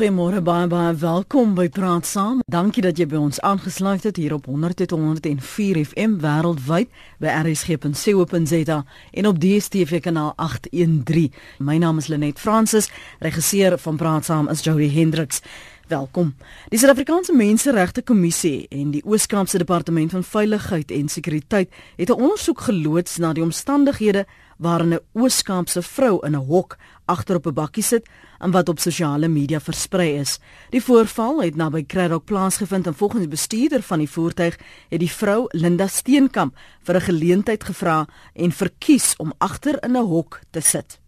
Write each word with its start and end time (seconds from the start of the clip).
Goeiemôre 0.00 0.40
baie 0.40 0.64
baie 0.64 0.94
welkom 0.96 1.50
by 1.52 1.66
Praat 1.68 2.06
Saam. 2.08 2.38
Dankie 2.48 2.80
dat 2.80 2.96
jy 2.96 3.04
by 3.04 3.18
ons 3.20 3.36
aangesluit 3.44 4.06
het 4.08 4.16
hier 4.16 4.32
op 4.32 4.46
100.104 4.48 5.82
FM 5.90 6.14
wêreldwyd 6.22 6.88
by 7.20 7.34
rsg.co.za 7.42 8.78
en 9.12 9.28
op 9.28 9.42
DStv 9.44 10.00
kanaal 10.00 10.32
813. 10.40 11.28
My 11.60 11.76
naam 11.76 12.00
is 12.00 12.08
Lenet 12.08 12.40
Fransis, 12.40 12.88
regisseur 13.20 13.76
van 13.76 14.00
Praat 14.00 14.24
Saam 14.24 14.48
is 14.48 14.64
Jody 14.64 14.88
Hendriks. 14.88 15.44
Welkom. 15.90 16.32
Die 16.70 16.78
Suid-Afrikaanse 16.78 17.34
Menseregte 17.36 18.00
Kommissie 18.02 18.68
en 18.70 18.92
die 18.94 19.02
Oos-Kaapse 19.04 19.58
Departement 19.58 20.16
van 20.16 20.24
Veiligheid 20.24 20.90
en 20.96 21.08
Sekuriteit 21.12 21.68
het 21.96 22.08
'n 22.08 22.22
ondersoek 22.22 22.60
geloods 22.60 23.18
na 23.18 23.32
die 23.32 23.42
omstandighede 23.42 24.24
waarin 24.56 24.94
'n 24.94 25.00
Oos-Kaapse 25.12 25.82
vrou 25.82 26.26
in 26.26 26.32
'n 26.32 26.46
hok 26.46 26.76
agter 27.10 27.36
op 27.36 27.46
'n 27.46 27.54
bakkie 27.54 27.82
sit 27.82 28.08
en 28.38 28.50
wat 28.50 28.68
op 28.68 28.78
sosiale 28.78 29.28
media 29.28 29.60
versprei 29.60 30.18
is. 30.18 30.38
Die 30.70 30.82
voorval 30.82 31.42
het 31.42 31.56
naby 31.56 31.84
Kraddock 31.84 32.24
plaasgevind 32.24 32.86
en 32.86 32.94
volgens 32.94 33.20
die 33.20 33.28
bestuurder 33.28 33.82
van 33.82 33.98
die 33.98 34.10
voertuig 34.10 34.58
het 34.88 35.00
die 35.00 35.10
vrou 35.10 35.46
Linda 35.48 35.86
Steenkamp 35.86 36.56
vir 36.82 36.94
'n 36.94 37.00
geleentheid 37.00 37.64
gevra 37.64 38.06
en 38.34 38.52
verkies 38.52 39.16
om 39.16 39.32
agter 39.38 39.82
in 39.84 39.96
'n 39.96 40.06
hok 40.06 40.40
te 40.50 40.60
sit. 40.60 41.00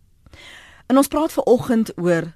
En 0.86 0.96
ons 0.96 1.08
praat 1.08 1.32
ver 1.32 1.42
oggend 1.42 1.92
oor 1.96 2.32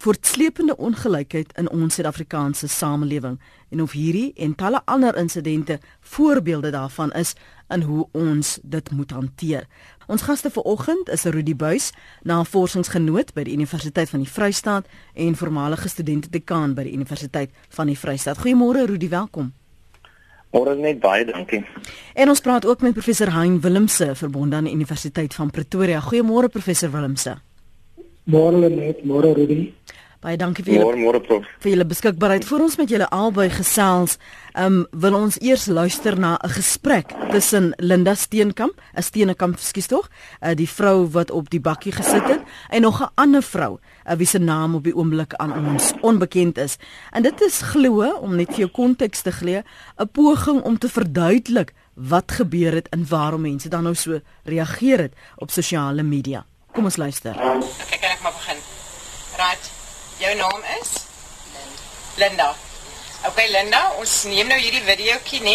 voortsleepende 0.00 0.76
ongelykheid 0.76 1.52
in 1.60 1.70
ons 1.70 1.94
Suid-Afrikaanse 1.94 2.68
samelewing 2.68 3.40
en 3.68 3.82
of 3.82 3.92
hierdie 3.92 4.32
en 4.32 4.54
talle 4.54 4.80
ander 4.84 5.16
insidente 5.16 5.76
voorbeelde 6.00 6.70
daarvan 6.70 7.12
is 7.12 7.34
in 7.68 7.82
hoe 7.82 8.08
ons 8.12 8.58
dit 8.62 8.90
moet 8.90 9.10
hanteer. 9.10 9.66
Ons 10.10 10.24
gaste 10.26 10.50
vanoggend 10.50 11.08
is 11.08 11.22
Rudy 11.22 11.52
Buys, 11.54 11.92
navorsingsgenoot 12.26 13.28
by 13.36 13.44
die 13.46 13.52
Universiteit 13.54 14.10
van 14.10 14.24
die 14.24 14.30
Vrystaat 14.30 14.88
en 15.14 15.36
voormalige 15.38 15.86
studente-dekaan 15.88 16.72
by 16.74 16.88
die 16.88 16.96
Universiteit 16.98 17.52
van 17.76 17.86
die 17.86 17.94
Vrystaat. 17.98 18.40
Goeiemôre 18.42 18.88
Rudy, 18.90 19.06
welkom. 19.12 19.52
Môre 20.50 20.74
net 20.74 20.98
baie 20.98 21.22
dankie. 21.28 21.60
En 22.18 22.32
ons 22.32 22.42
praat 22.42 22.66
ook 22.66 22.82
met 22.82 22.96
professor 22.98 23.30
Hein 23.30 23.60
Willemse 23.62 24.10
verbonde 24.18 24.58
aan 24.58 24.66
die 24.66 24.74
Universiteit 24.74 25.34
van 25.38 25.54
Pretoria. 25.54 26.02
Goeiemôre 26.02 26.50
professor 26.50 26.90
Willemse. 26.90 27.36
Môre 28.26 28.66
net, 28.66 29.04
môre 29.06 29.30
Rudy. 29.38 29.68
Baie 30.20 30.36
dankie 30.36 30.60
vir 30.66 30.74
julle. 30.74 30.96
Môre 31.00 31.18
prof. 31.24 31.46
Vir 31.64 31.72
julle 31.72 31.86
beskikbaarheid. 31.88 32.44
Voor 32.44 32.66
ons 32.66 32.74
met 32.76 32.90
julle 32.92 33.06
albei 33.08 33.46
gesels, 33.54 34.18
ehm 34.52 34.82
um, 34.82 35.00
wil 35.04 35.14
ons 35.16 35.38
eers 35.40 35.64
luister 35.66 36.18
na 36.18 36.36
'n 36.44 36.48
gesprek 36.48 37.14
tussen 37.30 37.72
Linda 37.78 38.14
Steenkamp, 38.14 38.76
'n 38.96 39.02
Steenkamp, 39.02 39.58
skus 39.58 39.86
tog, 39.86 40.10
uh, 40.42 40.54
die 40.54 40.68
vrou 40.68 41.08
wat 41.08 41.30
op 41.30 41.48
die 41.50 41.60
bakkie 41.60 41.92
gesit 41.92 42.28
het 42.28 42.42
en 42.68 42.82
nog 42.82 43.00
'n 43.00 43.08
ander 43.14 43.42
vrou, 43.42 43.78
uh, 44.06 44.12
wie 44.16 44.26
se 44.26 44.38
naam 44.38 44.74
op 44.74 44.84
die 44.84 44.96
oomblik 44.96 45.34
aan 45.34 45.52
ons 45.52 45.92
onbekend 46.00 46.58
is. 46.58 46.76
En 47.12 47.22
dit 47.22 47.40
is 47.40 47.60
glo 47.62 48.12
om 48.20 48.36
net 48.36 48.48
vir 48.48 48.58
jou 48.58 48.70
konteks 48.70 49.22
te 49.22 49.32
gee, 49.32 49.62
'n 49.98 50.08
poging 50.12 50.62
om 50.62 50.78
te 50.78 50.88
verduidelik 50.88 51.72
wat 51.94 52.32
gebeur 52.32 52.72
het 52.72 52.88
en 52.88 53.06
waarom 53.08 53.40
mense 53.40 53.68
dan 53.68 53.82
nou 53.82 53.94
so 53.94 54.20
reageer 54.44 54.98
het 54.98 55.12
op 55.36 55.50
sosiale 55.50 56.02
media. 56.02 56.44
Kom 56.72 56.84
ons 56.84 56.96
luister. 56.96 57.34
Okay, 57.34 57.98
kan 58.00 58.10
ek 58.10 58.22
maar 58.22 58.32
begin? 58.32 58.56
Right. 59.36 59.69
Jou 60.20 60.34
naam 60.36 60.64
is? 60.80 60.88
Linda. 62.14 62.56
Okay 63.24 63.46
Linda, 63.48 63.78
ons 64.00 64.16
neem 64.28 64.50
nou 64.52 64.58
hierdie 64.60 64.82
videoetjie 64.84 65.40
nê 65.40 65.54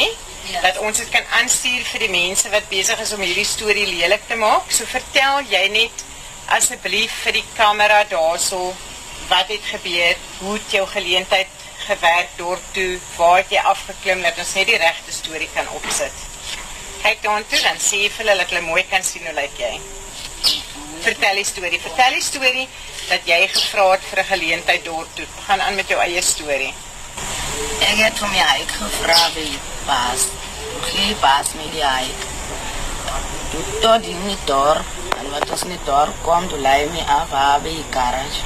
ja. 0.50 0.62
dat 0.64 0.80
ons 0.82 0.98
dit 0.98 1.12
kan 1.14 1.28
aanstuur 1.38 1.84
vir 1.86 2.06
die 2.06 2.10
mense 2.10 2.50
wat 2.50 2.66
besig 2.72 3.04
is 3.04 3.12
om 3.14 3.22
hierdie 3.22 3.46
storie 3.46 3.86
lelik 3.92 4.26
te 4.26 4.38
maak. 4.42 4.72
So 4.74 4.90
vertel 4.90 5.46
jy 5.52 5.62
net 5.74 6.02
asseblief 6.58 7.14
vir 7.28 7.38
die 7.38 7.46
kamera 7.54 8.00
daarso 8.10 8.72
wat 9.30 9.54
het 9.54 9.70
gebeur, 9.70 10.18
hoe 10.40 10.56
het 10.58 10.74
jou 10.80 10.86
geleentheid 10.96 11.66
gewerk 11.86 12.34
dorp 12.40 12.66
toe, 12.74 12.98
waar 13.20 13.44
het 13.44 13.54
jy 13.54 13.62
afgeklim 13.74 14.26
dat 14.26 14.42
ons 14.42 14.56
net 14.58 14.72
die 14.72 14.82
regte 14.82 15.14
storie 15.14 15.50
kan 15.54 15.70
opsit. 15.78 16.26
Kyk 17.04 17.22
dan 17.22 17.46
toe 17.54 17.62
dan 17.62 17.78
sê 17.78 18.08
vir 18.08 18.24
hulle 18.24 18.40
dat 18.42 18.50
hulle 18.50 18.66
mooi 18.66 18.82
kan 18.90 19.06
sien 19.06 19.30
hoe 19.30 19.38
lyk 19.38 19.62
jy. 19.62 19.76
Vertel 21.06 21.36
die 21.36 21.46
storie, 21.46 21.80
vertel 21.80 22.18
die 22.18 22.24
storie 22.24 22.68
dat 23.10 23.28
jy 23.30 23.48
gevra 23.48 23.92
het 23.92 24.06
vir 24.10 24.20
'n 24.20 24.32
geleentheid 24.32 24.84
dorp 24.86 25.08
toe. 25.14 25.26
Gaan 25.48 25.62
aan 25.62 25.76
met 25.76 25.88
jou 25.88 26.00
eie 26.02 26.22
storie. 26.22 26.74
Ek 27.80 27.98
het 27.98 28.20
hom 28.20 28.34
ja, 28.34 28.48
ek 28.56 28.72
gevra 28.80 29.30
wie 29.36 29.58
pas. 29.86 30.28
Hoe 30.92 31.16
pas 31.20 31.54
met 31.54 31.72
die 31.72 31.86
hy. 31.86 32.06
Tot 33.82 34.04
die 34.04 34.16
nie 34.26 34.38
dor, 34.46 34.82
en 35.20 35.30
wat 35.32 35.50
ons 35.50 35.64
nie 35.64 35.80
dor 35.86 36.12
kom, 36.24 36.48
toe 36.50 36.60
lei 36.60 36.86
my 36.92 37.04
af 37.08 37.30
by 37.64 37.70
die 37.70 37.86
garage. 37.92 38.42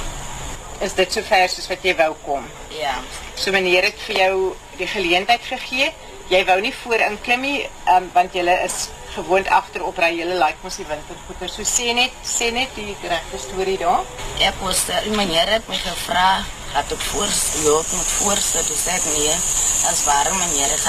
Is 0.80 0.94
dit 0.96 1.12
so 1.12 1.22
ver 1.22 1.48
soos 1.48 1.68
wat 1.68 1.82
jy 1.84 1.94
wou 1.96 2.14
kom? 2.24 2.46
Ja. 2.68 2.94
So 3.34 3.52
meneer 3.52 3.84
het 3.90 3.98
vir 4.06 4.16
jou 4.16 4.34
die 4.78 4.86
geleentheid 4.88 5.42
gegee. 5.44 5.92
Jy 6.30 6.44
wou 6.46 6.60
nie 6.62 6.70
voor 6.84 7.02
inklim 7.02 7.40
nie, 7.42 7.60
um, 7.90 8.04
want 8.14 8.36
jy 8.38 8.44
is 8.62 8.84
gewoond 9.16 9.48
agterop 9.50 9.96
ry 9.98 10.12
julle 10.14 10.36
like 10.38 10.62
mos 10.62 10.76
die 10.78 10.86
wintergoeder. 10.86 11.50
So 11.50 11.66
sê 11.66 11.90
net, 11.96 12.14
sê 12.22 12.52
net 12.54 12.70
die 12.76 12.94
regte 13.02 13.40
storie 13.42 13.74
daar. 13.80 14.06
Ek 14.46 14.60
was 14.62 14.84
daar, 14.86 15.02
die 15.02 15.16
meneer 15.18 15.50
het 15.56 15.66
my 15.66 15.80
gevra, 15.82 16.44
het 16.76 16.94
op 16.94 17.02
voor, 17.08 17.34
jy 17.64 17.74
moet 17.96 18.14
voorsit, 18.20 18.70
dus 18.70 18.86
ek 18.94 19.10
nee, 19.16 19.34
as 19.90 20.04
waarom 20.06 20.38
meneer 20.38 20.70
het 20.70 20.86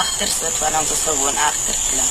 achter 0.00 0.32
sit, 0.32 0.58
want 0.64 0.80
ons 0.80 0.96
is 0.96 1.04
gewoon 1.10 1.44
achterklim. 1.50 2.10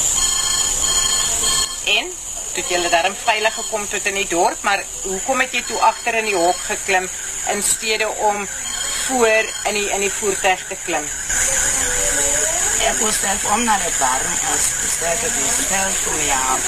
En? 1.98 2.14
Toe 2.54 2.64
het 2.64 2.72
julle 2.78 2.94
daarom 2.94 3.18
veilig 3.26 3.62
gekom 3.64 3.90
tot 3.90 4.14
in 4.14 4.22
die 4.22 4.30
dorp, 4.30 4.62
maar 4.62 4.86
hoekom 5.10 5.42
het 5.42 5.58
jy 5.58 5.66
toe 5.74 5.82
achter 5.90 6.22
in 6.22 6.30
die 6.30 6.38
hok 6.38 6.62
geklim, 6.70 7.10
in 7.50 7.66
stede 7.66 8.14
om 8.30 8.46
voor 9.08 9.54
in 9.72 9.82
die, 9.82 9.88
in 9.90 10.06
die 10.06 10.18
voertuig 10.22 10.68
te 10.70 10.78
klim? 10.86 11.10
Ek 12.86 13.00
was 13.02 13.20
self 13.20 13.46
om 13.54 13.64
na 13.66 13.76
het 13.82 13.98
warm 13.98 14.34
is, 14.54 14.66
dat 15.00 15.14
ik 15.14 15.34
dus 15.38 15.56
stel 15.66 15.90
voor 16.02 16.14
mij 16.14 16.32
af, 16.32 16.64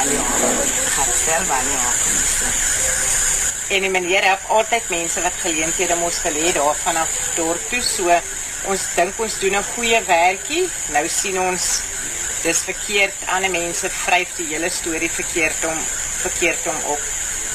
en 0.00 0.08
ik 0.10 0.88
ga 0.94 1.04
zelf 1.24 1.50
aan 1.50 1.64
je 1.70 1.78
opkomsten. 1.90 2.52
En 3.68 3.80
die 3.80 3.90
meneer 3.90 4.24
het 4.30 4.38
altyd 4.48 4.88
mense 4.88 5.20
wat 5.20 5.32
geleenthede 5.40 5.94
moes 5.94 6.18
geleed 6.18 6.54
daar 6.54 6.74
vanaf 6.74 7.08
dorp 7.34 7.68
toe, 7.70 7.82
so 7.82 8.20
ons 8.64 8.82
dink 8.94 9.18
ons 9.18 9.38
doen 9.38 9.56
'n 9.56 9.70
goeie 9.74 10.00
werkie. 10.06 10.68
Nou 10.92 11.08
sien 11.08 11.40
ons 11.40 11.80
dis 12.42 12.58
verkeerd, 12.58 13.14
ander 13.26 13.50
mense 13.50 13.90
vryf 13.90 14.28
die 14.36 14.46
hele 14.52 14.70
storie 14.70 15.10
verkeerd 15.10 15.64
om 15.64 15.78
verkeerd 16.20 16.66
om 16.66 16.78
op. 16.84 17.00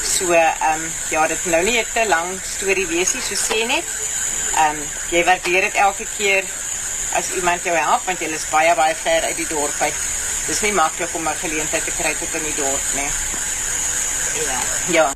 So 0.02 0.32
ehm 0.32 0.82
um, 0.82 0.92
ja, 1.10 1.26
dit 1.26 1.44
nou 1.44 1.62
nie 1.64 1.78
'n 1.78 1.86
te 1.92 2.06
lang 2.06 2.40
storie 2.56 2.86
wees 2.86 3.12
nie, 3.14 3.22
so 3.22 3.34
sê 3.34 3.66
net. 3.66 3.86
Ehm 4.56 4.70
um, 4.70 4.88
jy 5.10 5.24
waardeer 5.24 5.60
dit 5.60 5.74
elke 5.74 6.06
keer 6.16 6.44
as 7.14 7.30
iemand 7.38 7.62
jou 7.62 7.74
help 7.76 8.02
want 8.08 8.22
jy 8.22 8.28
is 8.34 8.46
baie 8.50 8.74
baie 8.74 8.94
ver 8.98 9.26
uit 9.28 9.38
die 9.38 9.50
dorp 9.50 9.78
uit. 9.80 9.98
Dis 10.48 10.60
nie 10.64 10.74
maklik 10.76 11.14
om 11.14 11.28
'n 11.28 11.40
geleentheid 11.40 11.84
te 11.84 11.94
kry 11.98 12.12
tot 12.18 12.34
in 12.38 12.44
die 12.50 12.58
dorp 12.58 12.86
nie. 12.98 13.10
Ja. 14.42 14.58
Ja. 14.92 15.06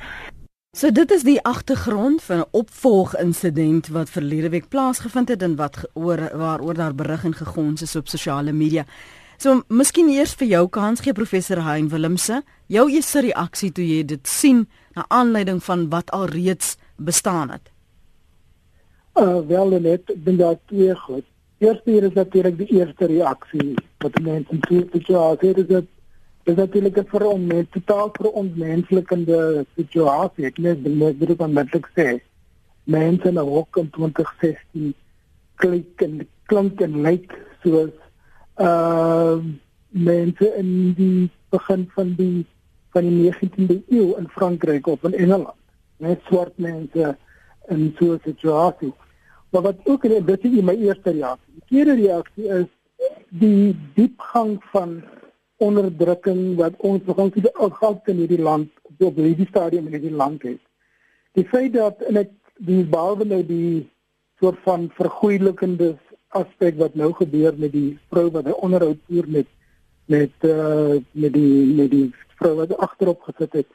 So 0.77 0.91
dit 0.91 1.11
is 1.11 1.23
die 1.23 1.43
agtergrond 1.43 2.23
van 2.23 2.39
'n 2.39 2.49
opvolginsident 2.51 3.89
wat 3.89 4.11
verlede 4.11 4.49
week 4.49 4.69
plaasgevind 4.69 5.29
het 5.29 5.43
en 5.43 5.57
wat 5.57 5.77
oor 5.93 6.31
waaroor 6.33 6.75
daar 6.75 6.95
berig 6.95 7.25
en 7.25 7.35
gegons 7.35 7.83
is 7.83 7.97
op 7.97 8.09
sosiale 8.09 8.53
media. 8.53 8.85
So 9.37 9.63
miskien 9.69 10.09
eers 10.09 10.35
vir 10.35 10.47
jou 10.47 10.69
kans 10.69 11.01
gee 11.01 11.13
professor 11.13 11.63
Hein 11.63 11.89
Willemse, 11.89 12.43
jou 12.67 12.91
eerste 12.91 13.21
reaksie 13.21 13.73
toe 13.73 13.85
jy 13.87 14.05
dit 14.05 14.29
sien 14.29 14.69
na 14.95 15.05
aanleiding 15.09 15.65
van 15.65 15.89
wat 15.89 16.11
al 16.11 16.27
reeds 16.27 16.77
bestaan 16.97 17.51
het. 17.51 17.71
Uh 19.15 19.47
wel 19.47 19.81
net, 19.81 20.11
ek 20.11 20.25
dink 20.25 20.39
daar 20.39 20.59
twee 20.67 20.95
goed 20.95 21.25
eerste 21.59 21.91
hier 21.91 22.03
is 22.03 22.15
natuurlik 22.15 22.59
die 22.59 22.79
eerste 22.79 23.07
reaksie 23.07 23.75
wat 24.03 24.19
mense 24.23 24.53
in 24.53 24.61
so 24.69 24.75
'n 24.75 24.91
situasie 24.93 25.49
het. 25.49 25.69
Dit 25.69 25.87
is 26.45 26.55
natuurlik 26.55 26.99
'n 26.99 27.09
veronmens, 27.09 27.69
totaal 27.71 28.09
verontmenslikende 28.13 29.67
situasie. 29.77 30.45
Ek 30.47 30.59
net 30.59 30.83
wil 30.83 31.15
dit 31.19 31.41
onmiddellik 31.41 31.89
sê. 31.97 32.21
Mense 32.85 33.31
na 33.31 33.43
hok 33.43 33.77
in 33.77 33.91
2016 33.91 34.95
klink 35.57 36.01
en 36.01 36.29
klink 36.47 36.81
en 36.81 37.01
lyk 37.03 37.35
soos 37.63 37.95
uh 38.57 39.39
mense 39.91 40.55
in 40.57 40.93
die 40.95 41.31
begin 41.51 41.91
van 41.95 42.15
die 42.15 42.47
van 42.93 43.03
die 43.03 43.33
19de 43.33 43.83
eeu 43.89 44.17
in 44.19 44.29
Frankryk 44.29 44.87
of 44.87 45.03
in 45.05 45.15
Engeland. 45.15 45.59
Net 45.97 46.21
swart 46.27 46.59
mense 46.59 47.17
in 47.69 47.95
so 47.99 48.13
'n 48.13 48.21
situasie. 48.25 48.93
Maar 49.51 49.63
wat 49.63 49.85
ook 49.85 50.05
en 50.05 50.25
dit 50.25 50.45
is 50.45 50.61
my 50.61 50.75
eerste 50.75 51.11
reaksie. 51.11 51.55
Die 51.55 51.69
tweede 51.71 51.95
reaksie 51.95 52.49
is 52.49 52.67
die 53.29 53.77
diepgang 53.95 54.59
van 54.73 55.03
onderdrukking 55.57 56.57
wat 56.57 56.75
ons 56.79 57.03
begin 57.07 57.31
te 57.35 57.51
gehad 57.55 58.11
in 58.13 58.17
hierdie 58.23 58.43
land 58.43 58.71
op 58.99 59.17
hierdie 59.17 59.47
stadium 59.49 59.87
in 59.87 59.99
hierdie 59.99 60.15
land 60.15 60.43
het. 60.43 60.61
Die 61.33 61.47
feit 61.47 61.73
dat 61.73 62.03
en 62.09 62.21
ek 62.23 62.31
die 62.59 62.85
behalwe 62.85 63.25
nou 63.25 63.43
die 63.47 63.89
soort 64.39 64.59
van 64.67 64.89
vergoeilikende 64.95 65.97
aspek 66.37 66.77
wat 66.79 66.95
nou 66.95 67.13
gebeur 67.17 67.55
met 67.59 67.73
die 67.73 67.99
vrou 68.11 68.29
wat 68.35 68.47
hy 68.47 68.55
onderhoud 68.63 68.99
voer 69.09 69.29
met 69.39 69.47
met 70.09 70.49
uh 70.49 70.99
met 71.13 71.33
die 71.33 71.75
met 71.79 71.91
die 71.91 72.07
vrou 72.39 72.55
wat 72.63 72.75
agterop 72.79 73.23
gesit 73.29 73.53
het. 73.63 73.69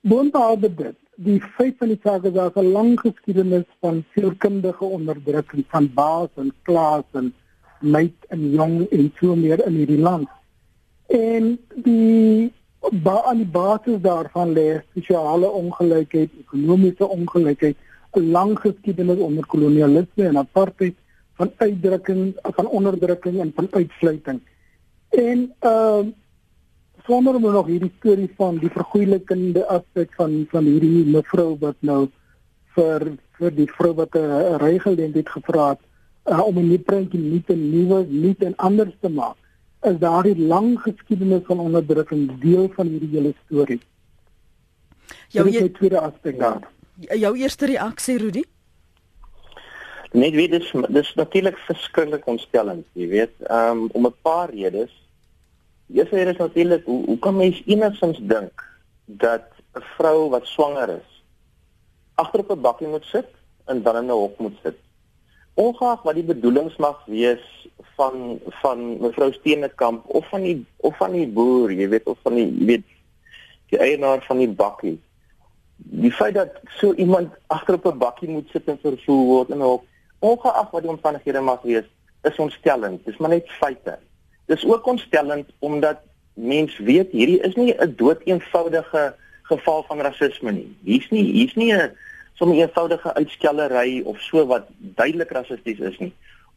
Boonbehalwe 0.00 0.70
dit 0.74 0.96
die 1.18 1.40
feit 1.56 1.74
van 1.80 1.90
die 1.90 1.98
saak 2.02 2.26
is 2.28 2.32
daar 2.32 2.52
'n 2.54 2.72
lang 2.72 3.00
geskiedenis 3.00 3.66
van 3.80 4.04
sielkundige 4.14 4.84
onderdrukking 4.84 5.64
van 5.68 5.90
baas 5.94 6.28
en 6.34 6.52
klas 6.62 7.04
en 7.12 7.32
meid 7.80 8.14
en 8.28 8.50
jong 8.50 8.86
en 8.90 9.12
so 9.18 9.34
meer 9.36 9.66
in 9.66 9.74
hierdie 9.74 9.98
land. 9.98 10.28
En 11.06 11.58
die 11.74 12.52
ba 12.92 13.22
aan 13.22 13.36
die 13.36 13.50
basis 13.50 14.00
daarvan 14.00 14.52
lê 14.52 14.82
sosiale 14.94 15.50
ongelykheid, 15.50 16.30
ekonomiese 16.40 17.08
ongelykheid, 17.08 17.76
'n 18.12 18.30
lang 18.30 18.58
geskiedenis 18.60 19.18
onder 19.18 19.46
kolonialisme 19.46 20.24
en 20.26 20.38
apartheid 20.38 20.94
van 21.34 21.50
uitdrukking 21.56 22.34
van 22.42 22.68
onderdrukking 22.68 23.40
en 23.40 23.52
van 23.54 23.68
uitsluiting. 23.70 24.40
En 25.08 25.54
ehm 25.58 26.06
uh, 26.06 26.12
sonder 27.08 27.34
om 27.34 27.42
nog 27.42 27.66
hierdie 27.66 27.92
storie 27.98 28.28
van 28.36 28.58
die 28.60 28.70
vergoeilikende 28.70 29.64
aspek 29.72 30.12
van 30.20 30.46
van 30.52 30.66
hierdie 30.68 31.06
mevrou 31.08 31.56
wat 31.60 31.76
nou 31.80 32.02
vir 32.76 33.04
vir 33.38 33.54
die 33.60 33.68
vrou 33.76 33.94
wat 34.00 34.16
'n 34.16 34.58
regelgeleentheid 34.60 35.28
gevra 35.36 35.68
het 35.70 35.82
uh, 36.28 36.42
om 36.44 36.58
'n 36.58 36.68
nuwe 36.68 36.84
prentjie 36.90 37.20
nie 37.20 37.42
te 37.42 37.56
nuwe 37.56 38.04
nie 38.08 38.34
en 38.38 38.56
anders 38.56 38.96
te 39.00 39.08
maak 39.08 39.36
is 39.88 39.98
daardie 39.98 40.36
lang 40.36 40.76
geskiedenis 40.82 41.46
van 41.46 41.58
onderdrukking 41.58 42.40
deel 42.42 42.68
van 42.76 42.86
hierdie 42.86 43.12
hele 43.12 43.34
storie. 43.44 43.80
Jou 45.28 45.50
je, 45.50 45.70
tweede 45.72 46.00
aspek 46.00 46.38
daar. 46.38 46.68
Jou 46.98 47.36
eerste 47.36 47.66
reaksie 47.66 48.18
Rudy? 48.18 48.42
Net 50.12 50.34
weet 50.34 50.50
dis 50.50 50.72
dis 50.88 51.14
natuurlik 51.14 51.58
verskriklik 51.58 52.26
ontstellend, 52.26 52.86
jy 52.92 53.08
weet, 53.08 53.34
um, 53.50 53.88
om 53.92 54.06
'n 54.06 54.14
paar 54.22 54.50
redes 54.50 54.90
Die 55.88 56.00
eerste 56.00 56.20
is 56.20 56.36
natuurlik 56.36 56.84
hoe 56.84 57.04
hoe 57.04 57.18
kan 57.18 57.36
mens 57.36 57.62
enigstens 57.66 58.18
dink 58.20 58.64
dat 59.04 59.46
'n 59.74 59.84
vrou 59.96 60.28
wat 60.30 60.46
swanger 60.46 60.88
is 60.88 61.18
agter 62.14 62.40
op 62.40 62.50
'n 62.50 62.60
bakkie 62.60 62.86
moet 62.86 63.04
sit 63.04 63.28
en 63.64 63.82
dan 63.82 63.96
in 63.96 64.04
'n 64.04 64.20
hok 64.22 64.38
moet 64.38 64.58
sit. 64.62 64.76
Ongeag 65.54 66.02
wat 66.02 66.14
die 66.14 66.24
bedoelings 66.24 66.76
mag 66.76 67.04
wees 67.06 67.68
van 67.96 68.40
van 68.60 69.00
mevrou 69.00 69.32
Steenekamp 69.32 70.06
of 70.06 70.28
van 70.28 70.42
die 70.42 70.66
of 70.76 70.96
van 70.96 71.12
die 71.12 71.28
boer, 71.28 71.72
jy 71.72 71.88
weet 71.88 72.06
of 72.06 72.18
van 72.22 72.34
die 72.34 72.48
jy 72.58 72.66
weet 72.66 72.86
die 73.68 73.78
eienaar 73.78 74.24
van 74.26 74.38
die 74.38 74.48
bakkie. 74.48 75.00
Die 75.76 76.12
feit 76.12 76.34
dat 76.34 76.60
so 76.78 76.92
iemand 76.94 77.32
agter 77.46 77.74
op 77.74 77.86
'n 77.86 77.98
bakkie 77.98 78.28
moet 78.28 78.48
sit 78.50 78.68
en 78.68 78.78
vervoer 78.78 79.24
word 79.26 79.50
in 79.50 79.58
'n 79.58 79.70
hok, 79.70 79.84
ongeag 80.18 80.70
wat 80.70 80.82
die 80.82 80.90
omstandighede 80.90 81.40
mag 81.40 81.62
wees, 81.62 81.88
is 82.22 82.38
ontstellend. 82.38 83.04
Dis 83.04 83.16
maar 83.16 83.30
net 83.30 83.50
feite. 83.50 83.98
Dis 84.48 84.64
ook 84.64 84.86
ontstellend 84.86 85.50
omdat 85.58 86.00
mens 86.34 86.78
weet 86.78 87.10
hierdie 87.12 87.40
is 87.44 87.54
nie 87.54 87.74
'n 87.74 87.94
doeteenvoudige 87.96 89.14
geval 89.42 89.82
van 89.88 90.00
rasisme 90.00 90.52
nie. 90.52 90.76
Hier's 90.84 91.10
nie 91.10 91.24
hier's 91.24 91.54
nie 91.54 91.72
'n 91.72 91.96
sommer 92.34 92.56
eenvoudige 92.56 93.14
uitskellery 93.14 94.00
of 94.04 94.20
so 94.20 94.46
wat 94.46 94.66
duidelik 94.78 95.30
rassisties 95.30 95.78
is 95.78 95.98
nie. 95.98 96.12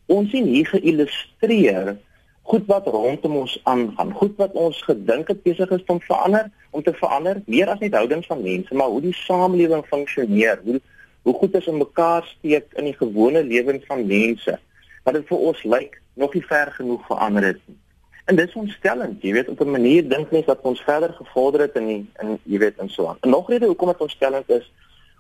Ons 0.06 0.30
sien 0.30 0.46
hier 0.46 0.68
geillustreer 0.68 1.98
goed 2.42 2.66
wat 2.66 2.88
rondom 2.88 3.36
ons 3.36 3.60
aangaan, 3.64 4.14
goed 4.14 4.36
wat 4.36 4.52
ons 4.52 4.82
gedink 4.82 5.28
het 5.28 5.44
besig 5.44 5.70
is 5.70 5.84
om 5.86 6.02
verander, 6.02 6.50
om 6.70 6.84
te 6.84 6.94
verander, 6.94 7.42
meer 7.46 7.70
as 7.70 7.80
net 7.80 7.94
houdings 7.94 8.28
van 8.28 8.42
mense, 8.42 8.76
maar 8.76 8.88
hoe 8.88 9.02
die 9.02 9.14
samelewing 9.14 9.86
funksioneer, 9.86 10.60
hoe 10.64 10.82
hoe 11.22 11.34
goed 11.34 11.54
is 11.54 11.68
in 11.68 11.78
mekaar 11.78 12.26
steek 12.26 12.72
in 12.74 12.88
die 12.90 12.96
gewone 12.98 13.44
lewens 13.44 13.84
van 13.86 14.06
mense. 14.06 14.56
Wat 15.04 15.14
dit 15.14 15.28
vir 15.28 15.38
ons 15.38 15.64
lyk 15.64 16.02
nog 16.14 16.34
nie 16.34 16.46
ver 16.46 16.72
genoeg 16.72 17.06
verander 17.06 17.44
het 17.44 17.62
nie. 17.66 17.78
En 18.26 18.38
dis 18.38 18.54
ontstellend, 18.54 19.22
jy 19.22 19.34
weet, 19.34 19.50
op 19.50 19.60
'n 19.60 19.72
manier 19.72 20.10
dink 20.10 20.32
mens 20.32 20.46
dat 20.46 20.62
ons 20.62 20.82
verder 20.82 21.14
gevorder 21.14 21.62
het 21.62 21.76
in 21.76 21.88
die, 21.88 22.06
in 22.22 22.40
jy 22.44 22.60
weet 22.60 22.78
in 22.78 22.90
so 22.90 23.08
aan. 23.08 23.18
En 23.22 23.30
nog 23.30 23.50
rede 23.50 23.66
hoekom 23.66 23.88
dit 23.88 24.02
ontstellend 24.02 24.50
is, 24.50 24.72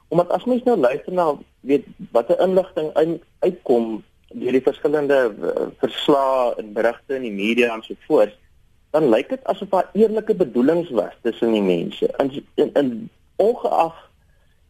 omdat 0.07 0.30
as 0.30 0.44
mens 0.45 0.63
nou 0.63 0.78
luister 0.78 1.13
na 1.13 1.36
weet 1.60 1.86
watter 2.12 2.39
inligting 2.39 2.94
uit, 2.94 3.22
uitkom 3.39 4.04
deur 4.28 4.51
die 4.51 4.62
verskillende 4.62 5.33
uh, 5.42 5.68
verslae 5.78 6.56
en 6.56 6.74
berigte 6.74 7.16
in 7.16 7.22
die 7.22 7.31
media 7.31 7.74
en 7.74 7.83
so 7.83 7.95
voort, 8.07 8.38
dan 8.92 9.10
lyk 9.10 9.30
dit 9.30 9.44
asof 9.44 9.69
daar 9.69 9.89
eerlike 9.94 10.36
bedoelings 10.36 10.89
was 10.89 11.16
tussen 11.22 11.51
die 11.51 11.62
mense. 11.62 12.13
In 12.18 12.45
in, 12.56 12.74
in 12.74 13.10
ongeag 13.36 13.95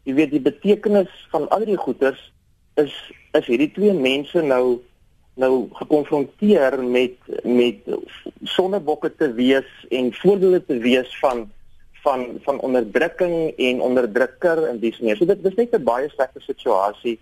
jy 0.04 0.14
weet 0.14 0.32
die 0.32 0.42
betekenis 0.42 1.12
van 1.34 1.50
al 1.50 1.66
die 1.66 1.78
goeders 1.78 2.22
is 2.82 2.94
is 3.38 3.46
hierdie 3.46 3.72
twee 3.74 3.94
mense 3.94 4.42
nou 4.42 4.80
nou 5.42 5.56
gekonfronteer 5.80 6.78
met 6.84 7.18
met 7.44 7.90
sonnebokke 8.44 9.12
te 9.16 9.32
wees 9.34 9.70
en 9.90 10.14
voorbeelde 10.14 10.62
te 10.66 10.78
wees 10.84 11.18
van 11.20 11.50
van 12.04 12.26
van 12.46 12.60
onderdrukking 12.60 13.58
en 13.58 13.82
onderdrukker 13.82 14.64
en 14.68 14.80
dis 14.80 15.00
meer. 15.00 15.18
So 15.18 15.26
dit 15.26 15.46
is 15.46 15.56
net 15.56 15.76
'n 15.76 15.84
baie 15.84 16.10
slegte 16.10 16.40
situasie 16.40 17.20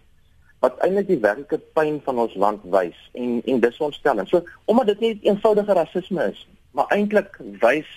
wat 0.60 0.80
eintlik 0.84 1.08
die 1.08 1.20
werklike 1.24 1.60
pyn 1.74 2.02
van 2.04 2.20
ons 2.20 2.36
land 2.36 2.64
wys 2.64 2.98
en 3.14 3.42
en 3.46 3.60
dis 3.60 3.78
ontstellend. 3.78 4.30
So 4.30 4.44
omdat 4.66 4.86
dit 4.86 5.00
nie 5.00 5.20
eenvoudige 5.22 5.74
rasisme 5.74 6.32
is, 6.32 6.48
maar 6.72 6.88
eintlik 6.88 7.40
wys 7.60 7.90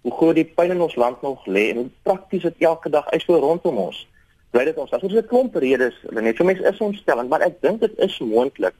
hoe 0.00 0.12
groot 0.12 0.34
die 0.34 0.50
pyn 0.58 0.70
in 0.70 0.80
ons 0.80 0.94
land 0.94 1.22
nog 1.22 1.46
lê 1.46 1.70
en 1.70 1.76
hoe 1.76 1.90
prakties 2.02 2.42
dit 2.42 2.54
elke 2.58 2.90
dag 2.90 3.08
is 3.10 3.24
so 3.24 3.38
rondom 3.42 3.76
ons. 3.76 4.06
Bly 4.50 4.64
dit 4.64 4.76
ons 4.76 4.92
as 4.92 5.02
ons 5.02 5.14
'n 5.14 5.26
klomp 5.26 5.56
redes, 5.56 5.94
net 6.10 6.36
so 6.36 6.44
mense 6.44 6.62
is 6.62 6.78
ontstellend, 6.80 7.28
maar 7.28 7.40
ek 7.40 7.60
dink 7.60 7.80
dit 7.80 7.98
is 7.98 8.18
moontlik 8.18 8.74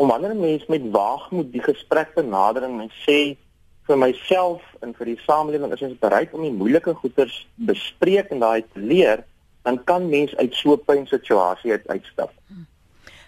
om 0.00 0.08
wanneer 0.08 0.34
'n 0.34 0.40
mens 0.40 0.66
met 0.66 0.90
waagmoed 0.90 1.52
die 1.52 1.62
gesprek 1.62 2.14
benader 2.14 2.62
en 2.62 2.90
sê 3.06 3.36
vir 3.86 3.98
myself 3.98 4.62
en 4.80 4.94
vir 4.94 5.06
die 5.12 5.20
samelewing 5.26 5.72
is 5.72 5.82
ons 5.82 5.98
bereid 5.98 6.32
om 6.32 6.42
die 6.46 6.58
moeilike 6.62 6.94
goeters 6.94 7.36
bespreek 7.54 8.30
en 8.30 8.40
daai 8.40 8.62
te 8.72 8.80
leer, 8.80 9.24
dan 9.62 9.84
kan 9.84 10.08
mens 10.08 10.36
uit 10.36 10.54
so 10.54 10.72
'n 10.72 10.84
pyn 10.86 11.06
situasie 11.06 11.72
uit 11.72 11.88
uitstap. 11.88 12.32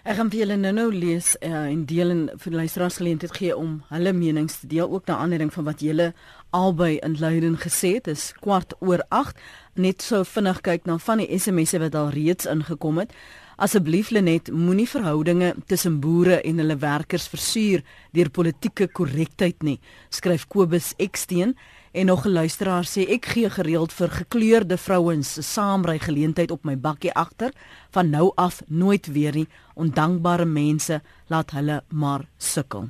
Ek 0.03 0.15
gaan 0.15 0.29
vir 0.31 0.39
julle 0.39 0.55
nou-nou 0.55 0.89
lees 0.91 1.35
uh, 1.39 1.71
en 1.71 1.85
deel 1.85 2.09
en 2.09 2.23
vir 2.35 2.53
luisteraars 2.53 2.97
geleentheid 2.97 3.35
gee 3.37 3.57
om 3.57 3.83
hulle 3.87 4.13
menings 4.13 4.59
te 4.59 4.67
deel 4.67 4.89
ook 4.89 5.05
na 5.07 5.17
aanleiding 5.17 5.53
van 5.53 5.63
wat 5.63 5.79
julle 5.79 6.13
albei 6.49 6.97
in 6.97 7.15
Leiden 7.19 7.55
gesê 7.57 7.93
het. 7.93 8.03
Dis 8.03 8.33
kwart 8.41 8.73
oor 8.79 9.05
8. 9.09 9.37
Net 9.75 10.01
so 10.01 10.23
vinnig 10.23 10.59
kyk 10.61 10.85
na 10.85 10.97
van 10.97 11.17
die 11.17 11.39
SMS'e 11.39 11.79
wat 11.79 11.95
al 11.95 12.09
reeds 12.09 12.45
ingekom 12.45 12.97
het. 12.97 13.13
Asseblief 13.55 14.09
Lenet, 14.09 14.49
moenie 14.49 14.87
verhoudinge 14.89 15.51
tussen 15.69 15.99
boere 16.01 16.39
en 16.41 16.57
hulle 16.57 16.77
werkers 16.81 17.27
versuur 17.29 17.83
deur 18.17 18.31
politieke 18.33 18.87
korrektheid 18.89 19.61
nie, 19.61 19.77
skryf 20.09 20.47
Kobus 20.49 20.93
Eksteen. 20.97 21.53
En 21.93 22.05
nog 22.05 22.25
'n 22.25 22.33
luisteraar 22.33 22.83
sê 22.83 23.05
ek 23.07 23.25
gee 23.25 23.49
gereeld 23.49 23.93
vir 23.93 24.09
gekleurde 24.09 24.77
vrouens 24.77 25.33
se 25.33 25.41
saamry 25.41 25.99
geleentheid 25.99 26.51
op 26.51 26.63
my 26.63 26.75
bakkie 26.75 27.13
agter, 27.13 27.51
van 27.91 28.09
nou 28.09 28.31
af 28.35 28.61
nooit 28.67 29.05
weer 29.05 29.33
nie, 29.33 29.47
ondankbare 29.75 30.45
mense 30.45 31.01
laat 31.27 31.51
hulle 31.51 31.83
maar 31.89 32.25
sukkel. 32.37 32.89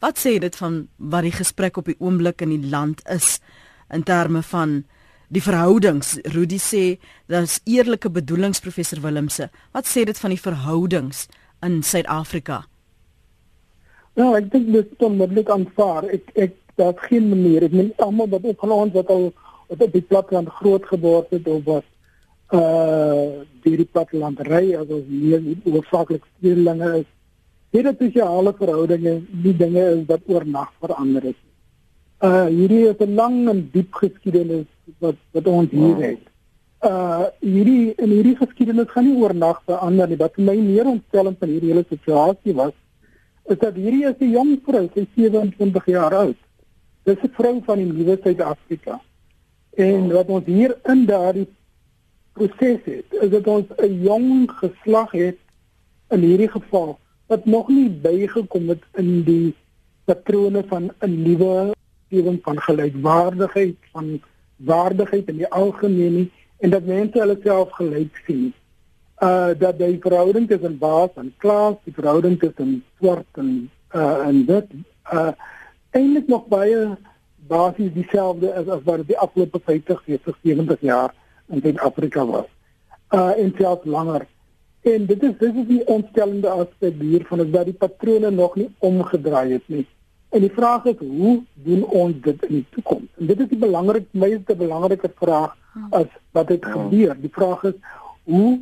Wat 0.00 0.18
sê 0.18 0.38
dit 0.38 0.56
van 0.56 0.88
wat 0.96 1.22
die 1.22 1.32
gesprek 1.32 1.76
op 1.76 1.84
die 1.84 1.96
oomblik 1.98 2.40
in 2.40 2.48
die 2.48 2.70
land 2.70 3.02
is 3.08 3.40
in 3.90 4.02
terme 4.02 4.42
van 4.42 4.84
die 5.34 5.42
verhoudings. 5.42 6.14
Rudy 6.34 6.58
sê 6.62 6.84
daar's 7.30 7.60
eerlike 7.66 8.10
bedoelings 8.10 8.62
professor 8.62 9.00
Willemse. 9.02 9.50
Wat 9.74 9.88
sê 9.90 10.04
dit 10.06 10.18
van 10.18 10.34
die 10.34 10.40
verhoudings 10.40 11.26
in 11.64 11.82
Suid-Afrika? 11.82 12.64
Nou, 14.14 14.34
ek 14.38 14.52
dink 14.52 14.68
dit 14.70 14.92
is 14.92 15.06
onmiddellik 15.06 15.50
aanvaar. 15.50 16.06
Ek 16.14 16.30
ek 16.38 16.54
daar's 16.78 17.00
geen 17.08 17.26
manier. 17.32 17.66
Ek 17.66 17.74
meen 17.74 17.90
almal 18.02 18.30
wat 18.30 18.46
op 18.52 18.62
ons 18.68 18.94
wat 18.94 19.10
al 19.10 19.32
op 19.72 19.82
die 19.90 20.04
platteland 20.04 20.52
groot 20.60 20.86
geword 20.86 21.32
het 21.34 21.48
of 21.50 21.66
wat 21.66 21.90
uh 22.54 23.42
die 23.64 23.86
platteland 23.88 24.42
ry 24.46 24.74
as 24.76 24.90
ons 24.92 25.06
hier 25.08 25.40
oorsaaklik 25.64 26.26
stedelinge 26.36 26.90
is. 27.00 27.08
Hierdie 27.74 27.94
sosiale 27.98 28.52
verhoudinge, 28.54 29.14
die 29.42 29.54
dinge 29.56 29.82
is 29.96 30.04
wat 30.06 30.28
oornag 30.30 30.70
verander 30.84 31.30
het. 31.30 31.40
Uh 32.22 32.46
hierdie 32.52 32.84
is 32.92 33.00
'n 33.00 33.16
lang 33.16 33.48
en 33.50 33.64
diep 33.72 33.94
geskiedenis 34.02 34.68
wat 34.98 35.18
wat 35.32 35.46
ons 35.46 35.70
hier 35.70 35.96
het. 36.02 36.22
Uh 36.84 37.26
hierdie 37.40 37.94
in 37.96 38.10
hierdie 38.10 38.36
geskiedenis 38.36 38.90
gaan 38.92 39.06
nie 39.08 39.16
oornag 39.22 39.62
verander 39.64 40.08
nie. 40.08 40.20
Wat 40.20 40.34
vir 40.36 40.44
my 40.44 40.56
meer 40.60 40.90
ontstellend 40.90 41.38
van 41.38 41.48
hierdie 41.48 41.72
hele 41.72 41.84
situasie 41.88 42.54
was, 42.54 42.74
is 43.48 43.58
dat 43.58 43.74
hierdie 43.74 44.06
is 44.08 44.20
'n 44.20 44.30
jong 44.30 44.60
vrou, 44.66 44.88
sy 44.94 45.06
27 45.16 45.86
jaar 45.86 46.14
oud. 46.14 46.36
Dis 47.04 47.22
'n 47.22 47.32
vrou 47.36 47.60
van 47.64 47.78
die 47.78 47.92
nuwe 47.92 48.18
Suid-Afrika. 48.22 49.00
En 49.76 50.12
wat 50.12 50.28
ons 50.28 50.46
hier 50.46 50.76
in 50.84 51.06
daardie 51.06 51.48
proses 52.32 52.80
het, 52.84 53.06
is 53.10 53.30
dat 53.30 53.46
ons 53.46 53.66
'n 53.78 54.02
jong 54.02 54.50
geslag 54.50 55.10
het 55.12 55.38
in 56.10 56.20
hierdie 56.20 56.50
geval 56.50 56.98
wat 57.26 57.44
nog 57.44 57.68
nie 57.68 57.88
bygekom 57.90 58.68
het 58.68 58.82
in 58.92 59.22
die 59.24 59.54
patrone 60.04 60.62
van 60.68 60.92
'n 61.00 61.22
nuwe 61.22 61.72
omgewing 62.14 62.38
van 62.42 62.60
gelykwaardigheid 62.60 63.76
van 63.92 64.20
waardigheid 64.56 65.28
in 65.28 65.36
die 65.42 65.50
algemeen 65.50 66.14
nie 66.14 66.30
en 66.58 66.70
dat 66.70 66.86
mense 66.86 67.18
hulle 67.18 67.36
self 67.42 67.72
gelyk 67.78 68.20
sien. 68.26 68.52
Uh 69.22 69.52
dat 69.58 69.78
die 69.78 69.98
verhouding 70.00 70.48
tussen 70.48 70.78
baas 70.78 71.10
en 71.20 71.32
klas, 71.38 71.76
die 71.84 71.94
verhouding 71.94 72.38
tussen 72.38 72.84
swart 72.98 73.40
en 73.42 73.70
uh 73.94 74.26
en 74.26 74.44
dit 74.46 74.76
uh 75.12 75.32
eintlik 75.90 76.28
nog 76.28 76.46
baie 76.46 76.96
basies 77.48 77.92
dieselfde 77.92 78.52
as 78.54 78.68
as 78.68 78.82
wat 78.84 79.06
die 79.06 79.18
afgelope 79.18 79.60
50, 79.64 80.02
70 80.42 80.80
jaar 80.80 81.14
in 81.48 81.60
Suid-Afrika 81.60 82.26
was. 82.26 82.48
Uh 83.10 83.32
en 83.38 83.52
selfs 83.58 83.84
langer. 83.84 84.26
En 84.82 85.06
dit 85.06 85.22
is 85.22 85.36
dit 85.38 85.54
is 85.54 85.66
die 85.66 85.84
ontstellende 85.86 86.48
aspek 86.48 87.00
hiervan 87.00 87.40
is 87.40 87.50
dat 87.50 87.64
die 87.64 87.78
patrone 87.84 88.30
nog 88.30 88.56
nie 88.56 88.70
omgedraai 88.78 89.52
het 89.52 89.68
nie. 89.68 89.86
En 90.34 90.42
die 90.42 90.50
vraag 90.50 90.86
is 90.90 90.98
hoe 90.98 91.34
doen 91.66 91.84
ons 91.84 92.14
dit 92.22 92.46
in 92.48 92.54
die 92.56 92.66
toekoms? 92.74 93.06
En 93.22 93.28
dit 93.30 93.40
is 93.44 93.48
die 93.52 93.58
belangrikste 93.58 94.18
meeste 94.18 94.56
belangrike 94.58 95.10
vraag 95.20 95.52
as 95.94 96.08
wat 96.34 96.48
het 96.50 96.64
gebeur. 96.66 97.14
Die 97.20 97.30
vraag 97.30 97.62
is 97.70 97.76
hoe 98.26 98.58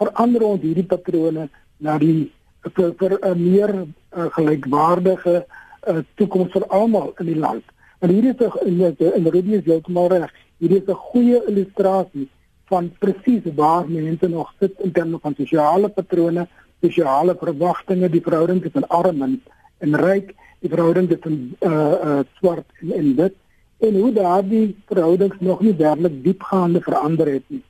verander 0.00 0.46
ons 0.48 0.62
hierdie 0.64 0.86
patrone 0.88 1.50
na 1.84 1.98
die 2.00 2.32
vir 2.64 2.94
vir 3.00 3.18
'n 3.20 3.42
meer 3.42 3.72
uh, 3.74 4.30
gelykwaardige 4.36 5.34
uh, 5.44 5.98
toekoms 6.16 6.56
vir 6.56 6.64
almal 6.78 7.12
in 7.20 7.26
die 7.26 7.40
land. 7.46 7.64
En 8.00 8.08
hier 8.08 8.24
is 8.32 8.40
'n 8.40 9.12
in 9.16 9.28
Rudy 9.28 9.60
is 9.60 9.64
heeltemal 9.64 10.08
reg. 10.08 10.32
Hier 10.58 10.70
is 10.70 10.88
'n 10.88 11.02
goeie 11.12 11.44
illustrasie 11.48 12.28
van 12.72 12.92
presies 12.98 13.44
waar 13.54 13.84
mense 13.88 14.28
nog 14.28 14.54
sit 14.58 14.80
in 14.80 14.92
terme 14.92 15.18
van 15.20 15.34
sosiale 15.36 15.88
patrone, 15.88 16.48
sosiale 16.80 17.36
verwagtinge, 17.36 18.08
die 18.08 18.22
verhouding 18.22 18.62
tussen 18.62 18.88
arm 18.88 19.22
en, 19.22 19.42
en 19.84 19.96
ryk, 20.00 20.32
die 20.64 20.72
verhouding 20.72 21.10
tussen 21.12 21.56
uh 21.60 21.94
uh 22.08 22.20
swart 22.38 22.66
en, 22.80 22.92
en 22.98 23.14
wit 23.20 23.36
en 23.84 24.00
hoe 24.00 24.12
daardie 24.16 24.66
verhoudings 24.88 25.40
nog 25.40 25.60
nie 25.60 25.74
werklik 25.76 26.22
diepgaande 26.24 26.80
verander 26.80 27.28
het 27.28 27.44
nie. 27.52 27.62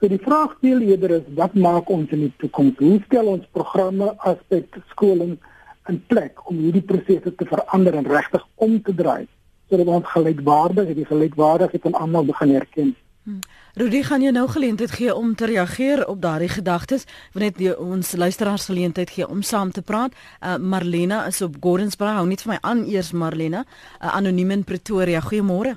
So 0.00 0.08
die 0.08 0.20
vraag 0.22 0.54
steel 0.58 0.80
eerder 0.86 1.16
is 1.18 1.26
wat 1.34 1.54
maak 1.58 1.90
ons 1.90 2.12
in 2.14 2.22
die 2.28 2.32
toekoms? 2.38 2.78
Hoe 2.78 3.00
stel 3.06 3.26
ons 3.34 3.48
programme 3.56 4.12
aspek 4.30 4.78
skoling 4.92 5.34
in 5.90 5.98
plek 6.06 6.44
om 6.48 6.60
hierdie 6.62 6.84
prosesse 6.86 7.32
te 7.34 7.48
verander 7.48 7.96
en 7.98 8.06
regtig 8.06 8.44
om 8.54 8.78
te 8.82 8.94
draai 8.94 9.26
sodat 9.68 9.90
ons 9.92 10.06
gelykwaardig 10.08 10.94
die 10.96 11.04
gelykwaardigheid 11.04 11.82
van 11.84 11.96
almal 12.00 12.24
begin 12.30 12.54
erken? 12.56 12.94
Hmm. 13.26 13.42
Rudy 13.78 14.00
gaan 14.02 14.24
jy 14.24 14.32
nou 14.34 14.48
geleentheid 14.50 14.90
gee 14.90 15.12
om 15.14 15.36
te 15.38 15.46
reageer 15.46 16.00
op 16.10 16.18
daardie 16.18 16.48
gedagtes, 16.50 17.04
want 17.30 17.44
net 17.44 17.76
ons 17.78 18.08
luisteraars 18.18 18.64
geleentheid 18.66 19.10
gee 19.14 19.28
om 19.30 19.44
saam 19.46 19.70
te 19.70 19.84
praat. 19.86 20.16
Uh, 20.42 20.56
Marlena 20.58 21.20
is 21.30 21.38
op 21.46 21.60
Gordonsboro, 21.62 22.16
hou 22.16 22.24
net 22.26 22.42
vir 22.42 22.56
my 22.56 22.58
aan 22.66 22.80
eers 22.90 23.12
Marlena, 23.14 23.60
uh, 23.62 24.16
anoniem 24.16 24.50
in 24.56 24.64
Pretoria. 24.66 25.20
Goeiemôre. 25.22 25.76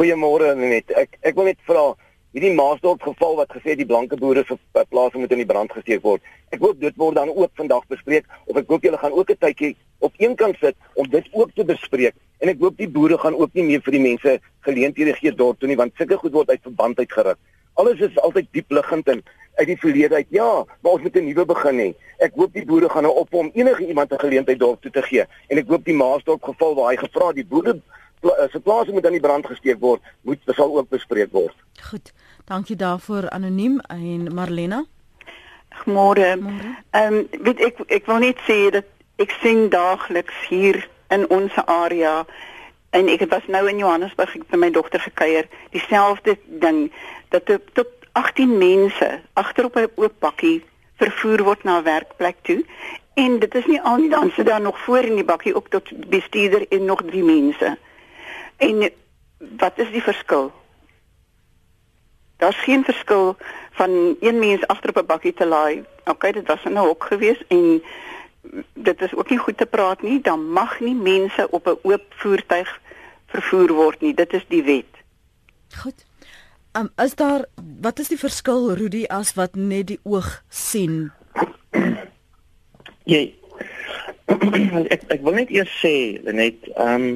Goeiemôre 0.00 0.54
net. 0.56 0.88
Ek 0.96 1.18
ek 1.20 1.36
wil 1.36 1.50
net 1.50 1.60
vra 1.68 1.90
hierdie 2.30 2.52
Maasdorp 2.54 3.02
geval 3.02 3.36
wat 3.40 3.50
gesê 3.50 3.74
die 3.74 3.86
blanke 3.86 4.16
boere 4.16 4.44
se 4.46 4.56
plase 4.88 5.18
moet 5.18 5.32
in 5.34 5.40
die 5.42 5.46
brand 5.46 5.72
gesteek 5.74 6.02
word. 6.06 6.22
Ek 6.54 6.62
hoop 6.62 6.78
dit 6.78 6.94
word 7.02 7.16
dan 7.18 7.32
ook 7.32 7.50
vandag 7.58 7.86
bespreek 7.90 8.28
of 8.46 8.60
ek 8.60 8.70
hoop 8.70 8.86
julle 8.86 9.00
gaan 9.02 9.16
ook 9.16 9.30
'n 9.30 9.40
tydjie 9.40 9.76
op 9.98 10.12
een 10.18 10.36
kant 10.36 10.56
sit 10.60 10.76
om 10.94 11.10
dit 11.10 11.26
ook 11.32 11.50
te 11.54 11.64
bespreek 11.64 12.14
en 12.38 12.48
ek 12.48 12.60
hoop 12.60 12.76
die 12.76 12.88
boere 12.88 13.18
gaan 13.18 13.34
ook 13.34 13.50
nie 13.54 13.64
meer 13.64 13.82
vir 13.82 13.92
die 13.92 14.06
mense 14.06 14.38
geleenthede 14.60 15.14
gee 15.14 15.34
dorp 15.34 15.58
toe 15.58 15.68
nie 15.68 15.76
want 15.76 15.92
sulke 15.96 16.16
goed 16.16 16.32
word 16.32 16.50
uit 16.50 16.62
verband 16.62 16.98
uitgeruk. 16.98 17.38
Alles 17.74 17.98
is 17.98 18.18
altyd 18.18 18.46
diep 18.52 18.70
liggend 18.70 19.08
en 19.08 19.22
uit 19.58 19.66
die 19.66 19.76
verlede 19.76 20.14
uit. 20.14 20.26
Ja, 20.30 20.64
maar 20.82 20.92
ons 20.92 21.02
moet 21.02 21.16
'n 21.16 21.24
nuwe 21.24 21.44
begin 21.44 21.78
hê. 21.78 21.94
Ek 22.18 22.32
hoop 22.34 22.52
die 22.52 22.64
boere 22.64 22.88
gaan 22.88 23.02
nou 23.02 23.14
op 23.14 23.34
om 23.34 23.50
enige 23.54 23.86
iemand 23.86 24.12
'n 24.12 24.18
geleentheid 24.18 24.58
dorp 24.58 24.82
toe 24.82 24.90
te 24.90 25.02
gee 25.02 25.24
en 25.48 25.58
ek 25.58 25.68
hoop 25.68 25.84
die 25.84 25.94
Maasdorp 25.94 26.42
geval 26.42 26.74
waar 26.74 26.90
hy 26.90 26.96
gevra 26.96 27.32
die 27.32 27.44
boere 27.44 27.74
Eh, 27.74 28.09
se 28.50 28.60
plase 28.60 28.92
moet 28.92 29.06
aan 29.06 29.16
die 29.16 29.20
brand 29.20 29.46
gesteek 29.46 29.80
word, 29.80 30.02
moet 30.22 30.38
sal 30.46 30.76
ook 30.76 30.88
bespreek 30.88 31.32
word. 31.32 31.56
Goed. 31.90 32.12
Dankie 32.44 32.76
daarvoor 32.76 33.30
anoniem 33.30 33.80
en 33.80 34.34
Marlena. 34.34 34.84
Môre. 35.84 36.38
Ehm 36.90 37.14
um, 37.14 37.28
weet 37.42 37.60
ek 37.60 37.82
ek 37.86 38.06
wil 38.06 38.18
net 38.18 38.40
sê 38.48 38.70
dat 38.74 38.86
ek 39.22 39.30
sien 39.42 39.68
daagliks 39.70 40.34
hier 40.48 40.88
in 41.14 41.28
ons 41.30 41.54
area 41.66 42.26
en 42.90 43.08
ek 43.08 43.22
was 43.30 43.46
nou 43.46 43.68
in 43.70 43.78
Johannesburg 43.78 44.34
ek 44.34 44.42
het 44.48 44.58
my 44.58 44.70
dogter 44.74 45.00
gekuier, 45.00 45.46
dieselfde 45.70 46.36
ding 46.46 46.90
dat 47.30 47.46
tot 47.72 47.88
18 48.12 48.58
mense 48.58 49.08
agterop 49.32 49.76
'n 49.76 49.90
oop 49.94 50.14
bakkie 50.18 50.64
vervoer 50.98 51.44
word 51.44 51.64
na 51.64 51.78
'n 51.78 51.84
werkplek 51.84 52.36
toe 52.42 52.64
en 53.14 53.38
dit 53.38 53.54
is 53.54 53.66
nie 53.66 53.80
al 53.80 53.96
nie 53.96 54.10
dan 54.10 54.32
sit 54.34 54.46
daar 54.46 54.60
nog 54.60 54.78
voor 54.78 55.06
in 55.06 55.14
die 55.14 55.24
bakkie 55.24 55.54
ook 55.54 55.68
tot 55.68 55.86
bestuurder 56.08 56.66
en 56.68 56.84
nog 56.84 57.02
drie 57.02 57.24
mense. 57.24 57.78
En 58.60 58.90
wat 59.58 59.78
is 59.78 59.90
die 59.90 60.02
verskil? 60.02 60.50
Daar's 62.36 62.62
geen 62.64 62.84
verskil 62.84 63.36
van 63.70 64.16
een 64.20 64.38
mens 64.38 64.66
agter 64.66 64.88
op 64.88 65.02
'n 65.02 65.06
bakkie 65.06 65.34
te 65.34 65.46
laai. 65.46 65.84
OK, 66.04 66.32
dit 66.32 66.46
was 66.46 66.62
nou 66.64 66.88
ook 66.88 67.04
gewees 67.04 67.46
en 67.48 67.82
dit 68.72 69.02
is 69.02 69.14
ook 69.14 69.30
nie 69.30 69.38
goed 69.38 69.56
te 69.56 69.66
praat 69.66 70.02
nie. 70.02 70.20
Dan 70.20 70.50
mag 70.50 70.80
nie 70.80 70.94
mense 70.94 71.50
op 71.50 71.66
'n 71.66 71.78
oop 71.82 72.04
voertuig 72.08 72.80
vervoer 73.26 73.72
word 73.72 74.00
nie. 74.00 74.14
Dit 74.14 74.32
is 74.32 74.44
die 74.48 74.62
wet. 74.62 74.92
Goed. 75.82 76.06
Um, 76.72 76.88
is 76.96 77.14
daar 77.14 77.44
wat 77.80 77.98
is 77.98 78.08
die 78.08 78.18
verskil 78.18 78.74
Rudy 78.74 79.04
as 79.08 79.34
wat 79.34 79.54
net 79.54 79.86
die 79.86 79.98
oog 80.02 80.42
sien? 80.48 81.12
Jy 83.04 83.34
ek 84.94 85.02
ek 85.10 85.24
wil 85.26 85.34
net 85.34 85.50
eers 85.50 85.72
sê 85.82 86.22
net 86.22 86.68
ehm 86.76 86.94
um, 86.94 87.08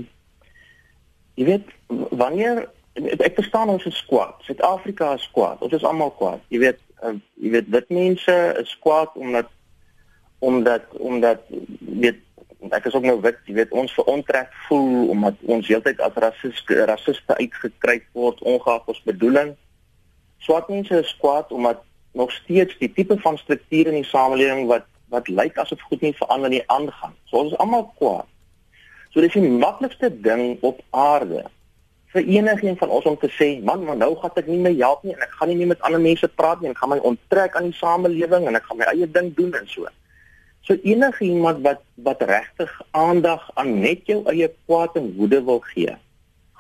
Jy 1.35 1.45
weet 1.45 1.71
wanneer 2.15 2.67
ek 2.95 3.39
verstaan 3.41 3.73
ons 3.73 3.85
is 3.91 4.05
kwaad. 4.07 4.37
Suid-Afrika 4.47 5.15
is 5.19 5.27
kwaad. 5.35 5.63
Ons 5.67 5.75
is 5.75 5.87
almal 5.87 6.13
kwaad. 6.19 6.43
Jy 6.55 6.61
weet 6.63 6.81
uh, 7.03 7.17
jy 7.43 7.51
weet 7.57 7.71
wit 7.75 7.91
mense 7.91 8.37
is 8.61 8.77
kwaad 8.85 9.15
omdat 9.15 9.51
omdat 10.45 10.87
omdat 11.01 11.43
weet 11.79 12.21
ek 12.73 12.87
is 12.89 12.95
ook 12.97 13.05
nou 13.05 13.19
wit, 13.21 13.41
jy 13.45 13.59
weet 13.59 13.75
ons 13.77 13.93
verontreg 13.93 14.49
voel 14.69 15.11
omdat 15.13 15.41
ons 15.53 15.67
heeltyd 15.69 16.01
as 16.01 16.15
rassiste 16.23 16.79
rassiste 16.89 17.37
uitgekry 17.37 17.99
word 18.17 18.41
ongeag 18.41 18.89
ons 18.89 19.03
bedoeling. 19.05 19.53
Swart 20.45 20.71
mense 20.73 20.97
is 21.03 21.17
kwaad 21.21 21.53
omdat 21.53 21.83
nog 22.15 22.33
steeds 22.33 22.79
die 22.79 22.93
tipe 22.93 23.19
van 23.21 23.39
strukture 23.39 23.91
in 23.91 24.01
die 24.01 24.11
samelewing 24.11 24.69
wat 24.71 24.87
wat 25.13 25.29
lyk 25.29 25.59
asof 25.61 25.83
goed 25.89 26.01
nie 26.03 26.15
verander 26.17 26.51
nie 26.51 26.63
aangaan. 26.73 27.13
So 27.29 27.43
ons 27.43 27.53
is 27.53 27.59
almal 27.63 27.91
kwaad. 27.99 28.31
So 29.15 29.23
dis 29.23 29.37
die 29.39 29.47
maklikste 29.47 30.09
ding 30.11 30.57
op 30.67 30.81
aarde 30.91 31.45
vir 32.15 32.27
enigiemand 32.31 32.79
van 32.79 32.93
ons 32.95 33.07
om 33.11 33.17
te 33.19 33.31
sê, 33.35 33.47
man, 33.63 33.85
maar 33.87 33.99
nou 33.99 34.13
gaan 34.19 34.35
ek 34.39 34.47
nie 34.51 34.59
meer 34.63 34.75
help 34.81 35.03
nie 35.07 35.15
en 35.15 35.23
ek 35.23 35.37
gaan 35.39 35.51
nie 35.51 35.59
meer 35.61 35.71
met 35.73 35.85
ander 35.87 36.03
mense 36.03 36.29
praat 36.39 36.61
nie 36.63 36.71
en 36.71 36.77
gaan 36.79 36.91
my 36.93 36.99
onttrek 37.11 37.55
aan 37.59 37.71
die 37.71 37.79
samelewing 37.79 38.47
en 38.51 38.59
ek 38.59 38.67
gaan 38.67 38.81
my 38.83 38.89
eie 38.91 39.09
ding 39.17 39.33
doen 39.39 39.55
en 39.55 39.71
so. 39.71 39.91
So 40.67 40.79
enigiemand 40.83 41.63
wat 41.67 41.83
wat 42.07 42.23
regtig 42.27 42.75
aandag 42.99 43.47
aan 43.61 43.75
net 43.83 44.03
jou 44.11 44.21
eie 44.31 44.51
kwaad 44.67 44.99
en 44.99 45.11
woede 45.19 45.43
wil 45.47 45.63
gee, 45.71 45.95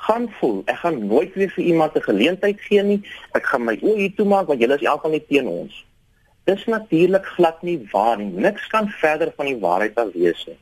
gaan 0.06 0.26
voel, 0.38 0.60
ek 0.70 0.82
gaan 0.82 0.98
nooit 1.06 1.34
weer 1.38 1.50
vir 1.56 1.64
iemand 1.64 1.96
'n 1.96 2.06
geleentheid 2.10 2.60
gee 2.68 2.82
nie. 2.82 3.00
Ek 3.34 3.46
gaan 3.50 3.64
my 3.64 3.78
oë 3.82 4.14
toe 4.16 4.26
maak 4.26 4.46
want 4.46 4.60
julle 4.60 4.78
is 4.78 4.86
elk 4.86 5.02
van 5.02 5.10
nie 5.10 5.24
teen 5.28 5.48
ons. 5.48 5.84
Dis 6.44 6.66
natuurlik 6.66 7.26
glad 7.26 7.62
nie 7.62 7.78
waar 7.92 8.18
nie. 8.18 8.30
Niks 8.30 8.66
kan 8.66 8.88
verder 8.88 9.32
van 9.36 9.46
die 9.46 9.58
waarheid 9.58 9.96
af 9.96 10.12
wees 10.12 10.44
nie. 10.46 10.58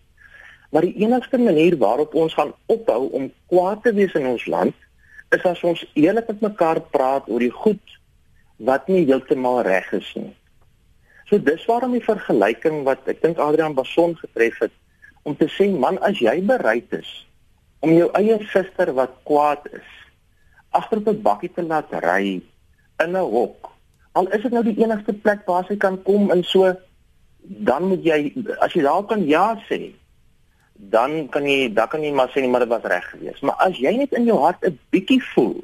Maar 0.73 0.87
die 0.89 1.05
enigste 1.05 1.39
manier 1.39 1.77
waarop 1.79 2.15
ons 2.17 2.35
gaan 2.35 2.55
ophou 2.73 3.11
om 3.13 3.33
kwaad 3.53 3.83
te 3.85 3.93
wees 3.93 4.15
in 4.17 4.27
ons 4.27 4.47
land 4.49 4.77
is 5.37 5.45
as 5.49 5.61
ons 5.69 5.83
eerlik 5.93 6.29
met 6.33 6.47
mekaar 6.49 6.81
praat 6.95 7.29
oor 7.29 7.45
die 7.45 7.53
goed 7.53 7.99
wat 8.57 8.89
nie 8.89 9.05
heeltemal 9.05 9.63
reg 9.67 9.91
is 9.97 10.09
nie. 10.17 10.33
So 11.29 11.41
dis 11.41 11.65
waarom 11.69 11.93
die 11.97 12.05
vergelyking 12.05 12.83
wat 12.89 13.05
ek 13.09 13.21
dink 13.25 13.41
Adrian 13.41 13.77
Bason 13.77 14.17
getref 14.21 14.59
het 14.65 14.75
om 15.29 15.37
te 15.37 15.49
sê 15.53 15.69
man 15.71 16.01
as 16.05 16.21
jy 16.21 16.39
bereid 16.47 16.93
is 16.97 17.11
om 17.83 17.93
jou 17.95 18.09
eie 18.19 18.39
suster 18.53 18.93
wat 18.97 19.15
kwaad 19.29 19.69
is 19.73 19.89
agter 20.73 21.03
op 21.03 21.09
'n 21.13 21.23
bakkie 21.23 21.53
te 21.53 21.63
laat 21.63 21.93
ry 22.05 22.43
in 23.05 23.17
'n 23.17 23.29
hok 23.37 23.71
al 24.13 24.29
is 24.37 24.43
dit 24.43 24.53
nou 24.53 24.65
die 24.65 24.79
enigste 24.85 25.13
plek 25.13 25.47
waar 25.47 25.65
sy 25.69 25.77
kan 25.77 26.03
kom 26.03 26.31
en 26.31 26.45
so 26.45 26.73
dan 27.41 27.89
moet 27.89 28.05
jy 28.05 28.33
as 28.61 28.73
jy 28.73 28.83
daar 28.83 29.05
kan 29.05 29.27
ja 29.27 29.57
sê 29.69 29.93
dan 30.91 31.29
kan 31.29 31.45
jy 31.47 31.73
dan 31.73 31.89
kan 31.89 32.03
jy 32.03 32.11
maar 32.11 32.31
sê 32.31 32.43
nie 32.43 32.51
maar 32.51 32.65
dit 32.65 32.73
was 32.73 32.87
reg 32.91 33.05
geweest. 33.11 33.43
Maar 33.43 33.55
as 33.63 33.79
jy 33.79 33.93
net 33.97 34.13
in 34.19 34.25
jou 34.27 34.39
hart 34.43 34.65
'n 34.67 34.79
bietjie 34.91 35.23
voel 35.35 35.63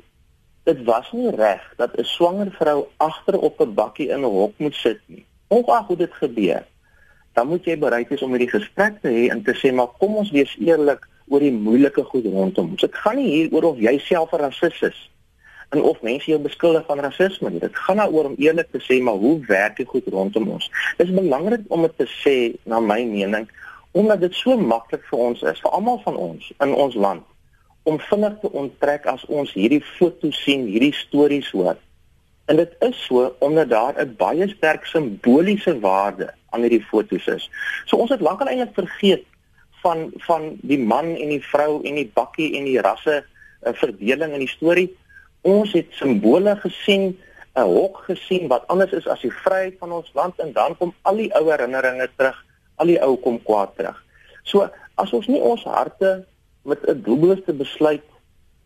dit 0.68 0.84
was 0.84 1.08
nie 1.12 1.30
reg 1.30 1.62
dat 1.76 1.96
'n 1.96 2.04
swanger 2.04 2.50
vrou 2.60 2.86
agter 2.96 3.38
op 3.38 3.60
'n 3.60 3.74
bakkie 3.74 4.08
in 4.08 4.20
'n 4.20 4.34
hok 4.38 4.54
moet 4.56 4.74
sit 4.74 5.00
nie. 5.06 5.24
Ongeag 5.48 5.86
hoe 5.86 5.96
dit 5.96 6.12
gebeur, 6.12 6.64
dan 7.32 7.48
moet 7.48 7.64
jy 7.64 7.78
bereid 7.78 8.08
wees 8.08 8.22
om 8.22 8.30
hierdie 8.30 8.58
gesprek 8.58 9.00
te 9.02 9.08
hê 9.08 9.30
en 9.30 9.42
te 9.42 9.54
sê 9.54 9.72
maar 9.72 9.90
kom 9.98 10.16
ons 10.16 10.30
wees 10.30 10.56
eerlik 10.60 11.08
oor 11.28 11.40
die 11.40 11.52
moeilike 11.52 12.04
goed 12.04 12.24
rondom 12.24 12.70
ons. 12.70 12.80
Dit 12.80 12.94
gaan 12.94 13.16
nie 13.16 13.30
hier 13.30 13.52
oor 13.52 13.62
of 13.62 13.78
jy 13.78 13.98
self 13.98 14.32
'n 14.32 14.36
rasis 14.36 14.82
is 14.82 15.10
en 15.68 15.82
of 15.82 16.00
mense 16.02 16.30
jou 16.30 16.40
beskuldig 16.40 16.86
van 16.86 17.00
rasisme. 17.00 17.50
Dit 17.58 17.76
gaan 17.76 17.96
daaroor 17.96 18.24
om 18.24 18.34
eerlik 18.38 18.70
te 18.72 18.80
sê 18.80 19.02
maar 19.02 19.14
hoe 19.14 19.40
werk 19.46 19.76
dit 19.76 19.88
goed 19.88 20.06
rondom 20.06 20.48
ons. 20.48 20.70
Dit 20.96 21.08
is 21.08 21.14
belangrik 21.14 21.60
om 21.68 21.82
dit 21.82 21.96
te 21.96 22.08
sê 22.24 22.36
na 22.64 22.80
my 22.80 23.04
mening 23.04 23.48
omdat 23.92 24.20
dit 24.20 24.34
so 24.34 24.56
maklik 24.56 25.04
vir 25.10 25.18
ons 25.18 25.42
is, 25.42 25.60
vir 25.60 25.70
almal 25.70 26.00
van 26.04 26.16
ons 26.16 26.52
in 26.60 26.74
ons 26.74 26.94
land 26.94 27.24
om 27.88 28.00
vinnig 28.10 28.34
te 28.40 28.50
onttrek 28.52 29.06
as 29.06 29.24
ons 29.32 29.52
hierdie 29.56 29.82
foto 29.96 30.30
sien, 30.30 30.66
hierdie 30.68 30.92
stories 30.92 31.48
hoor. 31.56 31.78
En 32.48 32.56
dit 32.56 32.74
is 32.84 32.98
so 33.06 33.34
omdat 33.44 33.68
daar 33.68 33.94
'n 33.96 34.14
baie 34.16 34.48
sterk 34.48 34.84
simboliese 34.86 35.80
waarde 35.80 36.34
aan 36.50 36.60
hierdie 36.60 36.84
fotos 36.84 37.26
is. 37.26 37.50
So 37.84 37.96
ons 37.96 38.10
het 38.10 38.20
lankal 38.20 38.48
eintlik 38.48 38.74
vergeet 38.74 39.24
van 39.82 40.10
van 40.26 40.56
die 40.62 40.78
man 40.78 41.16
en 41.16 41.28
die 41.28 41.44
vrou 41.44 41.82
en 41.82 41.94
die 41.94 42.10
bakkie 42.14 42.56
en 42.58 42.64
die 42.64 42.80
rasse 42.80 43.24
uh, 43.24 43.72
verdeling 43.72 44.32
in 44.32 44.44
die 44.44 44.54
storie. 44.56 44.88
Ons 45.40 45.72
het 45.72 45.86
simbole 45.90 46.56
gesien 46.56 47.18
'n 47.54 47.66
hok 47.66 48.02
gesien 48.06 48.48
wat 48.48 48.66
anders 48.66 48.92
is 48.92 49.06
as 49.06 49.20
die 49.20 49.32
vryheid 49.32 49.76
van 49.78 49.92
ons 49.92 50.10
land 50.14 50.38
en 50.38 50.52
dan 50.52 50.76
kom 50.76 50.94
al 51.02 51.16
die 51.16 51.32
ou 51.34 51.50
herinneringe 51.50 52.08
terug, 52.16 52.44
al 52.78 52.92
die 52.92 53.00
ou 53.02 53.16
kom 53.22 53.38
kwaad 53.42 53.74
terug. 53.76 53.98
So 54.42 54.68
as 54.98 55.12
ons 55.14 55.28
nie 55.30 55.40
ons 55.40 55.64
harte 55.64 56.24
met 56.64 56.82
'n 56.88 57.02
doelbewuste 57.02 57.52
besluit 57.52 58.04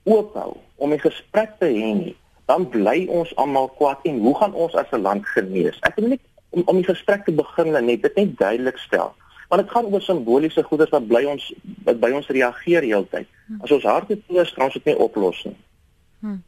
oophou 0.04 0.57
om 0.76 0.92
'n 0.92 0.99
gesprek 0.99 1.59
te 1.59 1.66
hê 1.66 1.90
nie, 1.95 2.16
dan 2.47 2.69
bly 2.69 3.07
ons 3.09 3.37
almal 3.37 3.69
kwaad 3.78 3.99
en 4.04 4.19
hoe 4.19 4.37
gaan 4.38 4.54
ons 4.54 4.75
as 4.75 4.90
'n 4.92 5.02
land 5.02 5.26
genees? 5.26 5.78
Ek 5.83 5.97
wil 5.97 6.09
net 6.09 6.21
om 6.50 6.62
om 6.66 6.76
die 6.76 6.90
gesprek 6.95 7.25
te 7.25 7.33
begin 7.33 7.73
net 7.85 8.02
dit 8.02 8.14
net 8.14 8.38
duidelik 8.38 8.78
stel. 8.78 9.14
Want 9.49 9.62
dit 9.62 9.71
gaan 9.71 9.85
oor 9.85 10.00
simboliese 10.00 10.62
goeders 10.62 10.90
wat 10.90 11.07
bly 11.09 11.25
ons 11.25 11.52
wat 11.85 12.00
by 12.00 12.11
ons 12.11 12.26
reageer 12.26 12.83
heeltyd. 12.83 13.26
As 13.61 13.71
ons 13.71 13.83
harte 13.83 14.19
toes, 14.26 14.52
kan 14.52 14.64
ons 14.64 14.73
dit 14.73 14.85
nie 14.85 14.97
oplos 14.97 15.45
nie. 15.45 15.57
Hmm. 16.21 16.42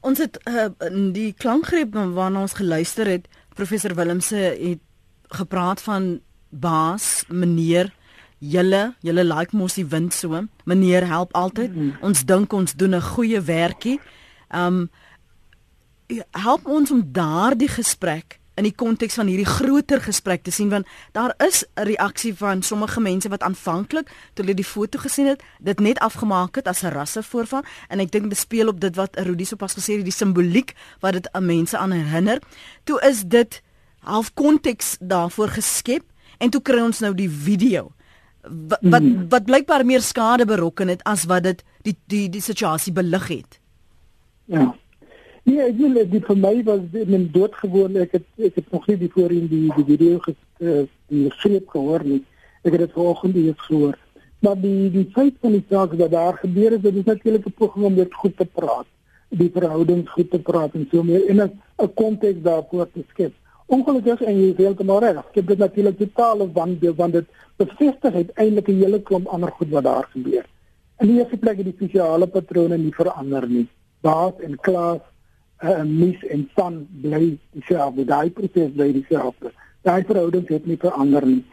Ons 0.00 0.18
het 0.18 0.38
uh, 0.44 0.68
die 1.12 1.32
klankgreep 1.32 1.94
waarna 1.94 2.40
ons 2.40 2.58
geluister 2.58 3.08
het, 3.08 3.28
professor 3.54 3.94
Willemse 3.94 4.36
het 4.36 4.82
gepraat 5.28 5.80
van 5.82 6.20
baas, 6.60 7.24
meneer, 7.28 7.92
julle, 8.38 8.94
julle 9.00 9.24
like 9.24 9.56
mos 9.56 9.74
die 9.74 9.86
wind 9.86 10.14
so. 10.14 10.44
Meneer 10.64 11.06
help 11.06 11.34
altyd. 11.34 11.74
Mm 11.74 11.80
-hmm. 11.80 11.96
Ons 12.00 12.24
dink 12.24 12.52
ons 12.52 12.74
doen 12.74 12.94
'n 12.94 13.02
goeie 13.02 13.40
werkie. 13.40 14.00
Um 14.50 14.90
help 16.30 16.66
ons 16.66 16.90
om 16.90 17.12
daardie 17.12 17.68
gesprek 17.68 18.38
in 18.54 18.66
die 18.68 18.74
konteks 18.74 19.16
van 19.18 19.26
hierdie 19.26 19.48
groter 19.48 20.02
gesprek 20.04 20.44
te 20.46 20.52
sien 20.54 20.70
want 20.70 20.86
daar 21.12 21.34
is 21.46 21.64
'n 21.74 21.82
reaksie 21.82 22.34
van 22.34 22.62
sommige 22.62 23.00
mense 23.00 23.28
wat 23.28 23.42
aanvanklik 23.42 24.06
toe 24.06 24.44
hulle 24.44 24.54
die 24.54 24.64
foto 24.64 24.98
gesien 24.98 25.26
het 25.26 25.42
dit 25.58 25.80
net 25.80 25.98
afgemaak 25.98 26.54
het 26.54 26.68
as 26.68 26.82
'n 26.82 26.92
rassevoorval 26.92 27.64
en 27.88 28.00
ek 28.00 28.10
dink 28.10 28.28
dit 28.28 28.38
speel 28.38 28.68
op 28.68 28.80
dit 28.80 28.96
wat 28.96 29.16
Rudi 29.16 29.44
sopas 29.44 29.74
gesê 29.74 29.96
het 29.96 30.04
die 30.04 30.12
simboliek 30.12 30.74
wat 31.00 31.12
dit 31.12 31.32
aan 31.32 31.46
mense 31.46 31.78
aan 31.78 31.90
herinner 31.90 32.38
toe 32.84 33.00
is 33.00 33.22
dit 33.26 33.62
half 33.98 34.34
konteks 34.34 34.96
daarvoor 35.00 35.48
geskep 35.48 36.04
en 36.44 36.54
toe 36.54 36.62
kry 36.62 36.80
ons 36.84 37.00
nou 37.04 37.14
die 37.16 37.30
video 37.30 37.90
wat 38.44 38.80
wat, 38.82 39.00
hmm. 39.00 39.28
wat 39.32 39.44
blykbaar 39.48 39.86
meer 39.88 40.04
skade 40.04 40.44
berokken 40.48 40.92
het 40.92 41.04
as 41.08 41.24
wat 41.30 41.46
dit 41.48 41.64
die 41.88 41.96
die 42.12 42.24
die 42.28 42.44
situasie 42.44 42.92
belig 42.92 43.28
het 43.32 43.60
ja 44.52 44.72
Nee, 45.44 45.60
ek 45.60 45.74
wil 45.76 45.98
dit 46.08 46.24
vir 46.24 46.38
my 46.40 46.52
was 46.64 46.94
in 46.96 47.26
doodgewoon 47.32 47.98
ek 48.00 48.14
het 48.16 48.46
ek 48.48 48.54
het 48.62 48.70
nog 48.72 48.86
nie 48.88 48.96
die 49.02 49.10
voorheen 49.12 49.50
die 49.50 49.66
die 49.76 49.84
video 49.90 50.20
ges, 50.24 50.38
uh, 50.64 50.84
die 51.12 51.26
greep 51.42 51.68
gehoor 51.74 52.04
nie. 52.04 52.22
Ek 52.64 52.72
het 52.72 52.86
dit 52.86 52.94
vanoggend 52.94 53.36
eers 53.42 53.66
gehoor. 53.66 53.98
Maar 54.40 54.56
die 54.62 54.88
die 54.94 55.04
feit 55.12 55.36
van 55.44 55.52
die 55.52 55.64
saak 55.68 55.92
wat 56.00 56.14
daar 56.16 56.40
gebeur 56.40 56.78
het, 56.78 56.82
dit 56.86 56.96
is 57.02 57.04
natuurlik 57.10 57.46
'n 57.46 57.56
poging 57.60 57.84
om 57.84 57.94
dit 57.94 58.14
goed 58.22 58.36
te 58.36 58.48
praat, 58.60 58.88
die 59.28 59.50
verhoudings 59.52 60.10
goed 60.16 60.30
te 60.30 60.40
praat 60.40 60.74
en 60.74 60.88
so 60.90 61.02
meer 61.02 61.28
en 61.28 61.44
'n 61.44 61.92
konteks 61.94 62.40
daarvoor 62.40 62.88
te 62.92 63.04
skep. 63.12 63.34
Ongelukkig 63.66 64.20
en 64.20 64.36
jy 64.36 64.50
veel 64.56 64.74
te 64.74 64.84
maar 64.84 65.02
reg. 65.02 65.22
Ek 65.32 65.46
dit 65.46 65.58
natuurlik 65.58 65.96
totaal 65.98 66.44
op 66.44 66.52
wanneer 66.54 66.94
want 66.98 67.12
dit 67.12 67.26
bevestig 67.56 68.14
eintlik 68.34 68.68
'n 68.68 68.80
hele 68.82 69.00
klomp 69.02 69.26
ander 69.26 69.52
goed 69.52 69.70
wat 69.70 69.84
daar 69.84 70.08
gebeur. 70.12 70.44
In 71.00 71.08
die 71.08 71.18
eerste 71.18 71.36
plek 71.36 71.56
het 71.56 71.66
die 71.66 71.86
sosiale 71.86 72.26
patrone 72.26 72.76
nie 72.78 72.94
verander 72.94 73.48
nie. 73.48 73.66
Baas 74.00 74.34
en 74.40 74.56
klas 74.56 75.00
uh, 75.62 75.82
mis 75.82 76.24
en 76.24 76.48
van 76.54 76.86
bly 77.02 77.38
dieselfde. 77.50 78.04
Daai 78.04 78.30
proses 78.30 78.72
bly 78.72 78.92
dieselfde. 78.92 79.52
Daai 79.82 80.04
verhouding 80.04 80.48
het 80.48 80.66
nie 80.66 80.78
verander 80.80 81.26
nie. 81.26 81.44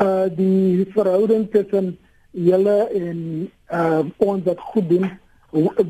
Uh 0.00 0.26
die 0.36 0.86
verhouding 0.92 1.50
tussen 1.50 1.98
julle 2.30 2.88
en 2.88 3.50
uh 3.72 4.04
ons 4.16 4.44
wat 4.44 4.60
goed 4.60 4.88
doen, 4.88 5.10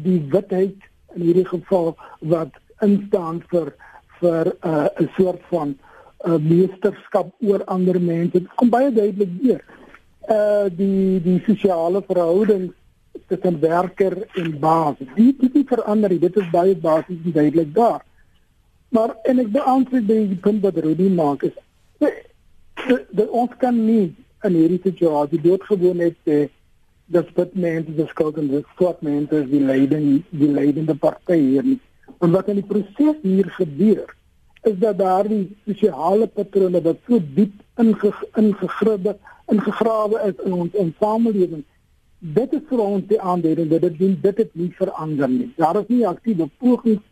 die 0.02 0.20
witheid 0.30 0.76
in 1.14 1.22
hierdie 1.22 1.46
geval 1.48 1.96
wat 2.20 2.54
instaan 2.84 3.42
vir 3.50 3.72
vir 4.20 4.52
'n 4.52 5.04
uh, 5.04 5.08
soort 5.16 5.42
van 5.50 5.76
uh, 6.26 6.38
meesterskap 6.38 7.32
oor 7.40 7.64
ander 7.64 8.00
mense. 8.00 8.40
Dit 8.40 8.54
kom 8.54 8.70
baie 8.70 8.92
duidelik 8.92 9.32
weer. 9.42 9.62
Uh 10.28 10.66
die 10.70 11.20
die 11.22 11.40
sosiale 11.46 12.02
verhoudings 12.06 12.72
tussen 13.28 13.60
werker 13.60 14.26
en 14.34 14.58
baas. 14.58 14.96
Die 15.14 15.36
dit 15.40 15.54
nie 15.54 15.64
verander. 15.66 16.20
Dit 16.20 16.36
is 16.36 16.50
baie 16.50 16.76
basies 16.76 17.24
en 17.24 17.32
duidelik 17.32 17.74
daar. 17.74 18.04
Maar 18.88 19.16
en 19.22 19.38
ek 19.38 19.50
beantwoord 19.52 20.06
die 20.08 20.36
punt 20.40 20.62
wat 20.62 20.76
Rudy 20.76 21.08
maak 21.08 21.42
is 21.42 21.56
dat 23.10 23.28
ons 23.28 23.50
kan 23.58 23.74
nie 23.84 24.14
in 24.46 24.54
hierdie 24.54 24.80
situasie 24.82 25.40
doodgewoon 25.42 26.00
het 26.02 26.16
sê 26.24 26.38
dat 27.12 27.30
dit 27.34 27.54
mense 27.54 28.06
skuld 28.12 28.38
en 28.40 28.50
dis 28.52 28.66
swart 28.76 29.02
mense 29.02 29.42
die 29.50 29.60
leiding 29.64 30.08
die 30.30 30.50
leidende 30.52 30.94
party 30.94 31.38
hier 31.40 31.64
nie. 31.64 31.78
En 32.18 32.30
wat 32.34 32.48
in 32.48 32.60
die 32.60 32.66
proses 32.66 33.18
hier 33.22 33.50
gebeur 33.56 34.14
is 34.62 34.78
dat 34.78 34.98
daardie 34.98 35.56
sosiale 35.66 36.26
patrone 36.26 36.82
wat 36.82 37.02
so 37.06 37.20
diep 37.34 37.54
ingegribbe 37.78 39.16
ingegrawe 39.48 40.20
is 40.28 40.44
in 40.44 40.52
ons 40.52 40.74
in 40.74 40.94
samelewing 41.00 41.64
dit 42.18 42.52
is 42.52 42.64
vir 42.68 42.80
ons 42.82 43.04
die 43.06 43.20
aanduiding 43.20 43.68
dat 43.70 43.84
dit 43.86 43.98
doen 43.98 44.16
dit 44.22 44.40
het 44.42 44.54
nie 44.58 44.72
verander 44.74 45.30
nie. 45.30 45.52
Daar 45.56 45.78
is 45.80 45.86
nie 45.88 46.06
aktiewe 46.06 46.48
pogings 46.58 47.04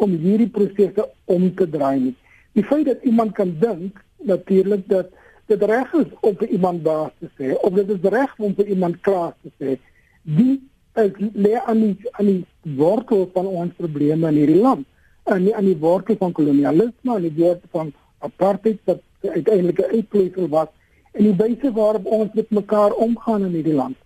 om 0.00 0.14
hierdie 0.16 0.48
prosesse 0.48 1.04
om 1.24 1.50
te 1.54 1.68
draai 1.68 2.00
nie. 2.00 2.14
Die 2.56 2.64
feit 2.64 2.86
dat 2.86 3.04
iemand 3.04 3.34
kan 3.36 3.52
dink 3.60 4.00
natuurlik 4.24 4.88
dat 4.88 5.12
dit 5.46 5.62
reg 5.62 5.92
is 5.92 6.08
om 6.20 6.36
vir 6.40 6.48
iemand 6.48 6.82
baas 6.82 7.12
te 7.20 7.28
sê 7.36 7.52
of 7.60 7.74
dit 7.76 7.90
is 7.92 8.08
reg 8.14 8.32
om 8.38 8.54
vir 8.56 8.72
iemand 8.72 9.00
klaar 9.04 9.34
te 9.42 9.52
sê, 9.60 9.76
die 10.22 10.62
lê 10.94 11.54
aan 11.64 11.80
die 11.80 12.10
aan 12.12 12.26
die 12.26 12.76
wortel 12.76 13.30
van 13.32 13.46
ons 13.46 13.72
probleme 13.76 14.28
in 14.28 14.40
hierdie 14.42 14.60
land. 14.60 14.86
En 15.24 15.42
nie 15.42 15.54
aan 15.56 15.64
die 15.64 15.78
wortel 15.78 16.16
van 16.16 16.32
kolonialisme, 16.32 17.14
aan 17.14 17.26
die 17.26 17.34
wortel 17.36 17.68
van 17.70 17.92
apartheid 18.18 18.78
wat 18.84 19.02
uiteindelik 19.20 19.78
'n 19.78 19.94
uitvloeisel 19.96 20.48
was 20.48 20.68
en 21.12 21.24
die 21.24 21.36
wyse 21.36 21.72
waarop 21.72 22.06
ons 22.06 22.32
met 22.32 22.50
mekaar 22.50 22.92
omgaan 22.92 23.44
in 23.44 23.52
hierdie 23.52 23.74
land 23.74 23.96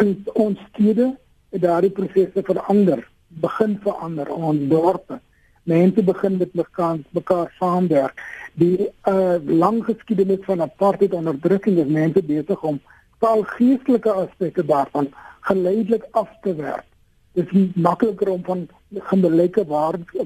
in 0.00 0.26
ons 0.32 0.58
stede 0.72 1.16
het 1.48 1.62
daardie 1.62 1.90
prosesse 1.90 2.42
verander, 2.44 3.02
begin 3.28 3.78
verander 3.82 4.28
in 4.28 4.44
ons 4.50 4.66
dorpe. 4.70 5.20
Mense 5.68 6.02
begin 6.02 6.36
met 6.40 6.54
mekaar 6.54 6.98
mekaar 7.16 7.52
saamwerk. 7.58 8.22
Die 8.60 8.88
uh 9.08 9.36
lang 9.44 9.82
geskiedenis 9.84 10.44
van 10.46 10.64
apartheid 10.64 11.14
onderdrukking 11.14 11.78
is 11.78 11.90
mense 11.92 12.22
besig 12.24 12.62
om 12.62 12.80
taal 13.20 13.42
geestelike 13.56 14.12
aspekte 14.12 14.64
daarvan 14.64 15.10
geleidelik 15.40 16.06
af 16.10 16.28
te 16.42 16.54
werk. 16.54 16.84
Dit 17.32 17.52
is 17.52 17.68
makliker 17.74 18.28
om 18.28 18.44
van 18.44 18.68
gelyke 18.90 19.66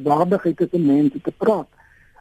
waardigheid 0.03 0.57
tussen 0.57 0.87
mense 0.87 1.21
te 1.21 1.33
praat. 1.37 1.69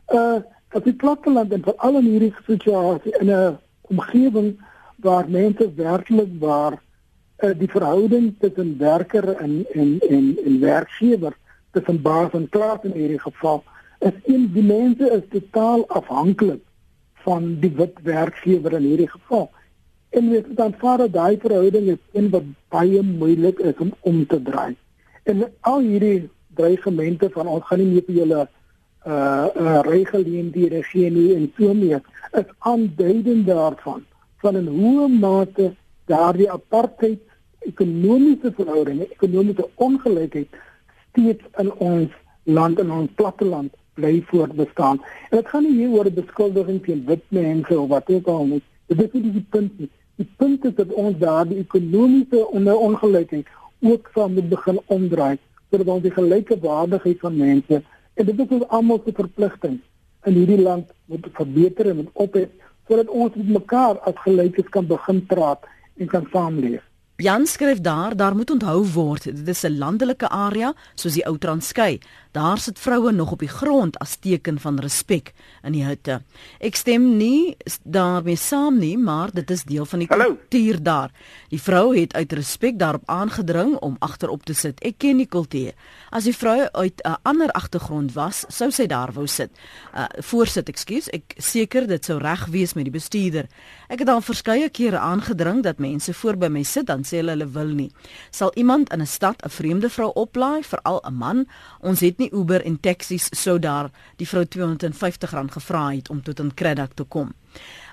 Uh 0.08 0.42
op 0.72 0.84
die 0.84 0.96
platteland 0.96 1.52
en 1.52 1.64
veral 1.64 1.98
in 2.00 2.06
hierdie 2.06 2.34
situasie 2.48 3.12
in 3.20 3.28
'n 3.30 3.58
omgewing 3.82 4.60
waar 4.96 5.30
mense 5.30 5.74
werklik 5.76 6.30
waar 6.40 6.80
uh, 7.40 7.50
die 7.58 7.70
verhouding 7.70 8.36
tussen 8.40 8.78
werker 8.78 9.36
en 9.36 9.66
en 9.74 10.00
en 10.10 10.38
en 10.46 10.60
werkgewer 10.60 11.34
tussen 11.72 12.02
baas 12.02 12.32
en 12.32 12.50
klant 12.50 12.84
in 12.84 12.92
hierdie 12.92 13.20
geval 13.20 13.64
is 14.00 14.14
een 14.26 14.52
die 14.54 14.64
mense 14.64 15.10
is 15.18 15.26
totaal 15.30 15.88
afhanklik 15.88 16.62
van 17.14 17.60
die 17.60 17.72
wit 17.76 17.98
werkgewer 18.04 18.74
in 18.74 18.88
hierdie 18.90 19.10
geval. 19.10 19.50
En 20.12 20.30
weet 20.30 20.48
dan 20.56 20.74
vader 20.78 21.12
daai 21.12 21.38
verhouding 21.40 21.88
is 21.96 22.02
een 22.12 22.30
wat 22.30 22.48
baie 22.70 23.02
moeilik 23.02 23.60
is 23.60 23.78
om 23.80 23.94
om 24.00 24.26
te 24.28 24.42
draai. 24.42 24.76
En 25.24 25.44
al 25.60 25.80
hierdie 25.80 26.30
dreigemente 26.56 27.30
van 27.30 27.48
ons 27.48 27.64
gaan 27.66 27.80
nie 27.80 27.92
meer 27.94 28.08
vir 28.08 28.16
julle 28.16 28.42
uh 29.08 29.48
uh 29.66 29.80
reguleer 29.88 30.84
gee 30.92 31.10
nie 31.10 31.30
en 31.36 31.52
so 31.58 31.74
meer 31.74 32.02
is 32.40 32.50
aanduidend 32.60 33.48
daarvan 33.48 34.04
van 34.44 34.58
'n 34.58 34.68
hoë 34.80 35.08
mate 35.20 35.72
daardie 36.06 36.52
apartheid 36.52 37.20
ekonomiese 37.60 38.52
verhoudinge, 38.58 39.08
ekonomiese 39.16 39.70
ongelykheid 39.76 40.50
steeds 41.10 41.44
in 41.58 41.72
ons 41.74 42.12
land 42.44 42.80
en 42.80 42.92
ons 42.92 43.10
platteland 43.16 43.74
bly 43.94 44.24
voortbestaan. 44.26 45.02
En 45.30 45.38
dit 45.38 45.48
gaan 45.48 45.64
nie 45.64 45.78
hier 45.78 45.90
oor 45.90 46.12
beskuldiging 46.12 46.84
teen 46.86 47.04
wit 47.06 47.24
mense 47.28 47.80
of 47.80 47.90
wat 47.90 48.10
ook 48.10 48.28
al 48.28 48.46
nie. 48.46 48.62
Dit 48.88 49.02
is 49.14 49.22
nie 49.22 49.32
die 49.32 49.46
punt 49.50 49.80
nie. 49.80 49.90
Die 50.22 50.30
punt 50.38 50.66
is 50.70 50.74
dat 50.78 50.92
ons 51.02 51.16
daardie 51.18 51.64
ekonomiese 51.64 52.42
ongelykheid 52.88 53.48
ook 53.82 54.10
van 54.14 54.34
moet 54.34 54.50
begin 54.50 54.78
omdraai 54.96 55.38
sodat 55.72 55.88
ons 55.94 56.04
die 56.04 56.12
gelyke 56.14 56.58
waardigheid 56.62 57.24
van 57.26 57.40
mense 57.40 57.80
en 58.14 58.28
dit 58.28 58.44
is 58.44 58.54
ons 58.58 58.68
almal 58.78 59.02
se 59.06 59.14
verpligting 59.18 59.80
in 60.30 60.38
hierdie 60.38 60.60
land 60.62 60.92
moet 61.10 61.26
verbeter 61.40 61.90
en 61.94 62.04
ophef 62.26 62.52
sodat 62.86 63.10
ons 63.10 63.40
met 63.40 63.50
mekaar 63.56 63.98
as 64.12 64.22
gelykes 64.28 64.70
kan 64.76 64.86
begin 64.94 65.26
praat 65.34 65.66
en 65.98 66.14
kan 66.14 66.28
saamleef. 66.36 66.86
Jan 67.22 67.46
skryf 67.46 67.82
daar, 67.82 68.16
daar 68.16 68.36
moet 68.36 68.50
onthou 68.50 68.86
word, 68.94 69.24
dit 69.24 69.48
is 69.48 69.64
'n 69.64 69.78
landelike 69.78 70.30
area 70.30 70.74
soos 70.96 71.14
die 71.14 71.26
ou 71.26 71.38
Transkei. 71.38 72.00
Daar 72.32 72.58
sit 72.58 72.80
vroue 72.80 73.12
nog 73.12 73.32
op 73.32 73.40
die 73.40 73.52
grond 73.52 74.00
as 74.00 74.16
teken 74.16 74.60
van 74.60 74.80
respek 74.80 75.34
in 75.64 75.72
die 75.72 75.84
hutte. 75.84 76.22
Ek 76.60 76.76
stem 76.76 77.18
nie 77.18 77.58
daarmee 77.84 78.36
saam 78.36 78.78
nie, 78.80 78.98
maar 78.98 79.32
dit 79.34 79.52
is 79.52 79.64
deel 79.64 79.86
van 79.86 80.00
die 80.00 80.08
kultuur 80.08 80.84
daar. 80.84 81.12
Die 81.50 81.62
vrou 81.62 81.98
het 81.98 82.14
uit 82.14 82.34
respek 82.34 82.80
daarop 82.80 83.04
aangedring 83.06 83.76
om 83.76 83.96
agterop 84.00 84.46
te 84.46 84.54
sit. 84.54 84.80
Ek 84.80 84.98
ken 84.98 85.18
die 85.18 85.28
kultuur. 85.28 85.74
As 86.10 86.24
die 86.24 86.36
vrou 86.36 86.70
uit 86.72 87.02
'n 87.04 87.18
ander 87.22 87.52
agtergrond 87.52 88.14
was, 88.14 88.46
sou 88.48 88.72
sy 88.72 88.86
daar 88.86 89.12
wou 89.12 89.28
sit. 89.28 89.52
Uh 89.94 90.06
voorsit, 90.18 90.70
ekskuus, 90.70 91.10
ek 91.10 91.34
seker 91.38 91.88
dit 91.88 92.06
sou 92.06 92.18
reg 92.18 92.46
wees 92.46 92.74
met 92.74 92.84
die 92.84 92.94
bestuurder. 92.94 93.48
Ek 93.90 94.00
het 94.00 94.10
al 94.10 94.22
verskeie 94.22 94.70
kere 94.70 95.00
aangedring 95.00 95.64
dat 95.64 95.80
mense 95.80 96.14
voor 96.14 96.38
by 96.38 96.48
my 96.48 96.64
sit 96.64 96.88
dan 96.88 97.04
sê 97.12 97.22
hulle 97.22 97.36
hulle 97.36 97.50
wil 97.54 97.74
nie. 97.76 97.92
Sal 98.32 98.52
iemand 98.56 98.92
in 98.94 99.02
'n 99.02 99.08
stad 99.08 99.44
'n 99.44 99.50
vreemde 99.50 99.90
vrou 99.90 100.12
oplaai, 100.16 100.64
veral 100.64 101.02
'n 101.04 101.14
man? 101.14 101.46
Ons 101.80 102.00
het 102.00 102.18
nie 102.18 102.32
Uber 102.32 102.62
en 102.66 102.80
taksies 102.80 103.30
sou 103.32 103.60
daar 103.60 103.92
die 104.18 104.28
vrou 104.28 104.44
R250 104.46 105.52
gevra 105.52 105.92
het 105.92 106.10
om 106.10 106.22
tot 106.22 106.40
in 106.40 106.54
Cradock 106.54 106.94
te 106.94 107.04
kom. 107.04 107.34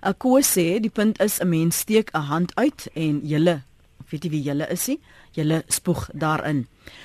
'n 0.02 0.14
Koos 0.16 0.58
sê 0.58 0.80
die 0.80 0.90
punt 0.90 1.20
is 1.20 1.40
'n 1.40 1.48
mens 1.48 1.78
steek 1.78 2.10
'n 2.14 2.20
hand 2.20 2.52
uit 2.56 2.88
en 2.94 3.20
julle 3.22 3.62
weet 4.10 4.24
jy 4.24 4.30
wie 4.32 4.42
julle 4.42 4.68
is 4.72 4.86
nie? 4.88 4.98
Julle 5.38 5.62
spoeg 5.70 6.08
daarin. 6.18 6.64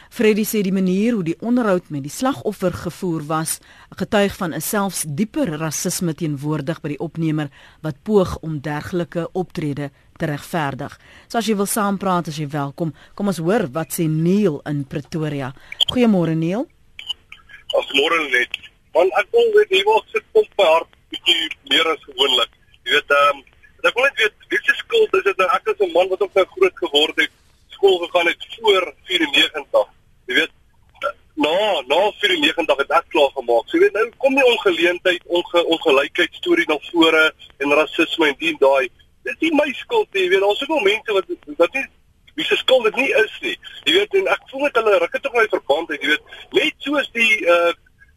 Freddie 0.10 0.46
sê 0.48 0.64
die 0.66 0.74
manier 0.74 1.14
hoe 1.14 1.26
die 1.28 1.36
onderhoud 1.46 1.92
met 1.94 2.02
die 2.06 2.14
slagoffer 2.14 2.74
gevoer 2.74 3.26
was, 3.30 3.60
getuig 4.00 4.34
van 4.40 4.54
'n 4.54 4.62
selfs 4.62 5.04
dieper 5.06 5.50
rasisme 5.62 6.14
teenwoordig 6.14 6.82
by 6.82 6.90
die 6.94 7.00
opnemer 7.00 7.50
wat 7.82 8.02
poog 8.04 8.38
om 8.42 8.62
dergelike 8.62 9.28
optrede 9.34 9.92
te 10.18 10.26
regverdig. 10.26 10.98
So 11.28 11.38
as 11.38 11.46
jy 11.46 11.56
wil 11.56 11.66
saampraat, 11.66 12.28
as 12.28 12.38
jy 12.38 12.48
welkom. 12.48 12.94
Kom 13.14 13.28
ons 13.28 13.38
hoor 13.38 13.68
wat 13.72 13.94
sê 13.94 14.08
Neil 14.10 14.62
in 14.66 14.86
Pretoria. 14.86 15.54
Goeiemôre 15.92 16.36
Neil. 16.36 16.68
Goeiemôre 17.70 18.32
net. 18.32 18.58
Want 18.94 19.12
ek 19.14 19.28
wil 19.32 19.52
weet 19.54 19.70
hier 19.70 19.86
wat 19.86 20.06
sit 20.12 20.26
kom 20.34 20.46
by 20.56 20.66
hart 20.66 20.92
bietjie 21.10 21.50
meer 21.70 21.88
as 21.88 22.04
gewoonlik. 22.10 22.52
Jy 22.84 22.92
weet 22.94 23.10
ehm 23.10 23.38
um, 23.38 23.44
ek 23.84 23.94
wil 23.94 24.04
net 24.04 24.18
weet 24.18 24.36
wie 24.50 24.62
se 24.66 24.74
skuld 24.82 25.14
is 25.14 25.24
dit 25.24 25.38
nou 25.38 25.50
ek 25.54 25.68
as 25.68 25.80
'n 25.80 25.92
man 25.92 26.10
wat 26.10 26.22
op 26.22 26.34
nou 26.34 26.46
groot 26.46 26.78
geword 26.86 27.18
het 27.22 27.32
skool 27.84 27.98
gegaan 27.98 28.28
het 28.28 28.46
voor 28.60 28.94
94. 29.04 29.88
Jy 30.26 30.34
weet 30.34 30.52
na 31.36 31.82
na 31.88 32.12
94 32.20 32.78
het 32.78 32.92
ek 32.92 33.08
klaar 33.12 33.32
gemaak. 33.36 33.68
So 33.68 33.78
jy 33.78 33.84
weet 33.84 33.98
nou 33.98 34.06
kom 34.24 34.36
die 34.36 34.46
ongeleentheid, 34.46 35.24
onge, 35.28 35.64
ongelykheid 35.76 36.38
storie 36.40 36.68
na 36.70 36.78
vore 36.92 37.24
en 37.58 37.74
rasisme 37.76 38.30
en 38.30 38.38
die 38.40 38.54
daai. 38.62 38.88
Dit 39.24 39.34
is 39.34 39.42
nie 39.44 39.52
my 39.58 39.68
skuld 39.76 40.08
nie. 40.14 40.24
Jy 40.24 40.30
weet 40.32 40.46
daar's 40.46 40.62
soveel 40.64 40.86
mense 40.86 41.18
wat 41.18 41.34
wat 41.60 41.76
nie 41.76 41.86
wie 42.38 42.46
se 42.48 42.58
skuld 42.58 42.88
dit 42.88 43.02
nie 43.02 43.10
is 43.20 43.34
nie. 43.42 43.58
Jy 43.90 43.98
weet 43.98 44.16
en 44.22 44.32
ek 44.32 44.48
voel 44.52 44.64
net 44.68 44.80
hulle 44.80 45.02
ruk 45.04 45.18
dit 45.18 45.28
op 45.28 45.36
my 45.38 45.44
verband 45.52 45.92
uit, 45.92 46.00
jy 46.00 46.14
weet. 46.14 46.38
Net 46.60 46.88
soos 46.88 47.10
die 47.18 47.34
uh 47.44 47.74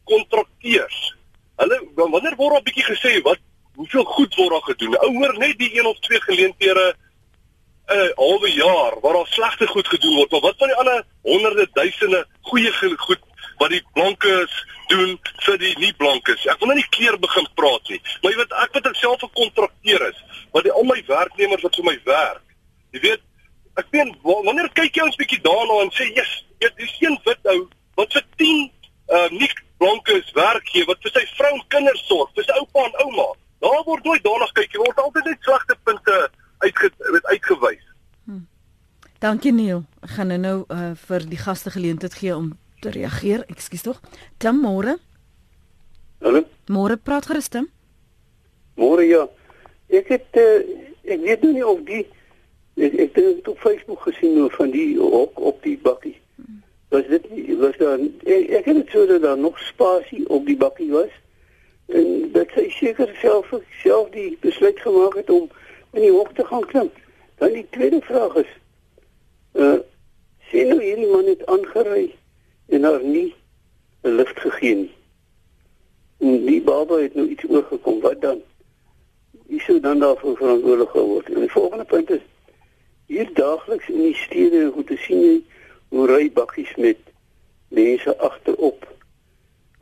kontrakteurs. 0.07 1.01
Hulle 1.59 1.81
wanneer 1.97 2.39
word 2.39 2.55
daar 2.55 2.63
'n 2.63 2.69
bietjie 2.71 2.87
gesê 2.87 3.19
wat 3.27 3.43
hoeveel 3.75 4.07
goed 4.15 4.39
word 4.39 4.55
daar 4.55 4.69
gedoen? 4.71 4.95
Ou 5.03 5.11
hoor 5.19 5.35
net 5.39 5.59
die 5.59 5.73
een 5.75 5.87
of 5.87 5.99
twee 6.07 6.21
geleenthede 6.21 6.95
'n 7.87 7.99
uh, 7.99 8.11
halwe 8.17 8.51
jaar 8.53 8.95
waar 9.01 9.13
daar 9.13 9.27
slegte 9.31 9.67
goed 9.67 9.89
gedoen 9.89 10.17
word, 10.17 10.31
maar 10.31 10.41
wat 10.41 10.59
van 10.59 10.69
die 10.69 10.77
ander 10.77 11.05
honderde 11.23 11.69
duisende 11.73 12.27
goeie 12.41 12.73
goed 12.97 13.21
wat 13.59 13.71
die 13.71 13.85
blankes 13.93 14.65
doen 14.87 15.19
vir 15.45 15.59
die 15.59 15.75
nie 15.79 15.93
blankes. 15.95 16.47
Ek 16.47 16.59
wil 16.59 16.73
nou 16.73 16.79
nie 16.79 16.91
keer 16.95 17.19
begin 17.19 17.47
praat 17.55 17.93
nie, 17.93 18.01
maar 18.23 18.33
jy 18.33 18.41
weet 18.41 18.57
ek 18.65 18.75
wat 18.79 18.89
ek 18.91 18.99
self 19.01 19.23
'n 19.23 19.33
kontrakteur 19.39 20.09
is, 20.09 20.19
wat 20.53 20.67
die 20.67 20.73
al 20.73 20.85
my 20.85 20.99
werknemers 21.07 21.63
wat 21.63 21.77
vir 21.77 21.85
my 21.85 21.97
werk. 22.05 22.45
Jy 22.93 23.01
weet, 23.01 23.23
ek 23.77 23.87
weet 23.91 24.15
wanneer 24.23 24.69
kyk 24.75 24.97
jy 24.97 25.05
ons 25.05 25.21
bietjie 25.21 25.43
daarna 25.43 25.81
en 25.83 25.91
sê, 25.91 26.11
"Jesus, 26.15 26.45
jy 26.61 26.71
dis 26.77 26.97
een 27.01 27.19
wit 27.25 27.43
ou 27.55 27.69
wat 27.97 28.13
vir 28.13 28.25
10 28.37 28.71
uh 29.09 29.29
nie 29.31 29.51
blankes 29.79 30.33
werk 30.35 30.67
gee 30.73 30.85
wat 30.85 30.99
vir 31.03 31.13
sy 31.13 31.27
vrou 31.37 31.55
en 31.55 31.69
kinders 31.69 32.07
sorg, 32.07 32.31
vir 32.35 32.45
sy 32.45 32.53
oupa 32.53 32.85
en 32.85 33.07
ouma." 33.07 33.29
Daar 33.61 33.85
word 33.85 34.05
nooit 34.05 34.23
daarna 34.23 34.47
kyk 34.53 34.73
nie, 34.73 34.85
word 34.85 34.99
altyd 34.99 35.25
net 35.25 35.39
slegte 35.41 35.77
punte 35.85 36.31
uitge 36.59 36.91
word 36.99 37.25
uitgewys. 37.25 37.85
Hm. 38.25 38.45
Dankie 39.19 39.53
Neil. 39.53 39.85
Ek 40.05 40.17
gaan 40.17 40.33
nou 40.33 40.39
nou 40.41 40.57
uh, 40.69 40.93
vir 41.07 41.27
die 41.29 41.41
gaste 41.41 41.71
geleentheid 41.71 42.15
gee 42.15 42.37
om 42.37 42.53
te 42.81 42.93
reageer. 42.95 43.45
Ekskuus 43.53 43.83
tog. 43.87 44.01
Tim 44.39 44.61
môre. 44.63 44.99
Hallo. 46.25 46.45
Môre 46.73 46.97
praat 46.97 47.27
gerustem. 47.29 47.69
Môre 48.77 49.07
ja. 49.09 49.25
Ek 49.89 50.09
het 50.11 50.39
uh, 50.41 50.61
ek 51.07 51.21
weet 51.23 51.43
nou 51.45 51.53
nie 51.55 51.67
of 51.67 51.83
die 51.89 52.05
ek, 52.77 52.93
ek 52.93 53.19
het 53.19 53.23
dit 53.23 53.49
op 53.49 53.61
Facebook 53.63 54.03
gesien 54.09 54.41
of 54.45 54.57
van 54.59 54.73
die 54.75 54.97
op 55.03 55.39
op 55.39 55.63
die 55.65 55.77
bakkie. 55.83 56.17
Was 56.95 57.07
dit 57.11 57.29
was 57.61 57.77
daar 57.81 58.01
ek, 58.01 58.51
ek 58.61 58.65
het 58.65 58.81
dit 58.83 58.91
so 58.93 59.07
dat 59.07 59.23
daar 59.23 59.39
nog 59.39 59.59
spasie 59.69 60.25
op 60.29 60.47
die 60.47 60.57
bakkie 60.57 60.91
was. 60.93 61.13
En 61.87 62.31
dat 62.35 62.51
sy 62.55 62.67
seker 62.75 63.13
self 63.21 63.53
self 63.83 64.11
die 64.15 64.37
besluit 64.41 64.81
gemaak 64.81 65.15
het 65.21 65.31
om 65.31 65.49
in 65.97 66.03
die 66.03 66.13
hoogte 66.13 66.45
gaan 66.45 66.67
klim. 66.67 66.91
Dan 67.41 67.53
die 67.53 67.67
tweede 67.71 68.01
vraag 68.01 68.35
is 68.45 68.53
uh 69.53 69.79
sien 70.51 70.69
nou 70.71 70.79
hierdie 70.83 71.09
man 71.11 71.27
het 71.27 71.47
aangery 71.51 72.15
en 72.69 72.85
haar 72.87 73.03
nie 73.03 73.35
'n 74.03 74.15
lift 74.21 74.41
gegee 74.41 74.75
nie. 74.75 74.95
En 76.19 76.45
die 76.45 76.63
baba 76.63 77.01
het 77.01 77.15
nou 77.15 77.29
iets 77.29 77.49
oorgekom. 77.49 78.01
Wat 78.01 78.21
dan? 78.21 78.43
Wie 79.47 79.61
sou 79.61 79.81
dan 79.81 79.99
daarvoor 79.99 80.37
verantwoordelik 80.37 80.91
word? 80.93 81.29
En 81.29 81.41
die 81.41 81.51
volgende 81.51 81.85
punt 81.85 82.11
is 82.11 82.25
hier 83.07 83.35
daagliks 83.35 83.89
in 83.89 84.03
die 84.03 84.15
stede 84.15 84.71
hoe 84.75 84.85
te 84.85 84.97
sien 84.97 85.21
jy 85.21 85.37
hoe 85.89 86.07
ry 86.07 86.33
bakkies 86.33 86.75
met 86.77 86.99
mense 87.69 88.19
agterop. 88.19 88.87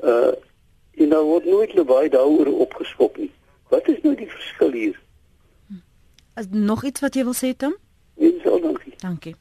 Uh 0.02 0.32
en 0.94 1.08
daar 1.08 1.22
word 1.22 1.44
nooit 1.44 1.72
lewaai 1.74 2.08
daaroor 2.08 2.46
opgeskop 2.46 3.16
nie. 3.16 3.30
Wat 3.68 3.88
is 3.88 4.00
nou 4.02 4.14
die 4.14 4.30
verskil 4.30 4.70
hier? 4.70 5.00
Is 6.34 6.46
nog 6.50 6.84
iets 6.84 7.00
wat 7.00 7.14
jy 7.14 7.24
wil 7.24 7.34
sê 7.34 7.56
Tim? 7.56 7.76
Nee, 8.16 8.40
so 8.42 8.60
dankie. 8.60 8.94
Dankie. 8.98 9.36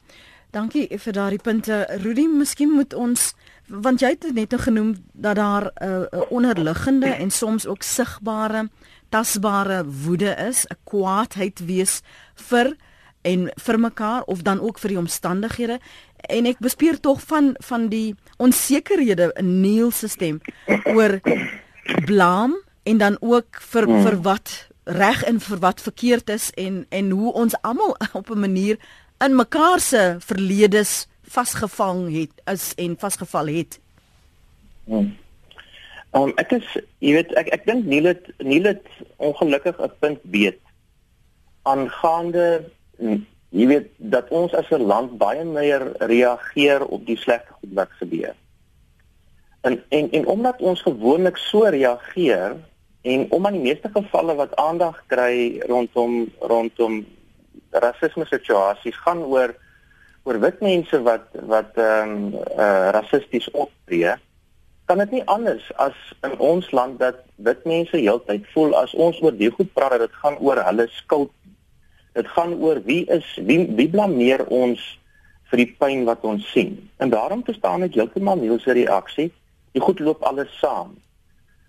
Dankie 0.50 0.86
vir 0.98 1.12
daardie 1.12 1.42
punte. 1.42 1.86
Rudy, 2.02 2.28
miskien 2.30 2.70
moet 2.70 2.94
ons 2.94 3.32
want 3.66 4.02
jy 4.04 4.10
het 4.12 4.26
net 4.36 4.52
nou 4.52 4.60
genoem 4.60 4.90
dat 5.12 5.36
daar 5.36 5.72
'n 5.72 5.84
uh, 5.84 6.00
uh, 6.12 6.30
onderliggende 6.30 7.06
en 7.06 7.30
soms 7.30 7.66
ook 7.66 7.82
sigbare, 7.82 8.68
tasbare 9.08 9.84
woede 9.84 10.34
is, 10.48 10.66
'n 10.66 10.76
kwaadheid 10.84 11.64
wees 11.66 12.00
vir 12.34 12.76
en 13.22 13.50
vir 13.56 13.80
mekaar 13.80 14.22
of 14.22 14.42
dan 14.42 14.60
ook 14.60 14.78
vir 14.78 14.88
die 14.88 14.98
omstandighede 14.98 15.78
en 16.16 16.46
ek 16.46 16.58
bespeer 16.58 17.00
tog 17.00 17.20
van 17.28 17.54
van 17.64 17.88
die 17.88 18.14
onsekerhede 18.36 19.30
in 19.40 19.60
Neil 19.60 19.90
se 19.90 20.08
stem 20.08 20.40
oor 20.84 21.20
blame 22.04 22.60
en 22.82 22.98
dan 22.98 23.16
ook 23.20 23.60
vir 23.60 23.84
hmm. 23.88 24.02
vir 24.02 24.20
wat 24.22 24.68
reg 24.84 25.24
en 25.24 25.40
vir 25.40 25.58
wat 25.58 25.80
verkeerd 25.80 26.28
is 26.28 26.50
en 26.60 26.86
en 26.88 27.10
hoe 27.10 27.32
ons 27.32 27.56
almal 27.62 27.96
op 28.20 28.30
'n 28.30 28.40
manier 28.40 28.78
in 29.24 29.36
mekaar 29.36 29.80
se 29.80 30.16
verledes 30.18 31.08
vasgevang 31.22 32.12
het 32.12 32.32
is 32.44 32.72
en 32.74 32.96
vasgeval 32.98 33.46
het. 33.46 33.80
Hmm. 34.84 35.16
Um, 36.12 36.32
ek 36.36 36.52
is 36.52 36.66
jy 36.98 37.12
weet 37.12 37.32
ek 37.34 37.48
ek 37.48 37.64
dink 37.66 37.86
Neil 37.86 38.04
het 38.04 38.28
Neil 38.38 38.64
het 38.64 38.86
ongelukkig 39.16 39.80
'n 39.80 39.90
punt 39.98 40.20
beet 40.22 40.60
aangaande 41.62 42.70
jy 43.54 43.66
weet 43.70 43.88
dat 43.96 44.28
ons 44.30 44.54
as 44.54 44.70
'n 44.70 44.82
land 44.82 45.18
baie 45.18 45.44
meer 45.44 45.82
reageer 45.98 46.84
op 46.86 47.06
die 47.06 47.16
slegte 47.16 47.52
goed 47.52 47.72
wat 47.72 47.90
gebeur. 47.98 48.34
En 49.60 49.82
en 49.88 50.10
en 50.10 50.26
omdat 50.26 50.60
ons 50.60 50.82
gewoonlik 50.82 51.36
so 51.36 51.62
reageer, 51.62 52.56
En 53.04 53.26
om 53.36 53.46
aan 53.46 53.58
die 53.58 53.66
meeste 53.66 53.90
gevalle 53.92 54.34
wat 54.34 54.56
aandag 54.56 55.02
kry 55.12 55.60
rondom 55.68 56.24
rondom 56.40 57.02
rasisme 57.70 58.24
situasies 58.30 58.96
gaan 59.04 59.20
oor 59.28 59.52
oor 60.24 60.38
wit 60.40 60.62
mense 60.64 61.00
wat 61.04 61.26
wat 61.52 61.76
ehm 61.76 62.14
um, 62.14 62.38
uh, 62.56 62.88
rassisties 62.96 63.50
optree, 63.52 64.14
kan 64.88 65.02
dit 65.04 65.12
nie 65.18 65.24
anders 65.34 65.68
as 65.84 65.98
in 66.24 66.38
ons 66.38 66.70
land 66.72 66.96
dat 67.02 67.20
wit 67.36 67.64
mense 67.68 67.96
heeltyd 67.96 68.48
voel 68.54 68.72
as 68.80 68.94
ons 68.94 69.20
oor 69.20 69.36
die 69.36 69.52
goed 69.52 69.72
praat 69.76 69.98
dat 69.98 70.06
dit 70.06 70.18
gaan 70.24 70.40
oor 70.40 70.62
hulle 70.64 70.88
skuld. 70.96 71.32
Dit 72.16 72.28
gaan 72.32 72.56
oor 72.56 72.80
wie 72.88 73.02
is 73.12 73.28
wie 73.36 73.60
wie 73.76 73.90
blameer 73.90 74.46
ons 74.48 74.80
vir 75.52 75.60
die 75.60 75.72
pyn 75.78 76.08
wat 76.08 76.24
ons 76.24 76.46
sien. 76.56 76.78
En 76.96 77.12
daarom 77.12 77.44
verstaan 77.44 77.84
ek 77.84 78.00
heeltemal 78.00 78.40
Niels 78.40 78.64
se 78.64 78.72
reaksie. 78.72 79.28
Die 79.76 79.82
goed 79.82 80.00
loop 80.00 80.22
alles 80.24 80.52
saam. 80.60 80.96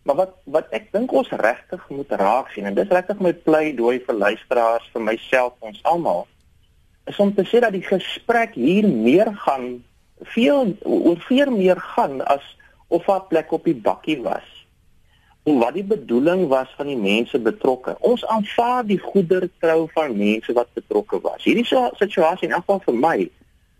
Maar 0.05 0.15
wat 0.21 0.33
wat 0.55 0.71
ek 0.77 0.91
dink 0.93 1.13
ons 1.17 1.31
regtig 1.41 1.81
moet 1.89 2.11
raak 2.21 2.51
sien 2.53 2.69
en 2.69 2.77
dis 2.77 2.93
regtig 2.93 3.21
my 3.25 3.33
pleidooi 3.47 3.97
vir 4.05 4.19
luisteraars 4.21 4.89
vir 4.93 5.05
myself 5.11 5.53
ons 5.65 5.81
almal 5.83 6.25
is 7.09 7.19
om 7.21 7.33
te 7.33 7.45
sê 7.45 7.61
dat 7.61 7.73
die 7.73 7.85
gesprek 7.85 8.53
hier 8.57 8.85
meer 8.89 9.31
gaan 9.45 9.83
veel 10.35 10.75
oor 10.85 11.21
veel 11.29 11.51
meer 11.53 11.81
gaan 11.93 12.21
as 12.21 12.45
of 12.87 13.09
'n 13.09 13.27
plek 13.29 13.51
op 13.51 13.65
die 13.65 13.79
bakkie 13.87 14.21
was. 14.21 14.55
en 15.45 15.59
wat 15.61 15.75
die 15.77 15.85
bedoeling 15.85 16.47
was 16.49 16.69
van 16.77 16.87
die 16.89 16.97
mense 16.97 17.39
betrokke. 17.39 17.93
Ons 17.99 18.25
aanvaar 18.33 18.85
die 18.85 18.97
goedertrou 18.97 19.85
van 19.93 20.15
mense 20.17 20.53
wat 20.57 20.71
betrokke 20.73 21.19
was. 21.21 21.43
Hierdie 21.45 21.67
situasie 21.99 22.47
in 22.49 22.55
afval 22.57 22.81
vir 22.85 22.97
my 22.97 23.17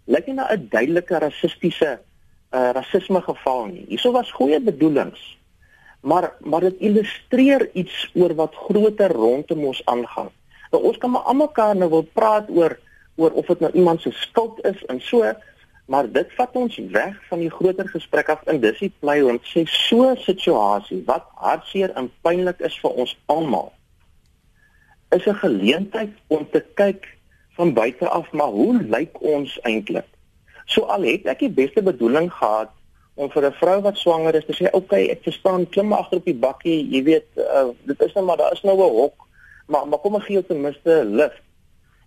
lyk 0.05 0.27
nie 0.29 0.35
na 0.37 0.45
'n 0.53 0.67
duidelike 0.69 1.17
rassistiese 1.19 1.97
uh, 1.97 2.69
rasisme 2.77 3.21
geval 3.21 3.65
nie. 3.65 3.85
Hierso 3.89 4.11
was 4.11 4.31
goeie 4.31 4.59
bedoelings. 4.61 5.37
Maar 6.05 6.29
maar 6.39 6.67
dit 6.67 6.83
illustreer 6.87 7.69
iets 7.73 8.11
oor 8.13 8.35
wat 8.37 8.55
groter 8.67 9.11
rondom 9.11 9.65
ons 9.71 9.81
aangaan. 9.89 10.29
Nou 10.71 10.83
ons 10.91 10.97
kan 11.01 11.11
maar 11.11 11.27
almekaar 11.31 11.75
nou 11.75 11.89
wil 11.89 12.07
praat 12.13 12.49
oor 12.49 12.77
oor 13.15 13.31
of 13.31 13.45
dit 13.45 13.59
nou 13.63 13.71
iemand 13.73 14.01
se 14.01 14.11
skuld 14.11 14.59
is 14.65 14.85
en 14.91 15.01
so, 15.01 15.23
maar 15.85 16.07
dit 16.11 16.31
vat 16.37 16.55
ons 16.57 16.77
weg 16.91 17.17
van 17.29 17.41
die 17.43 17.51
groter 17.53 17.87
gesprek 17.89 18.29
af 18.33 18.45
in 18.49 18.61
dis 18.61 18.79
die 18.81 18.91
plei 18.99 19.19
om 19.23 19.37
sê 19.51 19.65
so 19.69 20.09
'n 20.11 20.17
situasie 20.25 21.01
wat 21.05 21.25
hartseer 21.35 21.93
en 21.95 22.11
pynlik 22.21 22.59
is 22.69 22.77
vir 22.83 22.91
ons 23.03 23.17
almal 23.25 23.71
is 25.15 25.27
'n 25.27 25.41
geleentheid 25.43 26.13
om 26.27 26.47
te 26.51 26.63
kyk 26.73 27.05
van 27.57 27.73
buite 27.73 28.09
af 28.09 28.31
maar 28.31 28.51
hoe 28.57 28.81
lyk 28.81 29.21
ons 29.21 29.59
eintlik 29.61 30.09
so 30.65 30.81
al 30.81 31.01
het 31.01 31.25
ek 31.25 31.39
die 31.39 31.55
beste 31.61 31.81
bedoeling 31.81 32.31
gehad 32.33 32.69
om 33.15 33.31
vir 33.31 33.45
'n 33.45 33.59
vrou 33.59 33.81
wat 33.81 33.97
swanger 33.97 34.35
is 34.35 34.45
te 34.45 34.53
sê 34.53 34.71
okay 34.71 35.07
ek 35.09 35.23
verstaan 35.23 35.69
klim 35.69 35.93
agter 35.93 36.17
op 36.17 36.25
die 36.25 36.41
bakkie 36.47 36.87
jy 36.91 37.03
weet 37.03 37.27
uh, 37.37 37.69
dit 37.83 38.01
is 38.01 38.13
nou 38.13 38.25
maar 38.25 38.37
daar 38.37 38.53
is 38.53 38.63
nou 38.63 38.75
'n 38.75 38.95
hok 39.01 39.25
maar 39.67 39.87
maar 39.87 39.99
kom 39.99 40.15
ek 40.15 40.27
gee 40.27 40.37
jou 40.37 40.45
ten 40.45 40.61
minste 40.61 41.03
lift. 41.05 41.41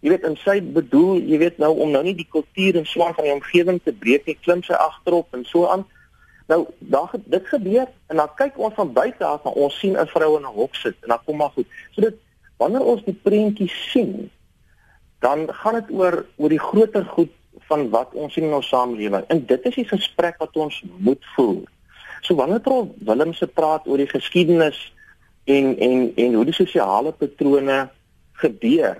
Jy 0.00 0.12
weet 0.12 0.26
in 0.28 0.36
sy 0.44 0.60
bedoel 0.62 1.22
jy 1.26 1.38
weet 1.38 1.58
nou 1.58 1.72
om 1.82 1.90
nou 1.90 2.02
nie 2.06 2.14
die 2.14 2.28
kultuur 2.30 2.76
en 2.78 2.86
swaan 2.86 3.14
van 3.14 3.24
die 3.24 3.34
omgewing 3.34 3.80
te 3.82 3.92
breek 3.92 4.26
nie 4.26 4.38
klim 4.46 4.62
sy 4.62 4.78
agterop 4.78 5.34
en 5.34 5.44
so 5.44 5.66
aan. 5.66 5.84
Nou 6.48 6.66
daar 6.78 7.10
dit 7.24 7.46
gebeur 7.46 7.88
en 8.08 8.22
dan 8.22 8.34
kyk 8.36 8.58
ons 8.58 8.74
van 8.74 8.92
buite 8.92 9.24
af 9.24 9.44
en 9.44 9.58
ons 9.66 9.78
sien 9.78 9.98
'n 9.98 10.06
vrou 10.06 10.36
in 10.36 10.46
'n 10.46 10.54
hok 10.60 10.74
sit 10.74 10.96
en 11.02 11.08
dan 11.08 11.24
kom 11.24 11.36
maar 11.36 11.50
goed. 11.50 11.66
So 11.92 12.00
dit 12.00 12.14
wanneer 12.58 12.84
ons 12.84 13.04
die 13.04 13.18
prentjie 13.22 13.68
sien 13.68 14.30
dan 15.20 15.48
gaan 15.54 15.74
dit 15.74 15.90
oor 15.90 16.24
oor 16.36 16.48
die 16.48 16.62
groter 16.62 17.04
goed 17.04 17.30
van 17.68 17.88
wat 17.94 18.14
ons 18.14 18.34
sien 18.34 18.48
in 18.48 18.56
ons 18.58 18.68
samelewing 18.68 19.26
en 19.28 19.44
dit 19.46 19.66
is 19.70 19.80
die 19.82 19.88
gesprek 19.88 20.38
wat 20.42 20.56
ons 20.56 20.82
moet 20.96 21.32
voer 21.34 21.66
so 22.22 22.34
wanneer 22.38 22.64
Prof 22.64 22.88
Willem 23.08 23.34
se 23.34 23.46
praat 23.46 23.86
oor 23.86 24.00
die 24.00 24.10
geskiedenis 24.10 24.80
en 25.48 25.74
en 25.78 26.08
en 26.16 26.40
hoe 26.40 26.48
die 26.48 26.56
sosiale 26.56 27.12
patrone 27.12 27.84
gebeur 28.42 28.98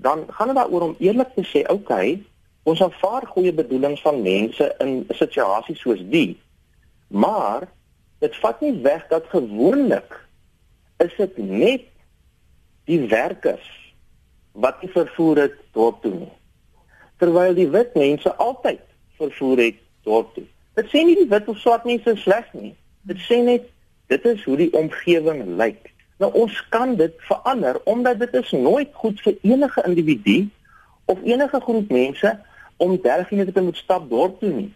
dan 0.00 0.24
gaan 0.28 0.46
dit 0.46 0.56
daaroor 0.56 0.80
om 0.80 0.96
eerlik 0.98 1.34
te 1.34 1.44
sê, 1.44 1.60
oké, 1.62 1.72
okay, 1.72 2.22
ons 2.62 2.82
aanvaar 2.82 3.26
goeie 3.26 3.52
bedoelings 3.52 4.00
van 4.00 4.22
mense 4.22 4.68
in 4.84 5.04
situasies 5.08 5.80
soos 5.80 6.00
die. 6.12 6.38
Maar 7.08 7.68
dit 8.24 8.36
vat 8.42 8.60
nie 8.64 8.74
weg 8.84 9.06
dat 9.12 9.28
gewoonlik 9.32 10.16
is 11.04 11.14
dit 11.16 11.38
net 11.38 11.86
die 12.88 13.00
werkers 13.08 13.68
wat 14.52 14.80
die 14.80 14.90
vervoer 14.92 15.44
het 15.46 15.56
dorp 15.76 16.02
toe. 16.04 16.28
Terwyl 17.20 17.54
die 17.54 17.68
wit 17.68 17.94
mense 17.98 18.32
altyd 18.40 18.80
vervoer 19.20 19.64
het 19.66 19.80
dorp 20.08 20.32
toe. 20.34 20.46
Dit 20.78 20.88
sê 20.88 21.04
nie 21.04 21.18
die 21.18 21.28
wit 21.28 21.48
of 21.52 21.58
swart 21.60 21.84
mense 21.88 22.14
sleg 22.22 22.46
nie. 22.56 22.72
Dit 23.08 23.20
sê 23.26 23.42
net 23.44 23.68
dit 24.10 24.24
is 24.26 24.44
hoe 24.48 24.56
die 24.58 24.70
omgewing 24.76 25.44
lyk. 25.60 25.90
Nou 26.20 26.30
ons 26.36 26.56
kan 26.72 26.96
dit 26.96 27.14
verander 27.28 27.78
omdat 27.88 28.18
dit 28.24 28.34
is 28.40 28.50
nooit 28.56 28.90
goed 29.02 29.20
vir 29.24 29.36
enige 29.52 29.84
individu 29.86 30.38
of 31.04 31.22
enige 31.24 31.60
groep 31.60 31.92
mense 31.92 32.32
om 32.76 32.96
30 33.02 33.28
km 33.28 33.52
te 33.52 33.64
moet 33.68 33.76
stap 33.76 34.08
dorp 34.10 34.40
toe 34.40 34.52
nie. 34.52 34.70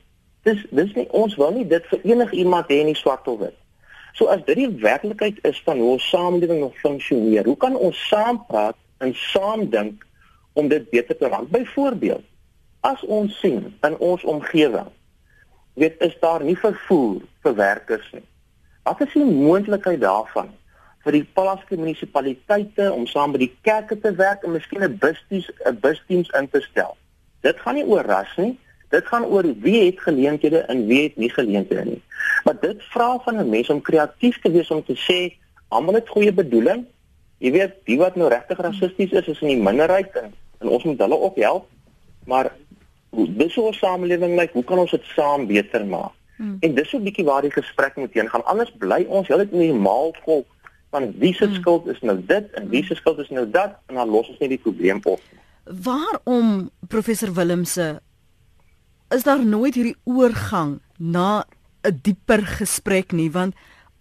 Dis 0.45 0.61
dis 0.71 0.93
nie 0.99 1.09
ons 1.17 1.37
wil 1.41 1.53
nie 1.57 1.67
dit 1.69 1.93
vir 1.93 2.09
enige 2.13 2.37
iemand 2.45 2.73
hê 2.73 2.83
nie 2.85 2.97
swart 2.99 3.29
of 3.29 3.41
wit. 3.41 3.57
So 4.15 4.29
as 4.31 4.45
dit 4.47 4.61
die 4.61 4.71
werklikheid 4.85 5.41
is 5.49 5.59
van 5.67 5.81
hoe 5.83 5.95
ons 5.97 6.09
samelewing 6.09 6.61
nog 6.61 6.77
funksioneer, 6.79 7.49
hoe 7.49 7.57
kan 7.59 7.75
ons 7.77 7.99
saam 8.09 8.39
praat 8.47 8.77
en 9.03 9.15
saam 9.33 9.67
dink 9.71 10.05
om 10.55 10.69
dit 10.71 10.85
beter 10.93 11.19
te 11.19 11.29
maak? 11.29 11.49
Byvoorbeeld, 11.51 12.23
as 12.85 13.01
ons 13.09 13.39
sien 13.41 13.71
in 13.87 13.97
ons 13.99 14.25
omgewing, 14.29 14.91
weet 15.81 15.97
is 16.05 16.17
daar 16.21 16.45
nie 16.45 16.57
vervoer 16.59 17.23
vir 17.43 17.55
werkers 17.55 18.11
nie. 18.13 18.27
Wat 18.85 19.01
is 19.01 19.17
die 19.17 19.25
moontlikheid 19.25 20.01
daarvan? 20.01 20.53
vir 21.05 21.19
die 21.19 21.25
plaaslike 21.37 21.77
munisipaliteite 21.77 22.89
om 22.93 23.07
saam 23.09 23.35
met 23.35 23.45
die 23.45 23.53
kerke 23.67 23.97
te 24.01 24.13
werk 24.17 24.45
en 24.45 24.55
miskien 24.57 24.85
'n 24.85 24.99
busdiens 24.99 25.51
'n 25.67 25.79
busdiens 25.81 26.31
in 26.41 26.49
te 26.49 26.61
stel. 26.61 26.97
Dit 27.43 27.61
gaan 27.61 27.75
nie 27.75 27.85
oor 27.85 28.05
ras 28.05 28.33
nie. 28.37 28.59
Dit 28.91 29.07
gaan 29.07 29.25
oor 29.25 29.45
wie 29.61 29.85
het 29.85 30.01
geleenthede 30.01 30.59
en 30.59 30.87
wie 30.87 31.03
het 31.03 31.17
nie 31.17 31.31
geleenthede 31.31 31.85
nie. 31.85 32.03
Maar 32.45 32.61
dit 32.61 32.83
vra 32.83 33.19
van 33.25 33.37
'n 33.37 33.49
mens 33.49 33.71
om 33.71 33.83
kreatief 33.83 34.41
te 34.41 34.51
wees 34.51 34.71
om 34.71 34.85
te 34.85 34.97
sê 34.97 35.37
almal 35.69 35.95
het 35.95 36.09
goeie 36.09 36.33
bedoeling. 36.33 36.85
Jy 37.39 37.51
weet, 37.51 37.73
die 37.85 37.99
wat 37.99 38.17
nou 38.17 38.29
regtig 38.29 38.59
rassisties 38.59 39.11
is, 39.11 39.27
is 39.27 39.41
in 39.41 39.49
die 39.49 39.63
minderheid 39.63 40.17
en, 40.17 40.33
en 40.61 40.69
ons 40.69 40.85
moet 40.85 40.99
hulle 40.99 41.21
ook 41.21 41.37
help. 41.37 41.69
Maar 42.25 42.53
hoe 43.15 43.29
dis 43.39 43.57
ons 43.59 43.79
samelewing 43.79 44.37
lyk, 44.39 44.53
hoe 44.53 44.65
kan 44.65 44.79
ons 44.79 44.91
dit 44.91 45.05
saam 45.15 45.47
beter 45.47 45.87
maak? 45.87 46.13
Hmm. 46.37 46.57
En 46.61 46.75
dis 46.75 46.89
so 46.91 46.99
'n 46.99 47.05
bietjie 47.05 47.25
waar 47.25 47.43
die 47.43 47.55
gesprek 47.55 47.97
moet 47.97 48.13
heen 48.13 48.29
gaan. 48.29 48.45
Anders 48.45 48.73
bly 48.79 49.05
ons 49.09 49.29
heeltyd 49.29 49.53
in 49.53 49.59
die 49.59 49.73
maalvolk 49.73 50.47
van 50.91 51.13
wie 51.19 51.35
se 51.35 51.47
hmm. 51.47 51.55
skuld 51.55 51.87
is 51.87 52.01
nou 52.01 52.19
dit 52.27 52.51
en 52.55 52.69
wie 52.69 52.85
se 52.85 52.95
skuld 52.95 53.19
is 53.19 53.31
nou 53.31 53.51
dat 53.51 53.79
en 53.87 53.95
dan 53.95 54.09
los 54.09 54.29
ons 54.29 54.39
net 54.39 54.49
die 54.49 54.59
probleem 54.59 55.01
op. 55.03 55.21
Waarom 55.65 56.71
professor 56.89 57.33
Willemse 57.33 58.01
is 59.09 59.23
daar 59.23 59.45
nooit 59.47 59.75
hierdie 59.75 59.97
oorgang 60.05 60.81
na 60.99 61.45
'n 61.83 61.99
dieper 62.03 62.47
gesprek 62.47 63.13
nie 63.13 63.31
want 63.31 63.55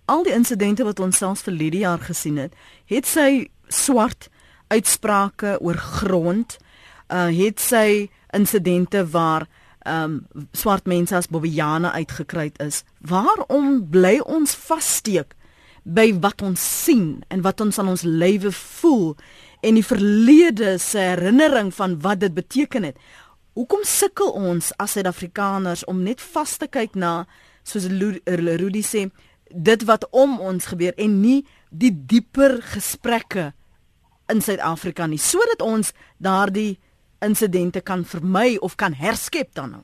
al 0.06 0.24
die 0.24 0.34
insidente 0.34 0.84
wat 0.84 1.00
ons 1.00 1.18
selfs 1.18 1.42
vir 1.42 1.54
Lydia 1.54 1.80
jaar 1.80 2.00
gesien 2.00 2.38
het, 2.38 2.56
het 2.86 3.06
sy 3.08 3.48
swart 3.68 4.30
uitsprake 4.68 5.58
oor 5.62 5.78
grond, 5.78 6.58
uh 7.08 7.30
het 7.32 7.60
sy 7.60 8.10
insidente 8.34 9.06
waar 9.10 9.48
ehm 9.84 10.04
um, 10.04 10.46
swart 10.52 10.86
mense 10.88 11.16
as 11.16 11.28
Bobbejane 11.28 11.92
uitgekry 11.92 12.52
is. 12.58 12.84
Waarom 13.00 13.90
bly 13.90 14.20
ons 14.20 14.56
vassteek 14.56 15.36
by 15.84 16.14
wat 16.24 16.42
ons 16.42 16.84
sien 16.84 17.24
en 17.28 17.42
wat 17.44 17.62
ons 17.62 17.80
aan 17.80 17.92
ons 17.92 18.06
lywe 18.08 18.52
voel 18.52 19.16
en 19.64 19.76
die 19.76 19.86
verlede 19.86 20.78
se 20.80 21.00
herinnering 21.00 21.74
van 21.76 21.98
wat 22.02 22.20
dit 22.24 22.34
beteken 22.34 22.88
het. 22.88 22.98
Hoekom 23.54 23.84
sukkel 23.84 24.32
ons 24.32 24.72
as 24.82 24.96
Suid-Afrikaners 24.96 25.84
om 25.86 26.02
net 26.04 26.24
vas 26.34 26.56
te 26.58 26.68
kyk 26.68 26.96
na 26.96 27.26
soos 27.68 27.88
Rudy 27.92 28.84
sê 28.84 29.10
dit 29.54 29.84
wat 29.86 30.08
om 30.12 30.40
ons 30.42 30.66
gebeur 30.72 30.96
en 30.98 31.20
nie 31.22 31.44
die 31.70 31.92
dieper 31.92 32.62
gesprekke 32.74 33.52
in 34.32 34.42
Suid-Afrika 34.42 35.08
nie 35.08 35.22
sodat 35.22 35.62
ons 35.62 35.92
daardie 36.18 36.80
insidente 37.24 37.82
kan 37.82 38.06
vermy 38.06 38.58
of 38.62 38.76
kan 38.76 38.94
herskep 38.94 39.54
dan 39.54 39.70
nou. 39.78 39.84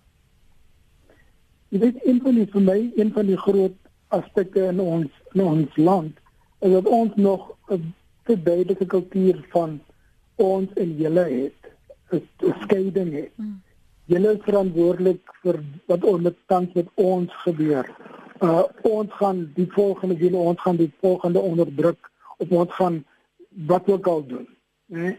Jy 1.70 1.80
weet 1.80 2.06
een 2.06 2.20
van 2.24 2.36
die 2.36 2.48
vir 2.50 2.62
my 2.66 2.80
een 2.96 3.14
van 3.14 3.26
die 3.30 3.38
groot 3.38 3.76
aspekte 4.16 4.64
in 4.72 4.80
ons 4.82 5.10
in 5.36 5.44
ons 5.46 5.76
land 5.78 6.18
is 6.66 6.72
dat 6.72 6.88
ons 6.88 7.16
nog 7.16 7.56
'n 7.70 7.94
verduidelike 8.26 8.86
kultuur 8.86 9.46
van 9.50 9.80
ons 10.36 10.70
en 10.74 10.96
julle 10.98 11.26
het 11.30 11.60
'n 12.12 12.54
skeiding 12.62 13.14
het. 13.14 13.32
Hmm. 13.36 13.62
Julle 14.06 14.34
is 14.34 14.44
verantwoordelik 14.44 15.22
vir 15.42 15.64
wat 15.86 16.04
onder 16.04 16.36
tans 16.46 16.74
met 16.74 16.88
ons 16.96 17.34
gebeur. 17.44 17.86
Uh 18.42 18.64
ons 18.82 19.12
gaan 19.12 19.52
die 19.56 19.68
volgende 19.72 20.16
julle 20.16 20.38
ons 20.38 20.62
gaan 20.62 20.76
die 20.76 20.94
volgende 21.02 21.40
onderdruk 21.40 22.12
of 22.38 22.50
ons 22.50 22.74
gaan 22.74 23.06
wat 23.50 23.90
ook 23.90 24.08
al 24.08 24.26
doen. 24.26 24.48
Nee. 24.86 25.18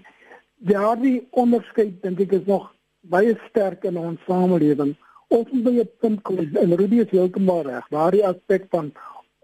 Daardie 0.61 1.29
onderskeid 1.31 2.03
dink 2.03 2.21
ek 2.21 2.33
is 2.33 2.47
nog 2.47 2.75
baie 3.01 3.37
sterk 3.49 3.85
in 3.85 3.97
ons 3.97 4.21
samelewing 4.27 4.97
ons 5.31 5.51
moet 5.53 5.65
by 5.65 5.75
'n 5.79 5.91
punt 6.03 6.23
kom 6.27 6.39
en 6.39 6.77
Rudy 6.81 6.99
is 7.05 7.11
heeltemal 7.15 7.63
reg. 7.63 7.87
Daardie 7.95 8.27
aspek 8.27 8.67
van 8.75 8.93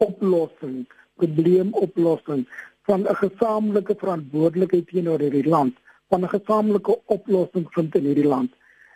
oplossing, 0.07 0.87
probleemoplossing 1.21 2.43
van 2.89 3.01
'n 3.03 3.19
gesamentlike 3.23 3.95
verantwoordelikheid 4.03 4.87
teenoor 4.89 5.21
hierdie 5.21 5.49
land, 5.57 5.75
van 6.11 6.25
'n 6.25 6.35
gesamentlike 6.37 6.99
oplossing 7.07 7.67
vind 7.71 7.95
in 7.95 8.05
hierdie 8.05 8.31
land. 8.35 8.51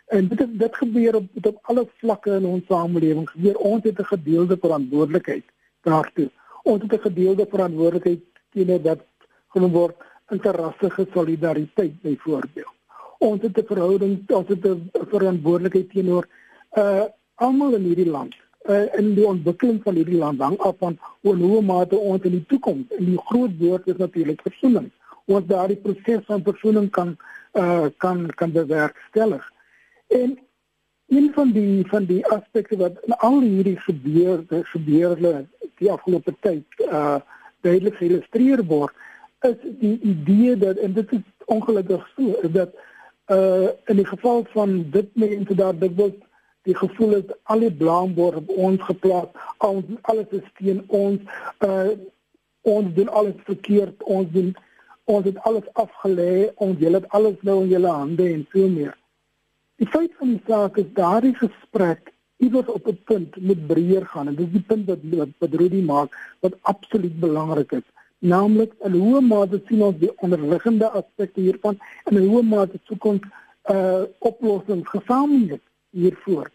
En 0.07 0.27
dit 0.27 0.59
dit 0.59 0.75
gebeur 0.75 1.15
op 1.15 1.27
op 1.41 1.57
alle 1.61 1.87
vlakke 2.01 2.31
in 2.31 2.45
ons 2.45 2.65
samelewing. 2.67 3.29
Gebeur 3.29 3.57
ons 3.57 3.83
het 3.83 3.99
'n 3.99 4.11
gedeelde 4.13 4.57
verantwoordelikheid 4.57 5.45
daartoe. 5.81 6.29
Ons 6.63 6.81
het 6.81 6.93
'n 6.93 7.07
gedeelde 7.07 7.45
verantwoordelikheid 7.49 8.21
teenoor 8.51 8.81
dat 8.81 8.99
genoem 9.47 9.71
word 9.71 9.95
interrassige 10.31 11.07
solidariteit 11.13 12.01
byvoorbeeld. 12.01 12.73
Ons 13.17 13.41
het 13.41 13.57
'n 13.57 13.65
verhouding, 13.65 14.29
ons 14.29 14.47
het 14.47 14.65
'n 14.67 14.89
verantwoordelikheid 14.93 15.89
teenoor 15.89 16.27
uh 16.77 17.03
almal 17.35 17.73
in 17.73 17.83
hierdie 17.83 18.09
land. 18.09 18.35
Uh 18.69 18.85
in 18.99 19.13
die 19.13 19.25
ontwikkeling 19.25 19.79
van 19.83 19.95
hierdie 19.95 20.17
land 20.17 20.39
hang 20.39 20.57
af 20.57 20.75
van 20.77 20.97
hoe 21.21 21.35
hoe 21.35 21.61
mate 21.61 21.95
ons 21.95 22.23
in 22.23 22.31
die 22.31 22.45
toekoms 22.47 22.85
en 22.97 23.05
die 23.05 23.21
groot 23.25 23.57
woord 23.59 23.87
is 23.87 23.97
natuurlik 23.97 24.41
versoening. 24.41 24.91
Ons 25.25 25.45
daardie 25.45 25.77
proses 25.77 26.25
van 26.25 26.43
versoening 26.43 26.89
kan 26.89 27.17
uh 27.53 27.85
kan 27.97 28.25
kan 28.35 28.51
bewerkstellig. 28.51 29.51
En 30.07 30.39
een 31.07 31.31
van 31.33 31.51
die 31.51 31.87
van 31.87 32.05
die 32.05 32.27
aspekte 32.27 32.77
wat 32.77 33.03
in 33.05 33.13
al 33.17 33.39
hierdie 33.41 33.77
gebeur 33.77 34.43
gebeurde 34.47 35.45
die 35.77 35.91
afgelope 35.91 36.33
tyd 36.39 36.65
uh 36.79 37.19
duidelik 37.61 37.95
geïllustreer 37.95 38.63
word 38.65 38.93
is 39.49 39.59
die 39.79 39.99
idee 39.99 40.57
dat 40.57 40.77
en 40.77 40.93
dit 40.93 41.11
is 41.11 41.45
ongelukkig 41.45 42.07
so 42.15 42.39
is 42.41 42.51
dat 42.51 42.73
uh 43.27 43.69
in 43.85 43.95
die 44.01 44.05
geval 44.05 44.45
van 44.53 44.89
dit 44.91 45.09
mense 45.13 45.55
daar 45.55 45.77
dit 45.79 45.95
word 45.95 46.17
die 46.69 46.75
gevoel 46.77 47.13
het 47.19 47.35
al 47.43 47.59
die 47.59 47.73
blame 47.83 48.13
word 48.13 48.35
op 48.35 48.49
ons 48.49 48.81
geplaas 48.81 49.29
ons 49.57 49.85
alles 50.01 50.35
is 50.39 50.49
teen 50.59 50.83
ons 50.87 51.21
uh 51.67 51.93
ons 52.61 52.93
doen 52.93 53.09
alles 53.09 53.39
verkeerd 53.49 54.03
ons 54.03 54.29
doen 54.31 54.53
ons 55.03 55.25
het 55.25 55.37
alles 55.49 55.67
afgelê 55.83 56.49
ons 56.55 56.79
julle 56.79 57.01
het 57.01 57.13
alles 57.17 57.37
nou 57.47 57.61
in 57.63 57.71
julle 57.73 57.91
hande 57.91 58.27
en 58.33 58.43
so 58.53 58.67
meer. 58.67 58.93
Die 59.81 59.89
feit 59.89 60.13
van 60.19 60.35
die 60.35 60.43
saak 60.47 60.77
is 60.77 60.91
daardie 60.97 61.33
gesprek 61.39 62.13
iewers 62.45 62.69
op 62.73 62.87
'n 62.87 62.99
punt 63.05 63.35
moet 63.47 63.67
breër 63.67 64.05
gaan 64.05 64.27
en 64.27 64.35
dis 64.35 64.51
die 64.51 64.65
punt 64.67 64.85
wat, 64.87 65.01
wat 65.39 65.57
Rudy 65.61 65.81
maak 65.81 66.15
wat 66.39 66.57
absoluut 66.61 67.19
belangrik 67.19 67.71
is 67.71 67.87
naamlik 68.21 68.73
in 68.85 68.95
hoe 69.01 69.21
mate 69.21 69.61
sien 69.67 69.83
ons 69.83 69.97
die 69.97 70.11
onderliggende 70.21 70.89
aspekte 70.89 71.41
hiervan 71.41 71.77
en 72.05 72.17
in 72.17 72.27
hoe 72.29 72.43
mate 72.45 72.79
soek 72.89 73.05
ons 73.13 73.29
uh 73.73 74.03
oplossings 74.29 74.89
gesamentlik 74.89 75.61
hiervoor. 75.91 76.49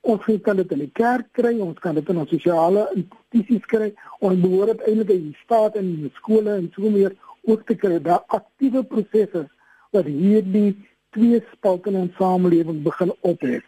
Ons 0.00 0.24
kan 0.42 0.56
dit 0.56 0.72
in 0.72 0.84
die 0.86 0.92
kerk 0.96 1.28
kry, 1.36 1.52
ons 1.60 1.78
kan 1.78 1.94
dit 1.94 2.08
in 2.08 2.20
ons 2.22 2.30
sosiale 2.32 2.86
institusies 2.96 3.66
kry, 3.68 3.90
ons 4.24 4.40
behoort 4.40 4.80
eintlik 4.88 5.12
in 5.16 5.26
die 5.28 5.40
staat 5.44 5.76
en 5.76 5.84
in 5.84 6.06
die 6.06 6.14
skole 6.16 6.56
en 6.56 6.70
so 6.74 6.92
meer 6.92 7.16
ook 7.48 7.66
te 7.68 7.76
kry 7.76 8.00
daar 8.00 8.24
aktiewe 8.28 8.82
prosesse 8.84 9.46
wat 9.92 10.08
hierdie 10.08 10.72
twee 11.16 11.40
spalte 11.52 11.92
in 11.92 12.00
ons 12.06 12.16
samelewing 12.16 12.80
begin 12.86 13.12
ophef. 13.20 13.64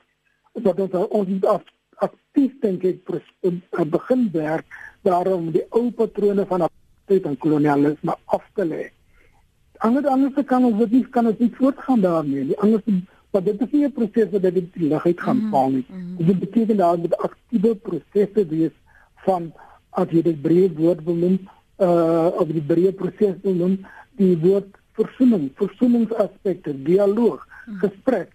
Wat 0.53 0.81
ons 0.81 0.99
ons 1.09 1.29
moet 1.29 1.49
af 1.53 1.69
aktief 2.03 2.55
dink 2.65 2.85
ek 2.85 3.91
begin 3.97 4.29
werk 4.33 4.79
daarom 5.07 5.51
die 5.55 5.65
ou 5.71 5.91
patrone 5.91 6.47
van 6.49 6.67
apartheid 7.03 7.25
en 7.25 7.39
kolonialisme 7.39 8.15
af 8.25 8.43
te 8.55 8.65
lê. 8.65 8.91
Anders 9.79 10.07
anders 10.07 10.47
kan 10.47 10.65
ons 10.65 10.79
dit 10.79 10.91
nie 10.93 11.05
kan 11.11 11.27
ons 11.27 11.39
nie 11.39 11.53
voortgaan 11.55 12.01
daarmee 12.01 12.45
nie. 12.45 12.59
Anders 12.59 12.83
maar 13.33 13.43
dit 13.43 13.61
is 13.61 13.71
nie 13.71 13.85
'n 13.87 13.93
proses 13.93 14.31
wat 14.31 14.43
dit 14.43 14.55
die 14.55 14.89
ligheid 14.89 15.21
gaan 15.21 15.37
mm 15.37 15.43
-hmm. 15.43 15.51
val 15.51 15.71
nie. 15.71 15.87
Mm-hmm. 15.89 16.27
Dit 16.27 16.39
beteken 16.39 16.77
daar 16.77 16.99
moet 16.99 17.17
aktiewe 17.17 17.75
prosesse 17.75 18.47
wees 18.47 18.73
van 19.25 19.53
as 19.91 20.09
jy 20.11 20.23
dit 20.23 20.43
breë 20.43 20.75
woord 20.77 21.05
wil 21.05 21.15
noem, 21.15 21.39
uh 21.79 22.29
of 22.41 22.49
die 22.49 22.63
breë 22.63 22.93
proses 22.93 23.37
wil 23.43 23.55
noem, 23.55 23.87
die 24.17 24.39
woord 24.39 24.77
versoening, 24.93 25.51
versoeningsaspekte, 25.55 26.83
dialoog, 26.83 27.47
mm 27.47 27.73
-hmm. 27.73 27.79
gesprek, 27.79 28.29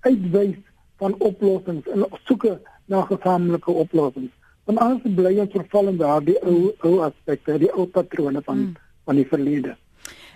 uitwys 0.00 0.56
van 0.96 1.14
oplossings 1.18 1.88
en 1.88 2.06
soeke 2.24 2.60
na 2.84 3.00
gesamentlike 3.02 3.70
oplossings 3.70 4.32
want 4.64 4.78
anders 4.78 5.16
bly 5.16 5.36
ons 5.42 5.54
verval 5.54 5.92
in 5.92 6.00
daardie 6.00 6.38
ou 6.42 6.72
ou 6.86 7.00
aspekte, 7.06 7.58
die 7.58 7.70
ou 7.74 7.86
patrone 7.86 8.42
van 8.46 8.58
mm. 8.58 8.76
van 9.06 9.18
die 9.18 9.26
verlede. 9.26 9.76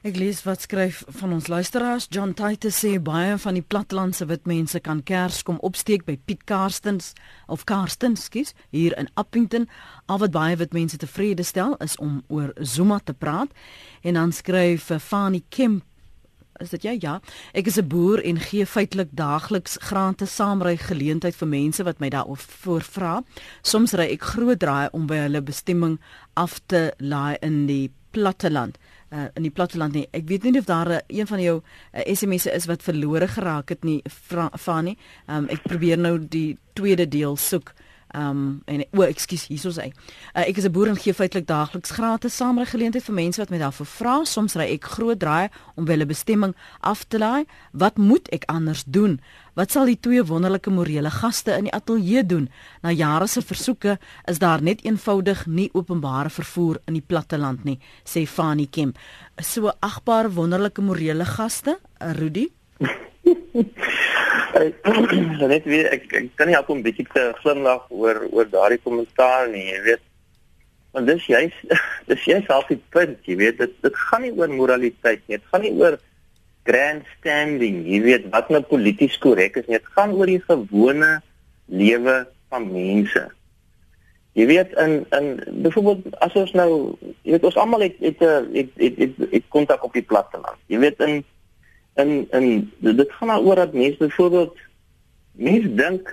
Ek 0.06 0.18
lees 0.20 0.44
wat 0.46 0.62
skryf 0.62 1.00
van 1.18 1.32
ons 1.34 1.48
luisteraars. 1.50 2.04
John 2.14 2.30
Titus 2.38 2.76
sê 2.78 2.92
baie 3.02 3.34
van 3.42 3.56
die 3.58 3.64
platlandse 3.64 4.28
wit 4.30 4.44
mense 4.46 4.78
kan 4.84 5.00
kers 5.02 5.40
kom 5.42 5.56
opsteek 5.66 6.04
by 6.06 6.14
Piet 6.28 6.44
Karstens 6.46 7.12
of 7.50 7.64
Karstens, 7.66 8.28
skus, 8.28 8.54
hier 8.70 8.94
in 9.00 9.08
Appington. 9.18 9.66
Al 10.06 10.20
wat 10.22 10.34
baie 10.36 10.58
wit 10.60 10.76
mense 10.76 11.00
tevrede 11.02 11.42
stel 11.42 11.74
is 11.82 11.96
om 11.98 12.20
oor 12.28 12.52
Zuma 12.60 13.00
te 13.02 13.14
praat. 13.18 13.50
En 14.06 14.14
dan 14.14 14.30
skryf 14.36 14.92
Fani 15.02 15.42
Kemp 15.48 15.82
Is 16.60 16.72
dit 16.72 16.84
jy? 16.86 16.96
Ja. 17.00 17.20
Ek 17.52 17.66
is 17.66 17.78
'n 17.78 17.88
boer 17.88 18.22
en 18.24 18.38
gee 18.40 18.66
feitelik 18.66 19.08
daagliks 19.10 19.76
grante 19.80 20.26
saamry 20.26 20.76
geleentheid 20.76 21.36
vir 21.36 21.48
mense 21.48 21.82
wat 21.84 22.00
my 22.00 22.08
daaroor 22.08 22.82
vra. 22.82 23.22
Soms 23.62 23.92
ry 23.92 24.12
ek 24.12 24.22
groot 24.22 24.58
draai 24.58 24.88
om 24.92 25.06
by 25.06 25.16
hulle 25.16 25.42
bestemming 25.42 25.98
af 26.34 26.60
te 26.66 26.92
laai 26.98 27.36
in 27.40 27.66
die 27.66 27.90
platteland. 28.10 28.78
Uh, 29.12 29.28
in 29.34 29.42
die 29.42 29.50
platteland 29.50 29.92
nie. 29.92 30.08
Ek 30.12 30.26
weet 30.26 30.42
nie 30.42 30.58
of 30.58 30.64
daar 30.64 30.90
uh, 30.90 30.98
een 31.06 31.26
van 31.26 31.40
jou 31.40 31.62
uh, 31.62 32.14
SMS'e 32.14 32.50
is 32.54 32.66
wat 32.66 32.82
verlore 32.82 33.28
geraak 33.28 33.68
het 33.68 33.84
nie, 33.84 34.02
Fani. 34.58 34.96
Um, 35.28 35.48
ek 35.48 35.62
probeer 35.62 35.98
nou 35.98 36.18
die 36.18 36.58
tweede 36.74 37.08
deel 37.08 37.36
soek. 37.36 37.68
Ehm 37.70 37.85
um, 38.14 38.62
en 38.66 38.84
o, 38.92 39.00
oh, 39.00 39.06
ekskuus, 39.06 39.46
hierso 39.50 39.72
sê. 39.74 39.90
Uh, 40.34 40.44
ek 40.46 40.60
is 40.60 40.66
'n 40.66 40.72
boer 40.72 40.88
en 40.88 40.96
gee 40.96 41.14
feitelik 41.14 41.46
daagliks 41.46 41.90
gratis 41.90 42.36
saamry 42.36 42.66
geleentheid 42.66 43.04
vir 43.04 43.14
mense 43.14 43.38
wat 43.38 43.50
my 43.50 43.58
daarvoor 43.58 43.86
vra. 43.86 44.24
Soms 44.24 44.54
ry 44.56 44.68
ek 44.74 44.84
groot 44.84 45.18
draai 45.18 45.48
om 45.76 45.84
by 45.84 45.92
hulle 45.92 46.06
bestemming 46.06 46.54
af 46.80 47.04
te 47.08 47.18
laai. 47.18 47.46
Wat 47.72 47.98
moet 47.98 48.28
ek 48.32 48.44
anders 48.46 48.84
doen? 48.84 49.20
Wat 49.56 49.72
sal 49.72 49.86
die 49.86 49.96
twee 49.96 50.22
wonderlike 50.22 50.70
morele 50.70 51.10
gaste 51.10 51.56
in 51.56 51.64
die 51.64 51.72
ateljee 51.72 52.26
doen? 52.26 52.50
Na 52.82 52.92
jare 52.92 53.26
se 53.26 53.40
versoeke 53.40 53.98
is 54.28 54.38
daar 54.38 54.62
net 54.62 54.84
eenvoudig 54.84 55.46
nie 55.46 55.70
openbare 55.72 56.30
vervoer 56.30 56.80
in 56.86 56.94
die 56.94 57.06
platteland 57.06 57.64
nie, 57.64 57.78
sê 58.04 58.26
Fani 58.26 58.66
Kemp. 58.66 58.98
So 59.40 59.72
agbare 59.80 60.28
wonderlike 60.28 60.82
morele 60.82 61.24
gaste, 61.24 61.78
uh, 62.00 62.12
Rudy. 62.12 62.50
net 65.52 65.64
weer 65.68 65.88
ek, 65.92 66.08
ek 66.12 66.28
kan 66.38 66.48
nie 66.48 66.56
help 66.56 66.70
om 66.72 66.82
bietjie 66.84 67.06
te 67.12 67.28
glimlag 67.42 67.86
oor 67.90 68.22
oor 68.30 68.48
daardie 68.50 68.80
kommentaar 68.82 69.48
nie, 69.52 69.64
jy 69.70 69.80
weet. 69.86 70.04
Want 70.96 71.10
dis 71.10 71.26
juist 71.28 71.76
dis 72.10 72.26
juist 72.30 72.52
al 72.52 72.64
die 72.70 72.80
punt, 72.94 73.18
jy 73.28 73.38
weet, 73.42 73.58
dit 73.62 73.78
dit 73.84 74.02
gaan 74.08 74.24
nie 74.26 74.34
oor 74.36 74.52
moraliteit 74.52 75.24
nie, 75.26 75.38
dit 75.38 75.48
gaan 75.52 75.64
nie 75.66 75.74
oor 75.76 75.98
grandstanding, 76.66 77.84
jy 77.86 78.02
weet, 78.02 78.28
wat 78.32 78.50
nou 78.50 78.62
polities 78.66 79.14
korrek 79.22 79.58
is 79.60 79.68
nie, 79.68 79.78
dit 79.78 79.92
gaan 79.94 80.14
oor 80.16 80.30
die 80.30 80.42
gewone 80.48 81.12
lewe 81.70 82.16
van 82.50 82.68
mense. 82.72 83.26
Jy 84.36 84.44
weet 84.50 84.74
in 84.82 84.98
in 85.16 85.30
byvoorbeeld 85.64 86.18
as 86.24 86.34
ons 86.36 86.52
nou, 86.58 86.70
jy 87.24 87.36
weet 87.36 87.46
ons 87.48 87.56
almal 87.60 87.86
het 87.86 87.96
het 88.04 88.20
het 88.20 88.74
het 88.76 88.98
het, 89.00 89.22
het 89.30 89.46
kontak 89.54 89.84
op 89.86 89.94
die 89.96 90.04
platteland. 90.04 90.60
Jy 90.68 90.82
weet 90.82 91.00
in 91.06 91.22
en 91.96 92.14
en 92.30 92.46
dit 92.78 93.12
gaan 93.18 93.32
daaroor 93.32 93.62
dat 93.62 93.72
mense 93.72 93.98
byvoorbeeld 93.98 94.56
mense 95.32 95.74
dink 95.74 96.12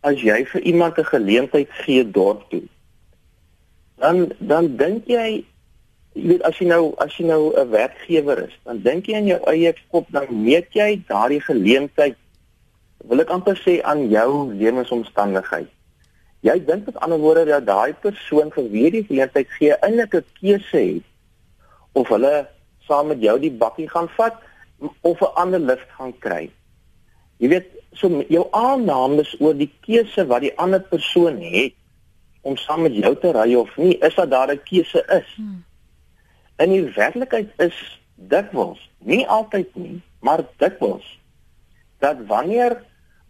as 0.00 0.20
jy 0.20 0.44
vir 0.52 0.60
iemand 0.60 0.98
'n 0.98 1.10
geleentheid 1.14 1.70
gee 1.84 2.04
dorp 2.10 2.48
toe 2.50 2.62
dan 4.02 4.32
dan 4.38 4.76
dink 4.76 5.06
jy 5.06 5.44
jy 6.12 6.28
weet 6.28 6.42
as 6.42 6.58
jy 6.58 6.66
nou 6.66 6.94
as 6.96 7.16
jy 7.16 7.26
nou 7.26 7.52
'n 7.54 7.70
werkgewer 7.70 8.44
is 8.48 8.58
dan 8.64 8.82
dink 8.82 9.06
jy 9.06 9.16
in 9.22 9.32
jou 9.32 9.40
eie 9.50 9.74
kop 9.90 10.06
dan 10.10 10.26
meet 10.30 10.68
jy 10.72 11.02
daardie 11.08 11.40
geleentheid 11.40 12.16
wil 13.08 13.20
ek 13.20 13.32
amper 13.32 13.56
sê 13.60 13.80
aan 13.84 14.06
jou 14.08 14.28
lewensomstandigheid. 14.56 15.68
Jy 16.44 16.56
dink 16.68 16.88
met 16.88 17.00
ander 17.04 17.20
woorde 17.20 17.44
dat 17.48 17.66
daai 17.68 17.92
persoon 18.00 18.52
vir 18.52 18.68
wie 18.72 18.90
die 18.92 19.04
geleentheid 19.08 19.50
gee 19.58 19.76
eintlik 19.76 20.14
'n 20.14 20.24
keuse 20.40 20.80
het 20.80 21.06
of 21.92 22.08
hulle 22.08 22.48
saam 22.88 23.08
met 23.12 23.20
jou 23.20 23.38
die 23.40 23.52
bakkie 23.52 23.88
gaan 23.88 24.08
vat 24.16 24.36
of 25.00 25.20
'n 25.20 25.34
ander 25.34 25.60
lift 25.60 25.88
gaan 25.96 26.18
kry. 26.18 26.50
Jy 27.36 27.48
weet, 27.48 27.66
so 27.92 28.24
jou 28.28 28.46
aannames 28.50 29.34
oor 29.40 29.54
die 29.54 29.72
keuse 29.80 30.26
wat 30.26 30.40
die 30.40 30.58
ander 30.58 30.80
persoon 30.80 31.40
het 31.40 31.74
om 32.42 32.56
saam 32.56 32.82
met 32.82 32.94
jou 32.94 33.16
te 33.16 33.32
ry 33.32 33.54
of 33.54 33.76
nie, 33.76 33.98
is 33.98 34.14
dat 34.14 34.30
daar 34.30 34.52
'n 34.52 34.62
keuse 34.64 35.04
is. 35.08 35.34
Hmm. 35.36 35.64
In 36.56 36.70
die 36.70 36.82
werklikheid 36.82 37.50
is 37.56 38.00
dikwels, 38.14 38.90
nie 38.98 39.26
altyd 39.28 39.74
nie, 39.74 40.02
maar 40.20 40.44
dikwels 40.56 41.18
dat 41.98 42.16
wanneer 42.26 42.82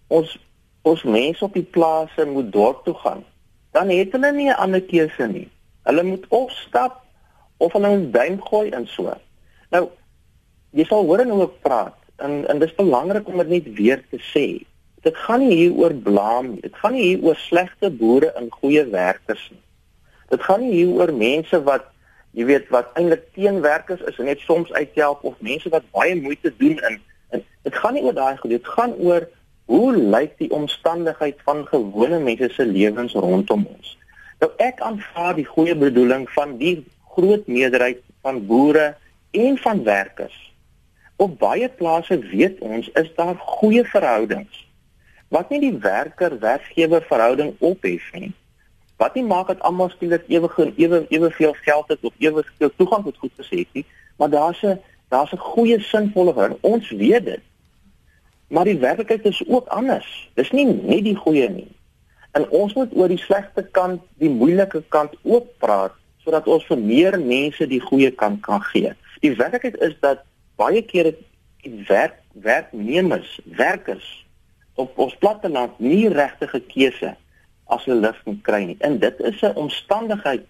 ons 0.07 0.39
ons 0.83 1.03
mense 1.03 1.45
op 1.45 1.55
die 1.57 1.65
plase 1.77 2.27
moet 2.29 2.53
dorp 2.53 2.85
toe 2.85 2.95
gaan, 2.95 3.25
dan 3.73 3.89
het 3.89 4.13
hulle 4.13 4.33
nie 4.33 4.51
'n 4.51 4.61
ander 4.65 4.83
keuse 4.83 5.27
nie. 5.27 5.49
Hulle 5.83 6.03
moet 6.03 6.27
of 6.29 6.51
stap 6.51 7.03
of 7.57 7.73
hulle 7.73 7.99
moet 7.99 8.13
duim 8.13 8.43
gooi 8.43 8.71
en 8.71 8.87
so. 8.87 9.15
Nou 9.71 9.89
jy 10.75 10.87
sal 10.89 11.07
hoor 11.07 11.23
en 11.23 11.35
ek 11.45 11.59
praat 11.63 11.99
en 12.25 12.41
en 12.51 12.63
dis 12.63 12.79
belangrik 12.79 13.29
om 13.31 13.39
dit 13.43 13.51
net 13.53 13.67
weer 13.79 14.01
te 14.11 14.19
sê. 14.33 14.47
Dit 15.07 15.17
gaan 15.27 15.45
nie 15.45 15.57
hier 15.59 15.75
oor 15.79 15.95
blaam 16.07 16.55
nie. 16.55 16.63
Dit 16.65 16.77
gaan 16.81 16.95
nie 16.97 17.05
hier 17.05 17.25
oor 17.29 17.39
slegte 17.39 17.91
boere 17.91 18.33
en 18.39 18.49
goeie 18.51 18.85
werkers 18.91 19.43
nie. 19.53 19.61
Dit 20.33 20.43
gaan 20.43 20.65
nie 20.65 20.73
hier 20.73 20.95
oor 20.99 21.13
mense 21.15 21.61
wat 21.69 21.91
jy 22.35 22.47
weet 22.49 22.71
wat 22.75 22.91
eintlik 22.99 23.29
teenwerkers 23.37 24.03
is 24.11 24.19
en 24.19 24.27
net 24.31 24.43
soms 24.43 24.73
uithelp 24.75 25.23
of 25.23 25.39
mense 25.39 25.71
wat 25.71 25.87
baie 25.95 26.17
moeite 26.19 26.51
doen 26.59 26.81
in 26.91 26.99
en 27.35 27.45
dit 27.67 27.77
gaan 27.83 27.95
nie 27.95 28.03
oor 28.03 28.17
daai 28.17 28.37
goed. 28.41 28.57
Dit 28.57 28.71
gaan 28.77 28.97
oor 28.99 29.29
hoe 29.71 29.93
lyk 29.97 30.35
die 30.41 30.51
omstandigheid 30.53 31.39
van 31.47 31.63
gewone 31.71 32.19
mense 32.25 32.51
se 32.57 32.67
lewens 32.67 33.15
rondom 33.15 33.63
ons. 33.77 33.95
Nou 34.43 34.51
ek 34.63 34.83
aanvaar 34.83 35.39
die 35.39 35.47
goeie 35.47 35.77
bedoeling 35.79 36.27
van 36.35 36.59
die 36.59 36.81
groot 37.15 37.47
meerderheid 37.47 38.03
van 38.27 38.43
boere 38.49 38.95
en 39.31 39.61
van 39.63 39.85
werkers 39.87 40.35
Op 41.17 41.39
baie 41.39 41.69
plase 41.69 42.19
weet 42.19 42.59
ons 42.59 42.89
is 42.89 43.11
daar 43.15 43.37
goeie 43.37 43.85
verhoudings. 43.85 44.67
Wat 45.29 45.51
nie 45.51 45.61
die 45.61 45.77
werker-werkgewer 45.79 47.03
verhouding 47.09 47.55
ophef 47.59 48.11
nie. 48.13 48.33
Wat 48.97 49.15
nie 49.15 49.25
maak 49.27 49.47
dat 49.51 49.63
almal 49.67 49.91
skielik 49.95 50.27
ewe 50.29 50.51
ewe 50.77 51.07
eweveel 51.09 51.55
geld 51.63 51.89
het 51.89 52.03
of 52.03 52.13
ewe 52.19 52.45
veel 52.59 52.71
toegang 52.77 53.05
tot 53.05 53.19
goed 53.19 53.33
gesê 53.39 53.63
het 53.63 53.73
nie, 53.73 53.87
maar 54.17 54.31
daar's 54.31 54.63
'n 54.63 54.79
daar's 55.09 55.33
'n 55.33 55.47
goeie 55.55 55.81
sinvolle 55.81 56.33
verhouding. 56.33 56.63
Ons 56.63 56.91
weet 56.91 57.25
dit. 57.25 57.41
Maar 58.49 58.65
die 58.65 58.79
werklikheid 58.79 59.25
is 59.25 59.43
ook 59.47 59.67
anders. 59.67 60.31
Dis 60.35 60.51
nie 60.51 60.67
net 60.67 61.05
die 61.05 61.17
goeie 61.17 61.49
nie. 61.49 61.71
En 62.33 62.49
ons 62.51 62.75
moet 62.75 62.95
oor 62.95 63.09
die 63.09 63.19
slegte 63.19 63.63
kant, 63.63 64.03
die 64.19 64.31
moeilike 64.31 64.83
kant 64.89 65.15
ook 65.23 65.47
praat 65.59 65.93
sodat 66.25 66.47
ons 66.47 66.65
vir 66.67 66.79
meer 66.79 67.21
mense 67.21 67.67
die 67.67 67.81
goeie 67.81 68.11
kan 68.11 68.41
kan 68.41 68.63
gee. 68.63 68.95
Die 69.21 69.35
werklikheid 69.37 69.77
is 69.81 69.97
dat 70.01 70.23
baie 70.57 70.83
kere 70.83 71.15
die 71.65 71.85
werk 71.89 72.21
werknemers, 72.35 73.41
werkers 73.45 74.27
op 74.75 74.99
ons 74.99 75.15
platteland 75.23 75.79
nie 75.79 76.09
regtige 76.11 76.61
keuse 76.73 77.15
as 77.71 77.85
hulle 77.87 78.01
lig 78.03 78.19
moet 78.27 78.43
kry 78.47 78.63
nie. 78.65 78.77
En 78.81 78.99
dit 78.99 79.21
is 79.21 79.43
'n 79.43 79.55
omstandigheid 79.55 80.45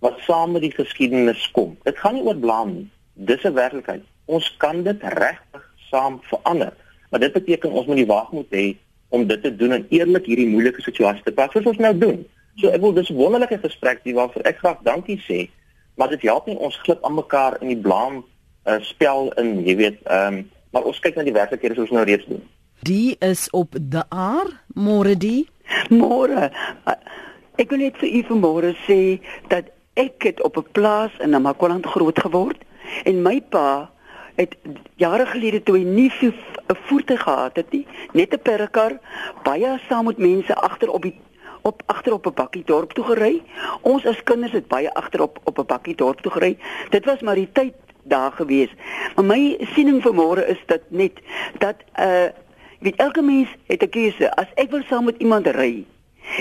wat 0.00 0.18
saam 0.18 0.52
met 0.52 0.62
die 0.62 0.72
geskiedenis 0.72 1.50
kom. 1.50 1.76
Dit 1.82 1.98
gaan 1.98 2.14
nie 2.14 2.22
oor 2.22 2.36
blaam 2.36 2.72
nie. 2.72 2.88
Dis 3.12 3.44
'n 3.44 3.52
werklikheid. 3.52 4.02
Ons 4.24 4.56
kan 4.56 4.82
dit 4.82 5.02
regtig 5.02 5.72
saam 5.90 6.20
verander. 6.22 6.72
Maar 7.10 7.20
dit 7.20 7.32
beteken 7.32 7.70
ons 7.70 7.86
moet 7.86 7.96
die 7.96 8.06
waagmoed 8.06 8.50
hê 8.50 8.76
om 9.08 9.26
dit 9.26 9.42
te 9.42 9.56
doen 9.56 9.72
en 9.72 9.86
eerlik 9.88 10.26
hierdie 10.26 10.48
moeilike 10.48 10.82
situasie 10.82 11.22
te 11.22 11.32
pas 11.32 11.52
soos 11.52 11.66
ons 11.66 11.78
nou 11.78 11.98
doen. 11.98 12.26
So 12.56 12.68
ek 12.68 12.80
wil 12.80 12.92
dis 12.92 13.08
wonderlike 13.08 13.58
gesprek 13.58 14.00
hier 14.02 14.14
waarvoor 14.14 14.42
ek 14.42 14.58
graag 14.58 14.78
dankie 14.82 15.20
sê, 15.28 15.50
maar 15.94 16.08
dit 16.08 16.22
help 16.22 16.46
nie 16.46 16.56
ons 16.56 16.76
glip 16.76 17.04
aan 17.04 17.14
mekaar 17.14 17.60
in 17.60 17.68
die 17.68 17.82
blaam 17.88 18.24
uh, 18.66 18.80
spel 18.80 19.32
in, 19.40 19.64
jy 19.66 19.76
weet, 19.76 20.02
ehm 20.04 20.34
um, 20.34 20.44
maar 20.70 20.84
ons 20.84 20.98
kyk 21.00 21.14
na 21.16 21.22
die 21.24 21.32
werklikhede 21.32 21.74
soos 21.74 21.88
ons 21.88 21.96
nou 21.96 22.04
reeds 22.04 22.26
doen. 22.28 22.42
Die 22.84 23.16
is 23.24 23.46
op 23.56 23.72
die 23.80 24.02
aar, 24.08 24.50
môre 24.74 25.14
die. 25.16 25.48
Môre. 25.88 26.50
Ek 27.56 27.70
wil 27.70 27.78
net 27.78 27.96
vir 28.02 28.10
u 28.18 28.20
vanmôre 28.28 28.74
sê 28.84 29.18
dat 29.48 29.70
ek 29.96 30.26
het 30.28 30.42
op 30.44 30.58
'n 30.60 30.68
plaas 30.72 31.12
in 31.24 31.30
Namakwaland 31.30 31.86
groot 31.86 32.18
geword 32.18 32.60
en 33.04 33.22
my 33.22 33.40
pa 33.40 33.90
het 34.36 34.56
jare 34.96 35.26
gelede 35.26 35.62
toe 35.62 35.78
hy 35.78 35.84
nie 35.84 36.12
'n 36.20 36.34
voertuig 36.86 37.22
gehad 37.22 37.56
het 37.56 37.72
nie, 37.72 37.86
net 38.12 38.34
'n 38.34 38.42
perkar, 38.42 38.98
baie 39.42 39.80
saam 39.88 40.04
met 40.04 40.18
mense 40.18 40.54
agter 40.54 40.90
op 40.90 41.02
die 41.02 41.16
op 41.62 41.82
agter 41.86 42.12
op 42.12 42.26
'n 42.26 42.34
bakkie 42.34 42.64
dorp 42.64 42.92
toe 42.92 43.04
gery. 43.04 43.42
Ons 43.82 44.06
as 44.06 44.22
kinders 44.22 44.52
het 44.52 44.68
baie 44.68 44.94
agter 44.94 45.22
op 45.22 45.38
op 45.44 45.58
'n 45.58 45.66
bakkie 45.66 45.94
dorp 45.94 46.20
toe 46.20 46.32
gery. 46.32 46.58
Dit 46.90 47.04
was 47.04 47.20
maar 47.20 47.34
die 47.34 47.52
tyd 47.52 47.74
daar 48.08 48.32
gewees. 48.32 48.72
Maar 49.14 49.24
my 49.24 49.56
siening 49.74 50.02
vanmôre 50.02 50.46
is 50.48 50.62
dat 50.66 50.80
net 50.88 51.12
dat 51.58 51.76
uh 51.98 52.28
weet 52.80 52.96
elke 52.96 53.22
mens 53.22 53.48
het 53.66 53.82
'n 53.82 53.88
keuse. 53.88 54.36
As 54.36 54.46
ek 54.54 54.70
wil 54.70 54.82
saam 54.88 55.04
met 55.04 55.18
iemand 55.18 55.46
ry 55.46 55.84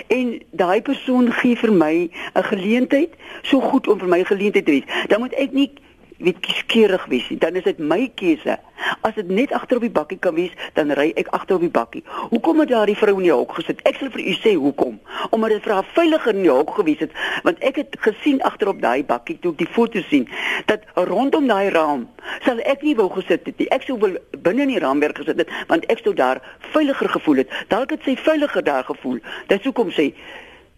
en 0.08 0.42
daai 0.52 0.82
persoon 0.82 1.32
gee 1.32 1.56
vir 1.56 1.74
my 1.74 2.10
'n 2.34 2.44
geleentheid, 2.44 3.10
so 3.42 3.60
goed 3.62 3.88
om 3.88 4.00
vir 4.00 4.08
my 4.08 4.24
geleentheid 4.24 4.66
te 4.66 4.72
wees, 4.72 5.08
dan 5.08 5.20
moet 5.20 5.34
ek 5.34 5.52
nie 5.52 5.72
weet 6.18 6.40
kieskeurig 6.40 7.06
wees 7.12 7.30
nie. 7.30 7.38
Dan 7.38 7.56
is 7.56 7.64
dit 7.64 7.80
my 7.80 8.12
keuse. 8.16 8.58
As 9.02 9.16
dit 9.16 9.28
net 9.28 9.52
agter 9.56 9.80
op 9.80 9.86
die 9.86 9.92
bakkie 9.94 10.18
kan 10.20 10.36
wees, 10.36 10.54
dan 10.74 10.92
ry 10.96 11.12
ek 11.20 11.30
agter 11.36 11.58
op 11.58 11.64
die 11.66 11.72
bakkie. 11.72 12.04
Hoekom 12.32 12.60
het 12.64 12.72
daardie 12.72 12.98
vrou 12.98 13.16
in 13.18 13.28
die 13.28 13.34
hok 13.34 13.56
gesit? 13.60 13.82
Ek 13.88 14.00
sal 14.00 14.12
vir 14.14 14.24
u 14.24 14.36
sê 14.40 14.56
hoekom. 14.60 15.00
Omdat 15.30 15.56
dit 15.56 15.68
vir 15.68 15.76
haar 15.78 15.90
veiliger 15.96 16.36
in 16.36 16.44
die 16.46 16.54
hok 16.54 16.76
gewees 16.80 17.04
het, 17.06 17.16
want 17.48 17.62
ek 17.66 17.80
het 17.82 17.98
gesien 18.08 18.42
agter 18.48 18.72
op 18.72 18.82
daai 18.84 19.04
bakkie 19.08 19.38
toe 19.42 19.54
ek 19.56 19.64
die 19.64 19.72
foto 19.78 20.02
sien 20.10 20.28
dat 20.70 20.86
rondom 20.96 21.48
daai 21.48 21.70
raam 21.74 22.08
sal 22.46 22.60
ek 22.66 22.84
nie 22.86 22.96
wou 22.98 23.08
gesit 23.14 23.46
het 23.48 23.60
nie. 23.60 23.70
Ek 23.74 23.86
sou 23.88 23.98
wil 24.02 24.18
binne 24.46 24.66
in 24.66 24.74
die 24.76 24.82
raamwerk 24.82 25.22
gesit 25.22 25.40
het, 25.42 25.52
want 25.70 25.86
ek 25.92 26.02
sou 26.04 26.14
daar 26.18 26.42
veiliger 26.74 27.10
gevoel 27.18 27.44
het. 27.44 27.54
Dalk 27.72 27.96
het 27.96 28.08
sy 28.08 28.16
veiliger 28.20 28.64
daar 28.66 28.84
gevoel. 28.88 29.22
Dis 29.52 29.64
hoekom 29.68 29.94
sê 29.96 30.12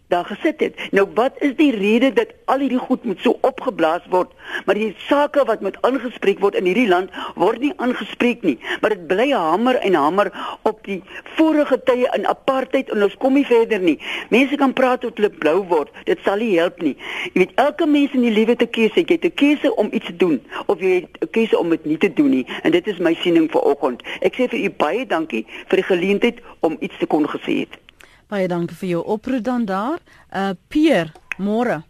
daar 0.08 0.24
gesit 0.24 0.60
het. 0.60 0.76
Nou 0.90 1.06
wat 1.14 1.32
is 1.38 1.54
die 1.56 1.72
rede 1.76 2.12
dat 2.12 2.32
al 2.44 2.58
hierdie 2.64 2.80
goed 2.80 3.04
moet 3.04 3.20
so 3.20 3.38
opgeblaas 3.40 4.06
word, 4.08 4.32
maar 4.64 4.74
die 4.74 4.94
sake 5.04 5.44
wat 5.44 5.60
moet 5.60 5.76
aangespreek 5.84 6.40
word 6.40 6.56
in 6.56 6.64
hierdie 6.64 6.88
land 6.88 7.12
word 7.36 7.60
nie 7.60 7.72
aangespreek 7.76 8.42
nie, 8.42 8.56
maar 8.80 8.94
dit 8.96 9.06
bly 9.10 9.28
hamer 9.30 9.76
en 9.84 9.98
hamer 9.98 10.30
op 10.68 10.80
die 10.86 11.02
vorige 11.36 11.76
tye 11.84 12.08
in 12.16 12.26
apartheid 12.26 12.88
en 12.94 13.04
ons 13.04 13.16
kom 13.20 13.36
nie 13.36 13.44
verder 13.48 13.82
nie. 13.84 13.98
Mense 14.32 14.56
kan 14.60 14.72
praat 14.72 15.04
tot 15.04 15.20
hulle 15.20 15.30
blou 15.30 15.60
word, 15.68 15.92
dit 16.08 16.24
sal 16.24 16.40
nie 16.40 16.54
help 16.56 16.80
nie. 16.82 16.94
Jy 17.34 17.44
weet 17.44 17.60
elke 17.60 17.86
mens 17.86 18.14
in 18.16 18.24
die 18.24 18.32
lewe 18.32 18.56
te 18.56 18.66
keuse, 18.66 19.04
jy 19.04 19.18
het 19.18 19.24
'n 19.28 19.34
keuse 19.34 19.74
om 19.76 19.92
iets 19.92 20.06
te 20.06 20.16
doen 20.16 20.40
of 20.66 20.80
jy 20.80 20.94
het 21.00 21.20
'n 21.20 21.30
keuse 21.30 21.58
om 21.58 21.68
dit 21.70 21.84
nie 21.84 21.98
te 21.98 22.12
doen 22.12 22.30
nie 22.30 22.46
en 22.62 22.72
dit 22.72 22.86
is 22.86 22.98
my 22.98 23.14
siening 23.14 23.50
vir 23.50 23.60
oggend. 23.60 24.02
Ek 24.20 24.34
sê 24.34 24.48
vir 24.48 24.64
u 24.64 24.70
baie 24.70 25.06
dankie 25.06 25.46
vir 25.68 25.76
die 25.76 25.88
geleentheid 25.92 26.40
om 26.60 26.76
iets 26.80 26.98
te 26.98 27.06
kon 27.06 27.28
gesê 27.28 27.58
het. 27.60 27.87
Baie 28.28 28.44
dankie 28.48 28.76
vir 28.76 28.88
jou 28.90 29.02
oproep 29.14 29.44
dan 29.44 29.64
daar. 29.64 30.02
Uh 30.28 30.52
Pier, 30.68 31.12
môre. 31.40 31.80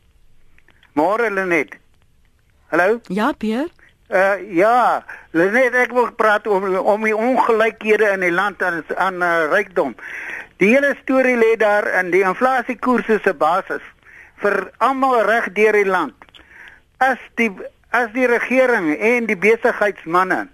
Môre 0.94 1.30
Lenet. 1.34 1.74
Hallo? 2.70 3.00
Ja, 3.10 3.32
Pier. 3.32 3.66
Uh 4.06 4.38
ja, 4.54 5.02
Lenet 5.34 5.74
ek 5.74 5.90
wil 5.96 6.12
praat 6.14 6.46
om 6.46 6.62
om 6.78 7.02
die 7.02 7.16
ongelykhede 7.16 8.12
in 8.14 8.22
die 8.22 8.30
land 8.30 8.62
aan 8.62 8.84
aan 8.94 9.18
uh, 9.18 9.48
rykdom. 9.50 9.96
Die 10.62 10.70
hele 10.76 10.94
storie 11.02 11.34
lê 11.36 11.56
daar 11.58 11.88
in 11.98 12.12
die 12.14 12.22
inflasiekoerse 12.22 13.18
se 13.24 13.34
basis 13.34 13.82
vir 14.38 14.70
almal 14.78 15.24
reg 15.26 15.50
deur 15.58 15.74
die 15.74 15.90
land. 15.90 16.14
As 17.02 17.18
die 17.34 17.50
as 17.90 18.14
die 18.14 18.30
regering 18.30 18.92
en 18.94 19.26
die 19.26 19.38
besigheidsmense 19.38 20.46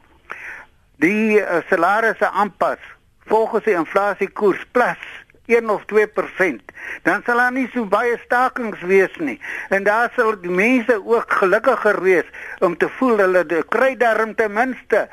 die 1.05 1.37
uh, 1.43 1.61
salarisse 1.69 2.31
aanpas 2.31 2.81
volgens 3.29 3.69
die 3.69 3.77
inflasiekoers 3.77 4.65
plus 4.73 5.05
1 5.47 5.71
of 5.71 5.83
2%, 5.93 6.73
dan 7.03 7.23
sal 7.27 7.37
daar 7.37 7.53
nie 7.53 7.67
so 7.73 7.85
baie 7.85 8.17
stakings 8.25 8.81
wees 8.89 9.17
nie. 9.19 9.39
En 9.69 9.85
daar 9.85 10.13
sal 10.17 10.37
die 10.41 10.51
mense 10.51 10.97
ook 11.05 11.33
gelukkiger 11.41 12.01
wees 12.03 12.29
om 12.61 12.77
te 12.77 12.89
voel 12.99 13.19
hulle 13.25 13.45
kry 13.69 13.95
darm 13.97 14.35
ten 14.35 14.53
minste 14.53 15.09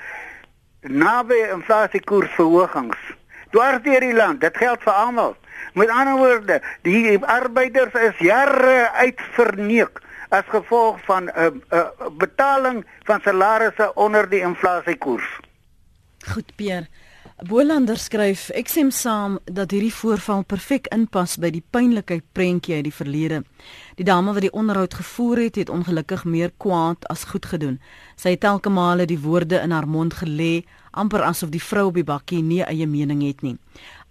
naby 0.81 1.37
inflasiekoersverhogings. 1.51 2.97
Dwars 3.51 3.83
deur 3.83 3.99
die 3.99 4.15
land, 4.15 4.41
dit 4.41 4.57
geld 4.57 4.79
vir 4.83 4.93
almal. 4.93 5.35
Met 5.73 5.91
ander 5.91 6.17
woorde, 6.17 6.61
die 6.87 7.19
arbeiders 7.19 7.93
is 7.93 8.23
jare 8.23 8.89
uitverneek 9.03 9.99
as 10.31 10.47
gevolg 10.47 10.99
van 11.05 11.27
'n 11.27 11.31
uh, 11.35 11.79
uh, 11.79 12.07
betaling 12.17 12.85
van 13.03 13.19
salarisse 13.21 13.93
onder 13.93 14.29
die 14.29 14.39
inflasiekoers. 14.39 15.39
Goed, 16.33 16.55
Pierre. 16.55 16.87
Bolander 17.41 17.97
skryf: 17.97 18.49
Ek 18.53 18.67
stem 18.69 18.91
saam 18.93 19.39
dat 19.49 19.71
hierdie 19.73 19.93
voorval 19.97 20.43
perfek 20.45 20.85
inpas 20.93 21.39
by 21.41 21.49
die 21.49 21.63
pynlikheid 21.73 22.21
prentjie 22.37 22.75
uit 22.75 22.83
die 22.85 22.93
verlede. 22.93 23.39
Die 23.97 24.05
dame 24.05 24.35
wat 24.35 24.45
die 24.45 24.51
onderhoud 24.53 24.93
gevoer 24.93 25.41
het, 25.47 25.55
het 25.57 25.71
ongelukkig 25.73 26.21
meer 26.29 26.51
kwaad 26.61 27.07
as 27.09 27.23
goed 27.31 27.47
gedoen. 27.49 27.79
Sy 28.13 28.35
het 28.35 28.43
telke 28.45 28.69
male 28.69 29.07
die 29.09 29.17
woorde 29.23 29.57
in 29.57 29.73
haar 29.73 29.89
mond 29.89 30.19
gelê, 30.19 30.67
amper 30.93 31.25
asof 31.25 31.49
die 31.49 31.63
vrou 31.63 31.87
op 31.89 31.97
die 31.97 32.05
bakkie 32.05 32.43
nie 32.45 32.61
eie 32.61 32.85
mening 32.85 33.23
het 33.25 33.41
nie. 33.41 33.55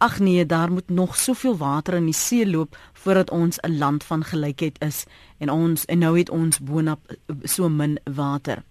Ag 0.03 0.19
nee, 0.19 0.43
daar 0.47 0.73
moet 0.75 0.91
nog 0.91 1.15
soveel 1.15 1.55
water 1.61 2.01
in 2.01 2.11
die 2.11 2.17
see 2.17 2.43
loop 2.43 2.75
voordat 3.05 3.31
ons 3.31 3.63
'n 3.63 3.79
land 3.79 4.03
van 4.05 4.25
gelykheid 4.25 4.83
is 4.83 5.05
en 5.39 5.51
ons 5.51 5.85
en 5.85 5.99
nou 5.99 6.19
het 6.19 6.31
ons 6.31 6.59
boonop 6.59 7.01
so 7.45 7.69
min 7.69 7.99
water. 8.11 8.65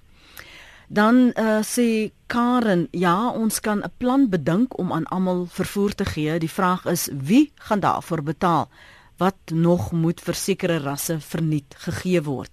Dan 0.90 1.32
uh, 1.38 1.60
sê 1.62 2.10
Karen, 2.26 2.88
ja, 2.92 3.30
ons 3.30 3.60
kan 3.60 3.84
'n 3.86 3.92
plan 3.98 4.30
bedink 4.30 4.78
om 4.78 4.92
aan 4.94 5.06
almal 5.06 5.46
vervoer 5.46 5.96
te 5.96 6.06
gee. 6.06 6.40
Die 6.40 6.50
vraag 6.50 6.86
is 6.86 7.10
wie 7.14 7.52
gaan 7.56 7.80
daarvoor 7.80 8.24
betaal? 8.24 8.70
Wat 9.18 9.38
nog 9.54 9.92
moet 9.92 10.22
vir 10.22 10.34
sekere 10.34 10.78
rasse 10.80 11.20
verniet 11.20 11.76
gegee 11.78 12.22
word? 12.24 12.52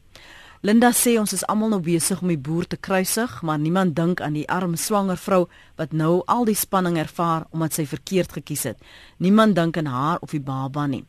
Linda 0.60 0.92
sê 0.92 1.18
ons 1.18 1.32
is 1.32 1.46
almal 1.46 1.68
nou 1.68 1.80
besig 1.80 2.20
om 2.22 2.28
die 2.28 2.38
boer 2.38 2.66
te 2.66 2.76
kruisig, 2.76 3.42
maar 3.42 3.58
niemand 3.58 3.96
dink 3.96 4.20
aan 4.20 4.32
die 4.32 4.48
arme 4.48 4.76
swanger 4.76 5.16
vrou 5.16 5.48
wat 5.76 5.92
nou 5.92 6.22
al 6.26 6.44
die 6.44 6.54
spanning 6.54 6.98
ervaar 6.98 7.46
omdat 7.50 7.72
sy 7.72 7.86
verkeerd 7.86 8.32
gekies 8.32 8.62
het. 8.62 8.78
Niemand 9.16 9.54
dink 9.54 9.76
aan 9.76 9.86
haar 9.86 10.18
of 10.20 10.30
die 10.30 10.40
baba 10.40 10.86
nie. 10.86 11.04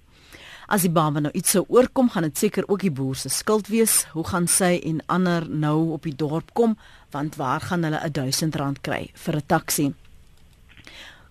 As 0.67 0.84
die 0.84 0.91
baba 0.91 1.19
nou 1.23 1.32
iets 1.32 1.51
sou 1.55 1.63
oorkom, 1.71 2.09
gaan 2.09 2.23
dit 2.28 2.38
seker 2.38 2.65
ook 2.67 2.82
die 2.84 2.91
boer 2.91 3.15
se 3.15 3.30
skuld 3.30 3.67
wees. 3.71 4.03
Hoe 4.11 4.23
gaan 4.28 4.47
sy 4.51 4.82
en 4.84 4.99
ander 5.07 5.49
nou 5.49 5.93
op 5.95 6.03
die 6.03 6.15
dorp 6.15 6.51
kom? 6.53 6.75
Want 7.12 7.36
waar 7.36 7.62
gaan 7.62 7.84
hulle 7.84 7.99
'n 8.03 8.12
1000 8.12 8.55
rand 8.55 8.82
kry 8.82 9.10
vir 9.14 9.36
'n 9.36 9.45
taxi? 9.45 9.93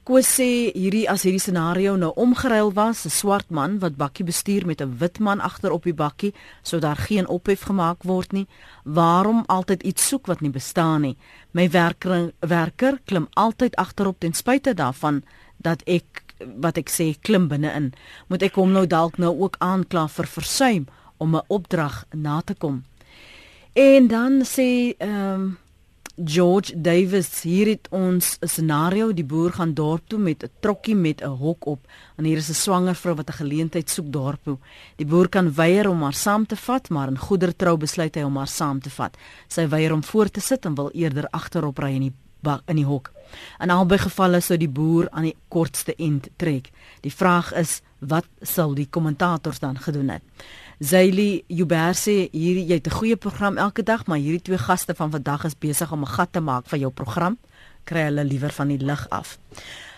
Koos 0.06 0.28
sê 0.38 0.70
hierdie 0.70 1.08
as 1.10 1.24
hierdie 1.26 1.42
scenario 1.42 1.96
nou 1.98 2.12
omgeruil 2.14 2.68
was, 2.74 3.04
'n 3.04 3.10
swart 3.10 3.50
man 3.50 3.80
wat 3.82 3.96
bakkie 3.96 4.24
bestuur 4.24 4.66
met 4.66 4.80
'n 4.80 4.98
wit 4.98 5.18
man 5.18 5.40
agter 5.40 5.72
op 5.72 5.82
die 5.82 5.94
bakkie, 5.94 6.34
sou 6.62 6.80
daar 6.80 6.96
geen 6.96 7.26
ophef 7.28 7.62
gemaak 7.62 8.02
word 8.02 8.32
nie. 8.32 8.46
Waarom 8.84 9.42
altyd 9.46 9.82
iets 9.82 10.08
soek 10.08 10.26
wat 10.26 10.40
nie 10.40 10.50
bestaan 10.50 11.00
nie? 11.00 11.16
My 11.50 11.70
werker 11.70 12.32
werker 12.38 13.00
klim 13.04 13.26
altyd 13.34 13.76
agterop 13.76 14.20
ten 14.20 14.32
spyte 14.32 14.74
daarvan 14.74 15.22
dat 15.56 15.82
ek 15.86 16.22
wat 16.56 16.78
ek 16.78 16.88
sê 16.88 17.16
klim 17.20 17.48
binne-in. 17.48 17.92
Moet 18.28 18.42
ek 18.42 18.54
hom 18.54 18.72
nou 18.72 18.86
dalk 18.86 19.18
nou 19.18 19.40
ook 19.40 19.56
aankla 19.58 20.08
vir 20.08 20.26
versuim 20.26 20.86
om 21.16 21.36
'n 21.36 21.44
opdrag 21.48 22.04
na 22.14 22.40
te 22.40 22.54
kom. 22.54 22.84
En 23.72 24.06
dan 24.06 24.44
sê 24.44 24.94
ehm 24.98 25.32
um, 25.32 25.58
George 26.24 26.72
Davis 26.80 27.42
hier 27.42 27.66
het 27.68 27.88
ons 27.90 28.38
'n 28.40 28.48
scenario 28.48 29.12
die 29.12 29.24
boer 29.24 29.52
gaan 29.52 29.74
dorp 29.74 30.08
toe 30.08 30.18
met 30.18 30.42
'n 30.42 30.50
trokkie 30.60 30.94
met 30.94 31.20
'n 31.20 31.28
hok 31.28 31.66
op 31.66 31.86
en 32.16 32.24
hier 32.24 32.36
is 32.36 32.48
'n 32.48 32.54
swanger 32.54 32.94
vrou 32.94 33.14
wat 33.14 33.28
'n 33.28 33.32
geleentheid 33.32 33.90
soek 33.90 34.12
dorp 34.12 34.42
toe. 34.42 34.58
Die 34.96 35.06
boer 35.06 35.28
kan 35.28 35.54
weier 35.54 35.88
om 35.88 36.02
haar 36.02 36.14
saam 36.14 36.46
te 36.46 36.56
vat, 36.56 36.88
maar 36.88 37.08
in 37.08 37.18
goedertrou 37.18 37.76
besluit 37.76 38.14
hy 38.14 38.22
om 38.22 38.36
haar 38.36 38.48
saam 38.48 38.80
te 38.80 38.90
vat. 38.90 39.16
Sy 39.48 39.68
weier 39.68 39.92
om 39.92 40.04
voor 40.04 40.30
te 40.30 40.40
sit 40.40 40.64
en 40.64 40.74
wil 40.74 40.90
eerder 40.90 41.28
agterop 41.30 41.78
ry 41.78 41.94
in 41.94 42.00
die 42.00 42.14
bak 42.40 42.62
in 42.66 42.76
die 42.76 42.84
hok. 42.84 43.12
In 43.60 43.70
albei 43.70 43.98
gevalle 43.98 44.40
sou 44.40 44.56
die 44.58 44.68
boer 44.68 45.10
aan 45.10 45.22
die 45.22 45.36
kortste 45.48 45.94
end 45.94 46.28
trek. 46.36 46.70
Die 47.00 47.12
vraag 47.12 47.52
is 47.52 47.82
wat 47.98 48.26
sal 48.40 48.74
die 48.74 48.88
kommentators 48.90 49.58
dan 49.58 49.78
gedoen 49.78 50.08
het? 50.08 50.22
Zaili 50.78 51.40
Uberse, 51.48 52.28
hier 52.32 52.58
jy 52.60 52.74
het 52.74 52.86
'n 52.86 52.90
goeie 52.90 53.16
program 53.16 53.56
elke 53.56 53.82
dag, 53.82 54.06
maar 54.06 54.18
hierdie 54.18 54.42
twee 54.42 54.58
gaste 54.58 54.94
van 54.94 55.10
vandag 55.10 55.44
is 55.44 55.58
besig 55.58 55.92
om 55.92 56.02
'n 56.02 56.06
gat 56.06 56.32
te 56.32 56.40
maak 56.40 56.66
van 56.66 56.78
jou 56.78 56.90
program. 56.90 57.38
Kry 57.84 58.02
hulle 58.02 58.24
liewer 58.24 58.50
van 58.50 58.68
die 58.68 58.78
lig 58.78 59.08
af. 59.08 59.38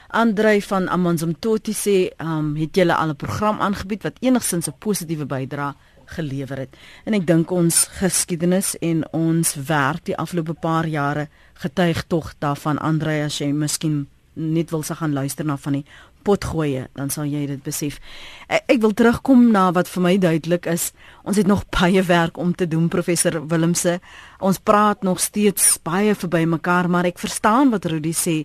Andrei 0.09 0.63
van 0.63 0.89
Amanzimtoti 0.89 1.73
sê, 1.73 2.15
um, 2.21 2.57
het 2.57 2.77
julle 2.77 2.95
al 2.95 3.09
'n 3.09 3.17
program 3.17 3.61
aangebied 3.61 4.03
wat 4.03 4.17
enigstens 4.21 4.69
'n 4.69 4.79
positiewe 4.79 5.27
bydrae 5.27 5.75
gelewer 6.05 6.59
het. 6.59 6.77
En 7.05 7.15
ek 7.15 7.27
dink 7.27 7.51
ons 7.51 7.89
geskiedenis 7.91 8.79
en 8.79 9.13
ons 9.13 9.55
werk 9.55 10.05
die 10.05 10.17
afgelope 10.17 10.55
paar 10.55 10.87
jare 10.87 11.29
getuig 11.55 12.05
tog 12.07 12.35
daarvan 12.39 12.79
Andrei 12.79 13.25
as 13.25 13.39
jy 13.39 13.53
miskien 13.53 14.09
net 14.33 14.71
wil 14.71 14.83
se 14.83 14.95
gaan 14.95 15.13
luister 15.13 15.45
na 15.45 15.57
van 15.57 15.73
die 15.73 15.85
potgoeie, 16.29 16.85
dan 16.99 17.09
sal 17.11 17.25
jy 17.31 17.47
dit 17.49 17.63
besef. 17.65 17.97
Ek, 18.47 18.67
ek 18.77 18.83
wil 18.85 18.93
terugkom 18.97 19.49
na 19.55 19.69
wat 19.77 19.89
vir 19.89 20.05
my 20.05 20.15
duidelik 20.21 20.69
is. 20.71 20.91
Ons 21.25 21.41
het 21.41 21.49
nog 21.49 21.65
baie 21.79 22.05
werk 22.05 22.39
om 22.39 22.53
te 22.55 22.69
doen, 22.69 22.91
professor 22.93 23.41
Willemse. 23.49 23.99
Ons 24.45 24.61
praat 24.61 25.03
nog 25.09 25.23
steeds 25.25 25.79
baie 25.83 26.15
verby 26.15 26.45
mekaar, 26.45 26.91
maar 26.93 27.09
ek 27.09 27.23
verstaan 27.23 27.73
wat 27.75 27.89
Rudy 27.89 28.13
sê 28.13 28.43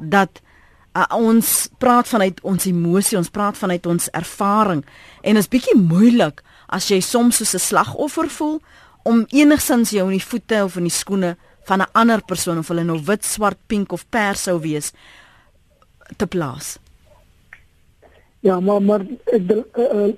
dat 0.00 0.40
uh, 0.96 1.04
ons 1.16 1.52
praat 1.78 2.08
vanuit 2.08 2.40
ons 2.46 2.68
emosie, 2.68 3.18
ons 3.18 3.32
praat 3.32 3.58
vanuit 3.58 3.86
ons 3.86 4.08
ervaring 4.16 4.82
en 5.22 5.36
dit 5.36 5.42
is 5.42 5.52
bietjie 5.52 5.76
moeilik 5.78 6.42
as 6.72 6.88
jy 6.90 7.00
soms 7.04 7.40
soos 7.40 7.54
'n 7.54 7.66
slagoffer 7.68 8.28
voel 8.38 8.60
om 9.04 9.26
enigsins 9.30 9.90
jou 9.94 10.06
in 10.08 10.18
die 10.18 10.28
voete 10.30 10.64
of 10.64 10.76
in 10.76 10.88
die 10.88 10.98
skoene 11.02 11.36
van 11.66 11.80
'n 11.82 11.92
ander 11.92 12.22
persoon 12.24 12.58
of 12.58 12.68
hulle 12.68 12.84
nou 12.84 13.00
wit, 13.04 13.24
swart, 13.24 13.58
pink 13.66 13.92
of 13.92 14.08
pers 14.08 14.42
sou 14.42 14.60
wees 14.60 14.92
te 16.16 16.26
plaas. 16.26 16.78
Ja, 18.46 18.60
maar 18.60 18.82
maar 18.82 19.02
ek 19.34 19.48
uh, 19.50 20.10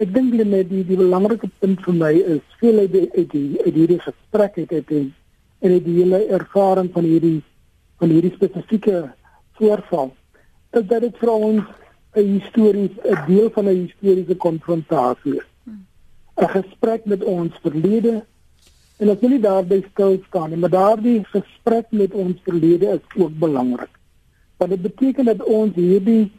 ek 0.00 0.12
dink 0.14 0.36
net 0.38 0.70
die 0.70 0.84
die 0.88 0.96
belangrike 0.96 1.50
punt 1.60 1.82
vir 1.84 1.96
my 2.00 2.12
is 2.34 2.54
veel 2.62 2.78
uit 2.84 2.92
die 2.94 3.08
uit 3.16 3.34
die 3.34 3.58
uit 3.64 3.74
hierdie 3.74 3.98
gesprek 4.04 4.56
het 4.60 4.72
het 4.72 4.92
en 4.98 5.10
en 5.60 5.74
die 5.84 5.96
hele 5.98 6.20
ervaring 6.38 6.88
van 6.94 7.04
hierdie 7.04 7.42
van 8.00 8.14
hierdie 8.14 8.32
spesifieke 8.38 9.02
voorval 9.58 10.14
is 10.80 10.86
dat 10.94 11.04
dit 11.04 11.20
vir 11.20 11.34
ons 11.34 11.68
'n 12.16 12.26
histories 12.38 12.96
'n 13.04 13.20
deel 13.26 13.52
van 13.58 13.68
'n 13.68 13.84
historiese 13.84 14.36
konfrontasie 14.46 15.36
is. 15.42 15.48
'n 16.40 16.50
Gesprek 16.56 17.04
met 17.04 17.24
ons 17.24 17.52
verlede 17.62 18.24
en 18.96 19.08
ek 19.10 19.20
wil 19.20 19.36
nie 19.36 19.44
daarby 19.50 19.84
stil 19.90 20.20
staan 20.28 20.50
nie, 20.50 20.58
maar 20.58 20.70
daardie 20.70 21.20
gesprek 21.36 21.86
met 21.90 22.12
ons 22.12 22.36
verlede 22.48 22.86
is 22.96 23.22
ook 23.22 23.38
belangrik. 23.38 23.94
Want 24.56 24.70
dit 24.70 24.82
beteken 24.82 25.24
dat 25.24 25.44
ons 25.44 25.74
hierdie 25.74 26.30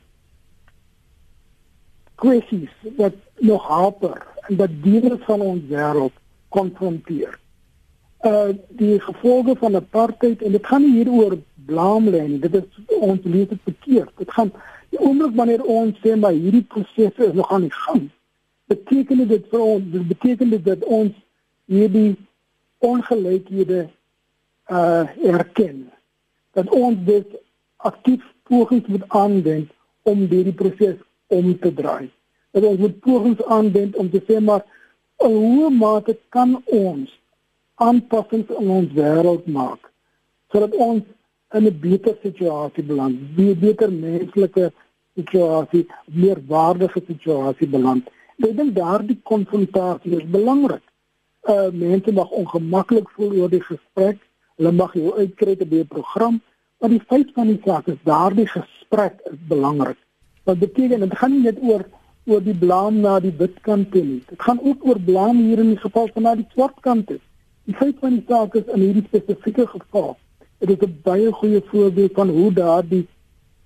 kwessies 2.20 2.74
wat 2.98 3.16
nog 3.40 3.68
haper 3.68 4.26
en 4.48 4.56
dat 4.56 4.70
dele 4.84 5.18
van 5.28 5.42
ons 5.42 5.62
wêreld 5.70 6.16
konfronteer. 6.50 7.38
Uh 8.26 8.50
die 8.80 9.00
gevolge 9.00 9.56
van 9.60 9.76
apartheid 9.76 10.42
en 10.42 10.52
dit 10.52 10.68
gaan 10.68 10.84
nie 10.84 10.96
hier 10.98 11.12
oor 11.12 11.38
blame 11.66 12.12
lê 12.12 12.26
nie. 12.28 12.40
Dit 12.40 12.56
is 12.60 12.96
ons 13.00 13.20
lees 13.24 13.48
dit 13.48 13.62
verkeerd. 13.64 14.12
Dit 14.18 14.32
gaan 14.32 14.52
die 14.90 15.00
oomblik 15.00 15.36
wanneer 15.36 15.64
ons 15.64 16.00
sê 16.04 16.16
maar 16.16 16.36
hierdie 16.36 16.66
prosesse 16.74 17.30
is 17.30 17.38
nog 17.38 17.52
aan 17.52 17.68
die 17.68 17.78
gang. 17.86 18.10
Beteken 18.68 19.28
dit 19.28 19.46
vir 19.52 19.64
ons 19.64 19.92
dit 19.94 20.08
beteken 20.08 20.52
dit 20.56 20.66
dat 20.66 20.84
ons 20.84 21.14
hierdie 21.72 22.18
ongelykhede 22.84 23.86
uh 24.70 25.06
erken. 25.36 25.88
Dat 26.58 26.70
ons 26.76 26.98
dit 27.06 27.38
aktief 27.78 28.26
pogings 28.50 28.88
moet 28.88 29.06
aanwend 29.08 29.72
om 30.04 30.26
hierdie 30.28 30.58
proses 30.58 30.98
om 31.30 31.54
te 31.60 31.72
draai. 31.74 32.10
Dat 32.52 32.66
ons 32.66 32.82
moet 32.82 33.00
pogings 33.06 33.44
aanwend 33.46 33.96
om 33.96 34.10
te 34.10 34.22
sê 34.28 34.40
maar 34.42 34.66
hoe 35.22 35.70
mate 35.70 36.18
kan 36.36 36.58
ons 36.66 37.14
aanpassings 37.76 38.52
in 38.60 38.70
ons 38.80 38.92
wêreld 38.98 39.48
maak 39.48 39.90
sodat 40.50 40.74
ons 40.76 41.04
in 41.58 41.66
'n 41.66 41.80
beter 41.80 42.16
situasie 42.22 42.84
beland, 42.84 43.16
'n 43.38 43.60
beter 43.60 43.92
menslike 43.92 44.72
situasie, 45.16 45.88
meer 46.06 46.38
waardige 46.48 47.02
situasie 47.08 47.68
beland. 47.68 48.10
Ek 48.38 48.56
dink 48.58 48.76
daardie 48.76 49.20
konfrontasie 49.24 50.18
is 50.20 50.30
belangrik. 50.38 50.86
Uh 51.54 51.70
mense 51.72 52.12
mag 52.12 52.30
ongemaklik 52.30 53.10
voel 53.16 53.32
oor 53.42 53.50
die 53.50 53.64
gesprek. 53.64 54.18
Hulle 54.58 54.72
mag 54.72 54.94
jou 54.94 55.12
uitkry 55.22 55.56
te 55.56 55.66
'n 55.66 55.88
program, 55.88 56.42
maar 56.80 56.90
die 56.90 57.06
feit 57.08 57.30
van 57.34 57.48
die 57.48 57.62
saak 57.66 57.88
is 57.88 58.02
daardie 58.04 58.48
gesprek 58.48 59.20
is 59.32 59.40
belangrik. 59.48 59.98
Wat 60.44 60.60
beteken 60.60 61.00
dit 61.00 61.18
gaan 61.18 61.32
nie 61.32 61.42
net 61.42 61.58
oor 61.62 61.86
oor 62.26 62.44
die 62.44 62.58
blame 62.58 63.00
na 63.00 63.20
die 63.20 63.34
wit 63.38 63.60
kant 63.62 63.92
toe 63.92 64.04
nie. 64.04 64.24
Dit 64.30 64.42
gaan 64.42 64.60
ook 64.62 64.86
oor 64.86 65.00
blame 65.00 65.42
hier 65.42 65.60
in 65.60 65.74
die 65.74 65.82
geval 65.82 66.10
van 66.14 66.24
na 66.24 66.36
die 66.36 66.48
swart 66.54 66.80
kant 66.86 67.08
toe. 67.08 67.20
Die 67.66 67.76
feit 67.76 67.96
van 68.00 68.18
die 68.18 68.26
saak 68.28 68.56
is 68.56 68.68
in 68.74 68.82
hierdie 68.82 69.06
spesifieke 69.08 69.68
geval 69.68 70.18
Dit 70.60 70.70
is 70.70 70.88
'n 70.88 71.00
baie 71.04 71.32
goeie 71.32 71.62
voorbeeld 71.66 72.14
van 72.14 72.30
hoe 72.30 72.54
daardie 72.54 73.08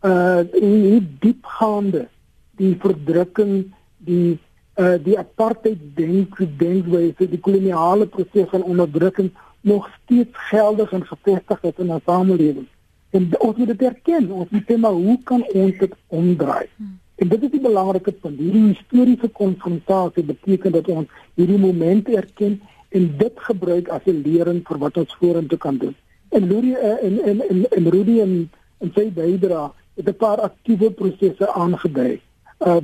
uh 0.02 0.42
hoe 0.52 1.02
diepgaande 1.20 2.08
die 2.56 2.76
verdrukking, 2.80 3.74
die 3.98 4.40
uh 4.76 4.98
die 5.04 5.18
apartheid 5.18 5.80
denk 5.96 6.38
denkwyse, 6.58 7.30
die 7.30 7.40
koloniale 7.40 8.06
proses 8.06 8.50
van 8.50 8.64
onderdrukking 8.64 9.32
nog 9.62 9.90
steeds 10.04 10.38
geldig 10.50 10.92
en 10.92 11.06
gefestig 11.06 11.64
is 11.64 11.78
in 11.78 11.90
ons 11.90 12.04
samelewing. 12.06 12.68
En 13.14 13.30
ons 13.40 13.58
moet 13.58 13.72
dit 13.72 13.82
erken, 13.88 14.30
ons 14.32 14.50
moet 14.50 14.70
sê 14.70 14.78
maar 14.78 14.98
hoe 14.98 15.18
kan 15.24 15.44
ons 15.54 15.80
dit 15.80 15.98
omdraai? 16.08 16.68
Hmm. 16.78 17.00
En 17.22 17.30
dit 17.30 17.44
is 17.46 17.52
die 17.54 17.62
belangrike 17.62 18.12
punt. 18.12 18.40
Hierdie 18.40 18.74
historiese 18.74 19.30
konfrontasie 19.30 20.24
beteken 20.26 20.74
dat 20.74 20.88
ons 20.90 21.20
hierdie 21.38 21.60
moment 21.62 22.10
erken 22.10 22.62
en 22.90 23.12
dit 23.18 23.46
gebruik 23.50 23.90
as 23.90 24.06
'n 24.06 24.24
lering 24.26 24.64
vir 24.68 24.78
wat 24.78 24.98
ons 24.98 25.16
vorentoe 25.22 25.58
kan 25.58 25.78
doen 25.78 25.96
en 26.34 26.50
Rudy 26.50 26.74
eh, 26.74 27.06
en 27.06 27.24
en 27.24 27.42
en 27.50 27.66
en 27.70 27.90
Rudy 27.90 28.20
en 28.20 28.52
en 28.78 28.92
sy 28.96 29.10
bydra 29.14 29.72
het 29.96 30.08
'n 30.10 30.16
paar 30.16 30.40
aktiewe 30.42 30.92
prosesse 30.92 31.54
aangedui. 31.54 32.22
Uh 32.60 32.80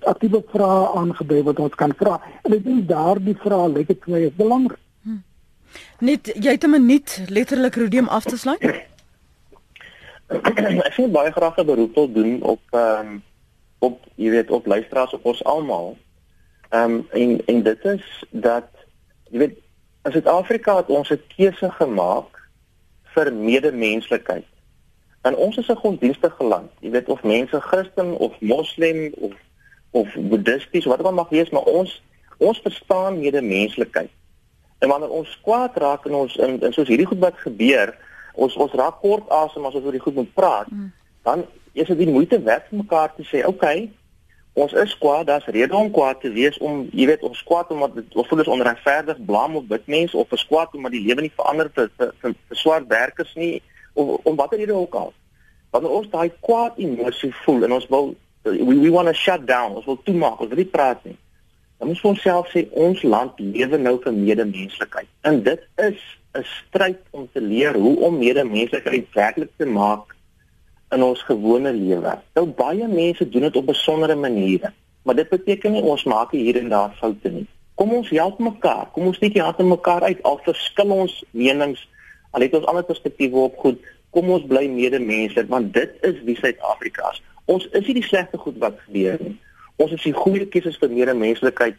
aktiewe 0.00 0.42
vrae 0.52 0.88
aangedui 0.96 1.42
wat 1.42 1.58
ons 1.58 1.74
kan 1.74 1.92
vra. 1.96 2.20
En 2.42 2.52
ek 2.52 2.64
dink 2.64 2.88
daardie 2.88 3.36
vrae 3.36 3.68
lyk 3.68 3.86
dit 3.86 4.04
vir 4.04 4.12
my 4.12 4.20
is 4.20 4.36
belangrik. 4.36 4.78
Hm. 5.02 5.20
Net 6.00 6.32
jy 6.34 6.50
het 6.50 6.64
'n 6.64 6.70
minuut 6.70 7.22
letterlik 7.28 7.74
Rudy 7.74 7.98
om 7.98 8.08
af 8.08 8.24
te 8.24 8.36
sluit. 8.36 8.62
ek 10.28 10.92
sien 10.92 11.12
baie 11.12 11.32
graag 11.32 11.56
'n 11.56 11.66
beroep 11.66 11.94
wil 11.94 12.12
doen 12.12 12.42
op 12.42 12.62
ehm 12.70 13.06
um, 13.06 13.22
op 13.78 14.00
jy 14.14 14.30
weet 14.30 14.50
op 14.50 14.66
luisteraars 14.66 15.12
op 15.12 15.24
ons 15.24 15.44
almal. 15.44 15.96
Ehm 16.70 16.90
um, 16.90 17.06
en 17.10 17.40
en 17.46 17.62
dit 17.62 17.84
is 17.84 18.24
dat 18.30 18.68
jy 19.30 19.38
weet 19.38 19.56
in 20.04 20.12
Suid-Afrika 20.12 20.76
het 20.76 20.88
ons 20.88 21.10
'n 21.10 21.22
keuse 21.36 21.70
gemaak 21.70 22.48
vir 23.14 23.32
medemenslikheid. 23.32 24.44
En 25.22 25.36
ons 25.36 25.56
is 25.56 25.68
'n 25.68 25.82
godsdienstige 25.82 26.44
land. 26.44 26.70
Jy 26.80 26.90
weet 26.90 27.08
of 27.08 27.22
mense 27.22 27.60
Christen 27.60 28.16
of 28.18 28.40
Moslem 28.40 29.12
of 29.14 29.32
of 29.90 30.14
Boeddhisties, 30.14 30.84
wat 30.84 30.98
ook 30.98 31.06
al 31.06 31.12
mag 31.12 31.28
wees, 31.28 31.50
maar 31.50 31.62
ons 31.62 32.02
ons 32.36 32.60
verstaan 32.60 33.18
medemenslikheid. 33.18 34.10
En 34.78 34.88
wanneer 34.88 35.10
ons 35.10 35.40
kwaad 35.42 35.76
raak 35.76 36.04
en 36.04 36.14
ons 36.14 36.36
in, 36.36 36.60
in 36.60 36.72
soos 36.72 36.88
hierdie 36.88 37.06
goed 37.06 37.18
wat 37.18 37.38
gebeur, 37.38 37.94
ons 38.36 38.56
ons 38.60 38.74
raak 38.78 39.00
kort 39.00 39.28
asem 39.42 39.64
as 39.66 39.74
ons 39.74 39.84
oor 39.84 39.96
die 39.96 40.02
goed 40.04 40.18
moet 40.18 40.32
praat, 40.36 40.70
mm. 40.72 40.90
dan 41.26 41.44
is 41.76 41.88
dit 41.88 42.04
die 42.04 42.12
moeite 42.12 42.38
werd 42.42 42.68
om 42.70 42.84
mekaar 42.84 43.14
te 43.16 43.24
sê, 43.24 43.42
"Oké, 43.44 43.48
okay, 43.48 43.90
ons 44.56 44.72
is 44.72 44.98
kwaad, 44.98 45.26
daar's 45.26 45.44
rede 45.52 45.76
om 45.76 45.90
kwaad 45.90 46.20
te 46.20 46.30
wees 46.32 46.56
om, 46.64 46.86
jy 46.96 47.06
weet, 47.10 47.24
ons 47.28 47.42
kwaad 47.44 47.70
omdat 47.74 47.98
ons 48.16 48.28
voel 48.28 48.40
ons 48.40 48.54
onregverdig 48.54 49.18
blame 49.28 49.60
op 49.60 49.68
wit 49.68 49.90
mense 49.92 50.16
of 50.16 50.32
ons 50.32 50.46
kwaad 50.48 50.72
omdat 50.78 50.94
die 50.96 51.02
lewe 51.04 51.26
nie 51.26 51.32
verander 51.36 51.68
vir 51.76 51.90
vir, 51.98 52.14
vir, 52.22 52.32
vir 52.48 52.60
swart 52.62 52.88
werkers 52.88 53.34
nie 53.36 53.60
of 53.92 54.14
om 54.24 54.38
watter 54.40 54.58
rede 54.58 54.72
ook 54.72 54.96
al. 54.96 55.12
Wanneer 55.74 55.98
ons 55.98 56.08
daai 56.08 56.30
kwaad 56.40 56.80
emosie 56.80 57.34
voel 57.42 57.68
en 57.68 57.76
ons 57.76 57.88
wil 57.92 58.14
we, 58.46 58.78
we 58.80 58.90
want 58.90 59.12
to 59.12 59.14
shut 59.14 59.44
down, 59.46 59.76
ons 59.76 59.84
wil 59.84 60.00
toemaak, 60.08 60.40
ons 60.40 60.48
wil 60.48 60.62
nie 60.62 60.72
praat 60.72 61.04
nie. 61.04 61.16
Dan 61.76 61.92
moet 61.92 62.04
ons 62.08 62.24
self 62.24 62.48
sê 62.54 62.64
ons 62.72 63.02
land 63.04 63.40
lewe 63.42 63.80
nou 63.82 63.98
vir 64.00 64.16
medemenslikheid. 64.16 65.08
En 65.28 65.42
dit 65.44 65.68
is 65.84 66.00
'n 66.36 66.44
stryd 66.44 67.00
om 67.10 67.28
te 67.32 67.40
leer 67.40 67.74
hoe 67.74 67.96
om 68.00 68.18
medemenslikheid 68.18 69.06
werklik 69.12 69.50
te 69.56 69.66
maak 69.66 70.14
in 70.90 71.02
ons 71.02 71.22
gewone 71.22 71.72
lewe. 71.72 72.18
Nou 72.34 72.46
baie 72.46 72.88
mense 72.88 73.28
doen 73.28 73.48
dit 73.48 73.56
op 73.56 73.66
besondere 73.66 74.14
maniere, 74.14 74.72
maar 75.02 75.14
dit 75.14 75.28
beteken 75.28 75.72
nie 75.72 75.82
ons 75.82 76.04
maak 76.04 76.30
hier 76.30 76.56
en 76.56 76.68
daar 76.68 76.94
foute 77.00 77.28
nie. 77.28 77.46
Kom 77.74 77.92
ons 77.92 78.10
help 78.10 78.38
mekaar. 78.38 78.88
Kom 78.92 79.06
ons 79.06 79.16
steek 79.16 79.34
die 79.34 79.42
hande 79.42 79.64
mekaar 79.64 80.02
uit 80.02 80.22
al 80.22 80.38
verskil 80.44 80.90
ons 80.90 81.24
menings, 81.30 81.82
al 82.30 82.46
het 82.46 82.54
ons 82.56 82.68
ander 82.70 82.84
perspektiewe 82.84 83.48
op 83.50 83.58
goed. 83.60 83.80
Kom 84.10 84.30
ons 84.30 84.46
bly 84.48 84.64
medemense 84.72 85.46
want 85.50 85.74
dit 85.74 85.98
is 86.08 86.22
wie 86.24 86.36
Suid-Afrika 86.38 87.10
is. 87.12 87.20
Ons 87.44 87.68
is 87.76 87.86
nie 87.86 87.98
die 88.00 88.06
slegte 88.06 88.38
goed 88.38 88.56
wat 88.62 88.78
gebeur 88.86 89.20
nie. 89.20 89.36
Ons 89.76 89.92
is 89.92 90.06
die 90.08 90.14
goeie 90.16 90.46
keuses 90.48 90.78
vir 90.80 90.94
medemenslikheid 90.94 91.76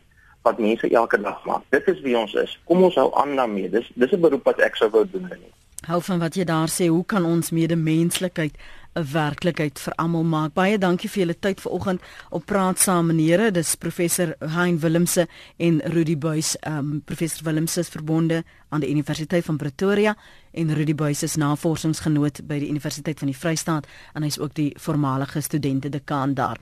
wat 0.48 0.64
mense 0.64 0.90
elke 0.90 1.22
dag 1.22 1.46
maak. 1.46 1.68
Dit 1.76 1.88
is 1.94 2.02
wie 2.06 2.18
ons 2.18 2.34
is. 2.34 2.58
Kom 2.66 2.84
ons 2.88 2.96
hou 2.96 3.10
aan 3.22 3.36
daarmee. 3.36 3.70
Dis 3.70 3.92
dis 3.96 4.12
'n 4.12 4.26
beroep 4.26 4.44
wat 4.52 4.60
ek 4.60 4.76
sou 4.76 4.90
wou 4.90 5.06
doen 5.12 5.30
nie. 5.30 5.54
hou 5.88 6.02
van 6.04 6.20
wat 6.20 6.36
jy 6.36 6.44
daar 6.48 6.72
sê. 6.72 6.90
Hoe 6.92 7.06
kan 7.06 7.26
ons 7.26 7.52
medemenslikheid 7.52 8.56
'n 8.96 9.06
werklikheid 9.14 9.80
vir 9.80 9.94
almal 9.96 10.24
maak? 10.24 10.54
Baie 10.54 10.78
dankie 10.78 11.10
vir 11.10 11.20
julle 11.24 11.40
tyd 11.40 11.62
vanoggend 11.62 12.02
op 12.30 12.46
praat 12.46 12.80
saam 12.80 13.06
menere. 13.06 13.52
Dis 13.52 13.76
professor 13.76 14.36
Hein 14.40 14.80
Willemse 14.80 15.28
en 15.58 15.82
Rudy 15.86 16.18
Buys. 16.18 16.58
Um 16.68 17.02
professor 17.06 17.44
Willemse 17.44 17.80
is 17.80 17.90
verbonde 17.90 18.44
aan 18.70 18.80
die 18.80 18.90
Universiteit 18.90 19.46
van 19.46 19.58
Pretoria 19.58 20.16
en 20.52 20.74
Rudy 20.74 20.96
Buys 20.96 21.24
is 21.24 21.36
navorsingsgenoot 21.36 22.48
by 22.48 22.60
die 22.60 22.70
Universiteit 22.70 23.20
van 23.20 23.28
die 23.28 23.38
Vrystaat 23.38 23.88
en 24.14 24.24
hy's 24.24 24.40
ook 24.40 24.54
die 24.54 24.74
voormalige 24.80 25.42
studente 25.42 25.90
dekaan 25.90 26.34
daar. 26.34 26.56